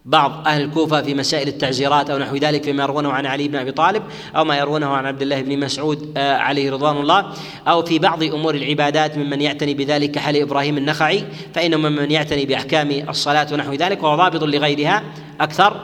بعض 0.08 0.46
أهل 0.46 0.62
الكوفة 0.62 1.02
في 1.02 1.14
مسائل 1.14 1.48
التعزيرات 1.48 2.10
أو 2.10 2.18
نحو 2.18 2.36
ذلك 2.36 2.64
فيما 2.64 2.82
يروونه 2.82 3.12
عن 3.12 3.26
علي 3.26 3.48
بن 3.48 3.56
أبي 3.56 3.72
طالب 3.72 4.02
أو 4.36 4.44
ما 4.44 4.56
يروونه 4.56 4.86
عن 4.86 5.06
عبد 5.06 5.22
الله 5.22 5.42
بن 5.42 5.58
مسعود 5.58 6.12
آه، 6.16 6.36
عليه 6.36 6.70
رضوان 6.70 6.96
الله 6.96 7.32
أو 7.68 7.82
في 7.82 7.98
بعض 7.98 8.22
أمور 8.22 8.54
العبادات 8.54 9.18
ممن 9.18 9.40
يعتني 9.40 9.74
بذلك 9.74 10.10
كحال 10.10 10.36
إبراهيم 10.36 10.78
النخعي 10.78 11.24
فانه 11.54 11.76
ممن 11.76 12.10
يعتني 12.10 12.46
بأحكام 12.46 12.90
الصلاة 13.08 13.46
ونحو 13.52 13.72
ذلك 13.72 14.02
وهو 14.02 14.16
ضابط 14.16 14.42
لغيرها 14.42 15.02
أكثر 15.40 15.76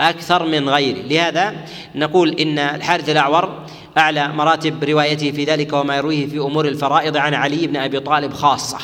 أكثر 0.00 0.46
من 0.46 0.68
غيره. 0.68 1.02
لهذا 1.02 1.54
نقول 1.94 2.30
إن 2.40 2.58
الحارث 2.58 3.10
الأعور 3.10 3.62
أعلى 3.98 4.28
مراتب 4.28 4.84
روايته 4.84 5.30
في 5.30 5.44
ذلك 5.44 5.72
وما 5.72 5.96
يرويه 5.96 6.26
في 6.26 6.38
أمور 6.38 6.68
الفرائض 6.68 7.16
عن 7.16 7.34
علي 7.34 7.66
بن 7.66 7.76
أبي 7.76 8.00
طالب 8.00 8.32
خاصة. 8.32 8.78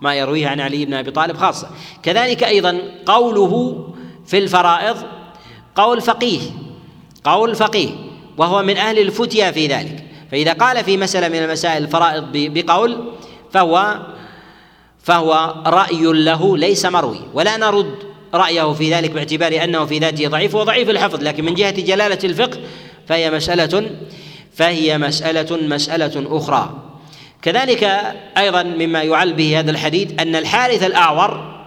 ما 0.00 0.14
يرويه 0.14 0.48
عن 0.48 0.60
علي 0.60 0.84
بن 0.84 0.94
أبي 0.94 1.10
طالب 1.10 1.36
خاصة. 1.36 1.68
كذلك 2.02 2.44
أيضا 2.44 2.80
قوله 3.06 3.84
في 4.28 4.38
الفرائض 4.38 4.96
قول 5.74 6.00
فقيه 6.00 6.40
قول 7.24 7.54
فقيه 7.54 7.90
وهو 8.38 8.62
من 8.62 8.76
أهل 8.76 8.98
الفتيا 8.98 9.50
في 9.50 9.66
ذلك. 9.66 10.04
فإذا 10.30 10.52
قال 10.52 10.84
في 10.84 10.96
مسألة 10.96 11.28
من 11.28 11.44
المسائل 11.44 11.82
الفرائض 11.82 12.24
بقول 12.32 13.12
فهو 13.52 13.98
فهو 15.02 15.54
رأي 15.66 16.02
له 16.02 16.56
ليس 16.56 16.86
مروي 16.86 17.20
ولا 17.34 17.56
نرد 17.56 17.94
رأيه 18.34 18.72
في 18.72 18.94
ذلك 18.94 19.10
باعتبار 19.10 19.64
أنه 19.64 19.84
في 19.84 19.98
ذاته 19.98 20.28
ضعيف 20.28 20.54
وضعيف 20.54 20.90
الحفظ 20.90 21.22
لكن 21.22 21.44
من 21.44 21.54
جهة 21.54 21.70
جلالة 21.70 22.18
الفقه 22.24 22.58
فهي 23.06 23.30
مسألة 23.30 23.90
فهي 24.54 24.98
مسألة 24.98 25.56
مسألة 25.62 26.36
أخرى. 26.36 26.82
كذلك 27.42 27.84
أيضا 28.38 28.62
مما 28.62 29.02
يعل 29.02 29.32
به 29.32 29.58
هذا 29.58 29.70
الحديث 29.70 30.20
أن 30.20 30.36
الحارث 30.36 30.82
الأعور 30.82 31.57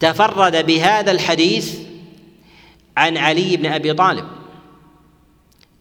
تفرد 0.00 0.66
بهذا 0.66 1.12
الحديث 1.12 1.78
عن 2.96 3.16
علي 3.16 3.56
بن 3.56 3.66
أبي 3.66 3.92
طالب. 3.92 4.24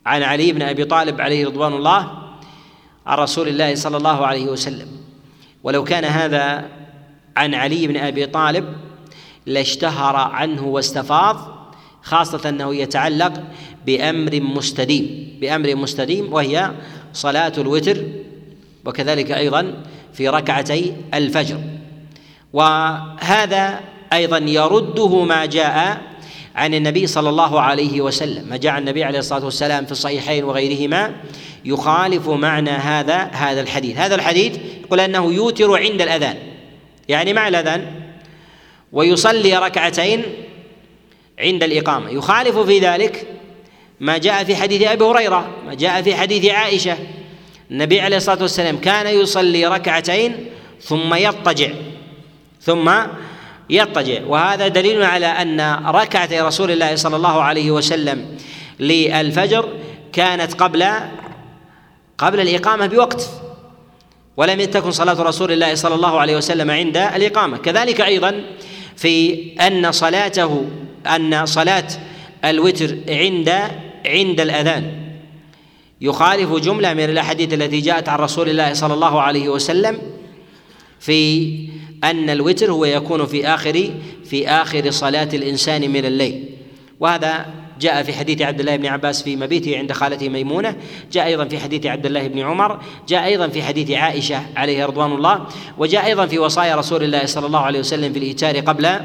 عن 0.05 0.23
علي 0.23 0.51
بن 0.51 0.61
أبي 0.61 0.85
طالب 0.85 1.21
عليه 1.21 1.45
رضوان 1.45 1.73
الله 1.73 2.11
عن 3.05 3.17
رسول 3.17 3.47
الله 3.47 3.75
صلى 3.75 3.97
الله 3.97 4.25
عليه 4.25 4.45
وسلم. 4.45 4.87
ولو 5.63 5.83
كان 5.83 6.05
هذا 6.05 6.69
عن 7.37 7.53
علي 7.53 7.87
بن 7.87 7.97
أبي 7.97 8.25
طالب 8.25 8.65
لاشتهر 9.45 10.15
عنه 10.15 10.63
واستفاض 10.63 11.55
خاصة 12.03 12.49
أنه 12.49 12.75
يتعلق 12.75 13.43
بأمر 13.85 14.41
مستديم 14.41 15.37
بأمر 15.41 15.75
مستديم 15.75 16.33
وهي 16.33 16.71
صلاة 17.13 17.53
الوتر 17.57 18.05
وكذلك 18.85 19.31
أيضا 19.31 19.83
في 20.13 20.29
ركعتي 20.29 20.95
الفجر. 21.13 21.61
وهذا 22.53 23.94
أيضا 24.15 24.37
يرده 24.37 25.23
ما 25.23 25.45
جاء 25.45 26.01
عن 26.55 26.73
النبي 26.73 27.07
صلى 27.07 27.29
الله 27.29 27.61
عليه 27.61 28.01
وسلم. 28.01 28.49
ما 28.49 28.57
جاء 28.57 28.77
النبي 28.77 29.03
عليه 29.03 29.19
الصلاة 29.19 29.45
والسلام 29.45 29.85
في 29.85 29.91
الصحيحين 29.91 30.43
وغيرهما 30.43 31.15
يخالف 31.65 32.29
معنى 32.29 32.69
هذا 32.69 33.17
هذا 33.17 33.61
الحديث. 33.61 33.97
هذا 33.97 34.15
الحديث 34.15 34.57
يقول 34.83 34.99
أنه 34.99 35.33
يوتر 35.33 35.77
عند 35.77 36.01
الأذان. 36.01 36.37
يعني 37.07 37.33
مع 37.33 37.47
الأذان 37.47 37.85
ويصلي 38.91 39.57
ركعتين 39.57 40.23
عند 41.39 41.63
الإقامة. 41.63 42.09
يخالف 42.09 42.57
في 42.57 42.79
ذلك 42.79 43.27
ما 43.99 44.17
جاء 44.17 44.43
في 44.43 44.55
حديث 44.55 44.87
أبي 44.87 45.03
هريرة 45.03 45.49
ما 45.65 45.73
جاء 45.73 46.01
في 46.01 46.15
حديث 46.15 46.45
عائشة. 46.45 46.97
النبي 47.71 48.01
عليه 48.01 48.17
الصلاة 48.17 48.41
والسلام 48.41 48.77
كان 48.77 49.07
يصلي 49.07 49.67
ركعتين 49.67 50.45
ثم 50.81 51.13
يضطجع 51.13 51.69
ثم 52.61 52.91
يضطجع 53.69 54.25
وهذا 54.27 54.67
دليل 54.67 55.03
على 55.03 55.25
أن 55.25 55.85
ركعتي 55.85 56.41
رسول 56.41 56.71
الله 56.71 56.95
صلى 56.95 57.15
الله 57.15 57.41
عليه 57.41 57.71
وسلم 57.71 58.37
للفجر 58.79 59.69
كانت 60.13 60.53
قبل 60.53 60.85
قبل 62.17 62.39
الإقامة 62.39 62.85
بوقت 62.85 63.29
ولم 64.37 64.63
تكن 64.63 64.91
صلاة 64.91 65.21
رسول 65.23 65.51
الله 65.51 65.75
صلى 65.75 65.95
الله 65.95 66.19
عليه 66.19 66.37
وسلم 66.37 66.71
عند 66.71 66.97
الإقامة. 66.97 67.57
كذلك 67.57 68.01
أيضا 68.01 68.41
في 68.95 69.43
أن 69.61 69.91
صلاته 69.91 70.65
أن 71.07 71.45
صلاة 71.45 71.87
الوتر 72.45 72.97
عند 73.09 73.49
عند 74.05 74.39
الأذان 74.41 75.05
يخالف 76.01 76.51
جملة 76.51 76.93
من 76.93 77.03
الأحاديث 77.03 77.53
التي 77.53 77.81
جاءت 77.81 78.09
عن 78.09 78.19
رسول 78.19 78.49
الله 78.49 78.73
صلى 78.73 78.93
الله 78.93 79.21
عليه 79.21 79.49
وسلم 79.49 80.01
في 80.99 81.69
أن 82.03 82.29
الوتر 82.29 82.71
هو 82.71 82.85
يكون 82.85 83.25
في 83.25 83.47
آخر 83.47 83.89
في 84.25 84.47
آخر 84.47 84.91
صلاة 84.91 85.29
الإنسان 85.33 85.91
من 85.91 86.05
الليل. 86.05 86.49
وهذا 86.99 87.45
جاء 87.79 88.03
في 88.03 88.13
حديث 88.13 88.41
عبد 88.41 88.59
الله 88.59 88.75
بن 88.75 88.85
عباس 88.85 89.23
في 89.23 89.35
مبيته 89.35 89.77
عند 89.77 89.91
خالته 89.91 90.29
ميمونة 90.29 90.75
جاء 91.11 91.25
أيضا 91.25 91.45
في 91.45 91.59
حديث 91.59 91.85
عبد 91.85 92.05
الله 92.05 92.27
بن 92.27 92.39
عمر 92.39 92.79
جاء 93.07 93.25
أيضا 93.25 93.47
في 93.47 93.63
حديث 93.63 93.91
عائشة 93.91 94.41
عليه 94.55 94.85
رضوان 94.85 95.11
الله 95.11 95.45
وجاء 95.77 96.05
أيضا 96.05 96.25
في 96.25 96.39
وصايا 96.39 96.75
رسول 96.75 97.03
الله 97.03 97.25
صلى 97.25 97.45
الله 97.47 97.59
عليه 97.59 97.79
وسلم 97.79 98.13
في 98.13 98.19
الايتار 98.19 98.59
قبل 98.59 98.99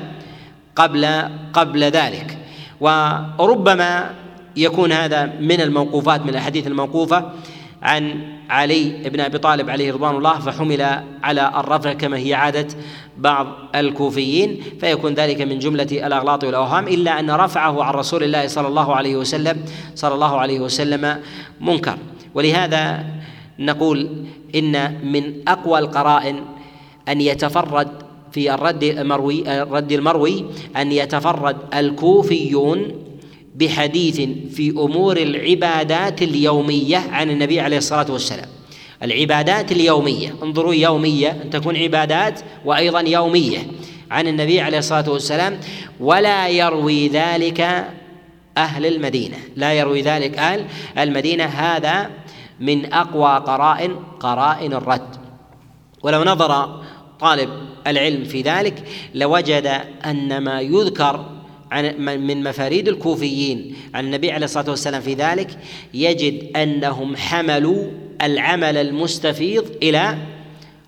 قبل 0.77 1.29
قبل 1.53 1.85
ذلك. 1.85 2.39
وربما 2.81 4.15
يكون 4.57 4.93
هذا 4.93 5.27
من 5.41 5.61
الموقوفات 5.61 6.23
من 6.23 6.29
الأحاديث 6.29 6.67
الموقوفة 6.67 7.33
عن 7.83 8.21
علي 8.51 9.09
بن 9.09 9.21
أبي 9.21 9.39
طالب 9.39 9.71
عليه 9.71 9.93
رضوان 9.93 10.17
الله 10.17 10.39
فحمل 10.39 11.03
على 11.23 11.53
الرفع 11.57 11.93
كما 11.93 12.17
هي 12.17 12.35
عادة 12.35 12.67
بعض 13.19 13.47
الكوفيين 13.75 14.61
فيكون 14.81 15.15
ذلك 15.15 15.41
من 15.41 15.59
جملة 15.59 15.89
الأغلاط 15.93 16.45
والأوهام 16.45 16.89
إلا 16.89 17.21
أن 17.21 17.31
رفعه 17.31 17.85
عن 17.85 17.95
رسول 17.95 18.23
الله 18.23 18.47
صلى 18.47 18.69
الله 18.69 18.95
عليه 18.95 19.17
وسلم 19.17 19.65
صلى 19.95 20.15
الله 20.15 20.39
عليه 20.39 20.61
وسلم 20.61 21.21
منكر. 21.61 21.99
ولهذا 22.35 23.05
نقول 23.59 24.25
إن 24.55 24.73
من 25.13 25.35
أقوى 25.49 25.79
القرائن 25.79 26.41
أن 27.09 27.21
يتفرد 27.21 27.89
في 28.33 28.55
الرد 28.55 28.83
المروي 28.85 29.63
الرد 29.63 29.93
المروي 29.93 30.45
أن 30.77 30.93
يتفرد 30.93 31.57
الكوفيون 31.75 33.10
بحديث 33.55 34.21
في 34.55 34.71
أمور 34.71 35.17
العبادات 35.17 36.23
اليومية 36.23 36.99
عن 36.99 37.31
النبي 37.31 37.61
عليه 37.61 37.77
الصلاة 37.77 38.13
والسلام. 38.13 38.49
العبادات 39.03 39.73
اليومية 39.73 40.35
انظروا 40.43 40.75
يومية 40.75 41.31
أن 41.45 41.51
تكون 41.51 41.77
عبادات 41.77 42.41
وأيضا 42.65 43.01
يومية 43.01 43.67
عن 44.11 44.29
النبي 44.29 44.61
عليه 44.61 44.79
الصلاة 44.79 45.11
والسلام. 45.11 45.61
ولا 46.01 46.49
يروي 46.49 47.09
ذلك 47.09 47.61
أهل 48.57 48.87
المدينة 48.87 49.37
لا 49.57 49.73
يروي 49.73 50.03
ذلك 50.03 50.39
أهل 50.39 50.65
المدينة. 50.99 51.45
هذا 51.45 52.11
من 52.61 52.93
أقوى 52.93 53.45
قرائن 53.47 53.97
قرائن 54.21 54.73
الرد. 54.73 55.17
ولو 56.03 56.25
نظر 56.25 56.81
طالب 57.21 57.51
العلم 57.87 58.25
في 58.25 58.43
ذلك 58.43 58.85
لوجد 59.15 59.81
أن 60.05 60.39
ما 60.39 60.61
يذكر 60.61 61.30
عن 61.71 61.95
من 62.27 62.43
مفاريد 62.43 62.89
الكوفيين. 62.89 63.77
عن 63.95 64.05
النبي 64.05 64.33
عليه 64.33 64.45
الصلاة 64.45 64.71
والسلام 64.71 65.03
في 65.03 65.15
ذلك 65.15 65.49
يجد 65.95 66.57
أنهم 66.57 67.17
حملوا 67.17 67.87
العمل 68.23 68.77
المستفيض 68.77 69.65
إلى 69.83 70.19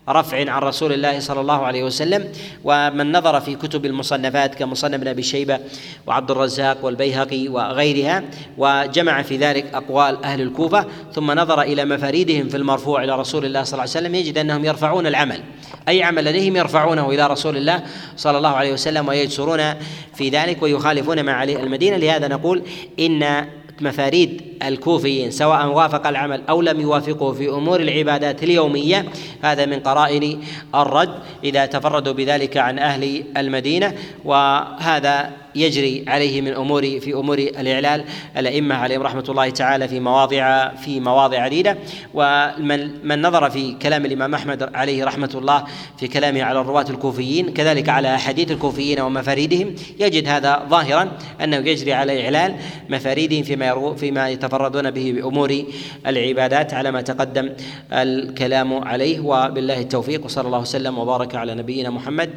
رفع 0.08 0.50
عن 0.50 0.62
رسول 0.62 0.92
الله 0.92 1.20
صلى 1.20 1.40
الله 1.40 1.66
عليه 1.66 1.84
وسلم. 1.84 2.28
ومن 2.64 3.12
نظر 3.12 3.40
في 3.40 3.54
كتب 3.54 3.86
المصنفات 3.86 4.54
كمصنف 4.54 4.94
ابن 4.94 5.08
أبي 5.08 5.22
شيبة 5.22 5.58
وعبد 6.06 6.30
الرزاق 6.30 6.84
والبيهقي 6.84 7.48
وغيرها 7.48 8.24
وجمع 8.58 9.22
في 9.22 9.36
ذلك 9.36 9.66
أقوال 9.74 10.24
أهل 10.24 10.40
الكوفة 10.40 10.86
ثم 11.14 11.30
نظر 11.32 11.62
إلى 11.62 11.84
مفاريدهم 11.84 12.48
في 12.48 12.56
المرفوع 12.56 13.04
إلى 13.04 13.18
رسول 13.18 13.44
الله 13.44 13.62
صلى 13.62 13.72
الله 13.72 13.80
عليه 13.80 14.06
وسلم 14.06 14.14
يجد 14.14 14.38
أنهم 14.38 14.64
يرفعون 14.64 15.06
العمل. 15.06 15.42
أي 15.88 16.02
عمل 16.02 16.24
لديهم 16.24 16.56
يرفعونه 16.56 17.10
إلى 17.10 17.26
رسول 17.26 17.56
الله 17.56 17.82
صلى 18.16 18.38
الله 18.38 18.48
عليه 18.48 18.72
وسلم 18.72 19.08
ويجسرون 19.08 19.74
في 20.14 20.28
ذلك 20.28 20.62
ويخالفون 20.62 21.20
ما 21.20 21.32
عليه 21.32 21.56
المدينة. 21.56 21.96
لهذا 21.96 22.28
نقول 22.28 22.62
إن 23.00 23.46
مفاريد 23.80 24.42
الكوفيين 24.62 25.30
سواء 25.30 25.66
وافق 25.66 26.06
العمل 26.06 26.42
أو 26.48 26.62
لم 26.62 26.80
يوافقه 26.80 27.32
في 27.32 27.48
أمور 27.48 27.80
العبادات 27.80 28.42
اليومية 28.42 29.04
هذا 29.42 29.66
من 29.66 29.80
قرائن 29.80 30.40
الرد 30.74 31.14
إذا 31.44 31.66
تفردوا 31.66 32.12
بذلك 32.12 32.56
عن 32.56 32.78
أهل 32.78 33.24
المدينة. 33.36 33.94
وهذا 34.24 35.30
يجري 35.54 36.04
عليه 36.08 36.40
من 36.40 36.52
امور 36.52 36.82
في 37.00 37.14
أمور 37.14 37.38
الإعلال. 37.38 38.04
الأئمة 38.36 38.74
عليهم 38.74 39.02
رحمة 39.02 39.24
الله 39.28 39.50
تعالى 39.50 39.88
في 39.88 40.00
مواضع 40.00 40.68
في 40.74 41.00
مواضع 41.00 41.38
عديدة. 41.38 41.78
ومن 42.14 43.06
من 43.06 43.22
نظر 43.22 43.50
في 43.50 43.72
كلام 43.72 44.04
الإمام 44.04 44.34
أحمد 44.34 44.62
عليه 44.74 45.04
رحمة 45.04 45.30
الله 45.34 45.64
في 45.98 46.08
كلامه 46.08 46.42
على 46.42 46.60
الرواة 46.60 46.86
الكوفيين 46.90 47.52
كذلك 47.52 47.88
على 47.88 48.14
أحاديث 48.14 48.50
الكوفيين 48.50 49.00
ومفاريدهم 49.00 49.74
يجد 50.00 50.28
هذا 50.28 50.66
ظاهرا 50.68 51.12
أنه 51.44 51.56
يجري 51.56 51.92
على 51.92 52.24
إعلال 52.24 52.56
مفاريدهم 52.88 53.42
فيما 53.42 53.66
يرو 53.66 53.94
فيما 53.94 54.28
يتفردون 54.30 54.90
به 54.90 55.12
بأمور 55.12 55.64
العبادات 56.06 56.74
على 56.74 56.90
ما 56.90 57.00
تقدم 57.00 57.50
الكلام 57.92 58.74
عليه. 58.74 59.20
وبالله 59.20 59.80
التوفيق 59.80 60.24
وصلى 60.24 60.46
الله 60.46 60.58
وسلم 60.60 60.98
وبارك 60.98 61.34
على 61.34 61.54
نبينا 61.54 61.90
محمد. 61.90 62.30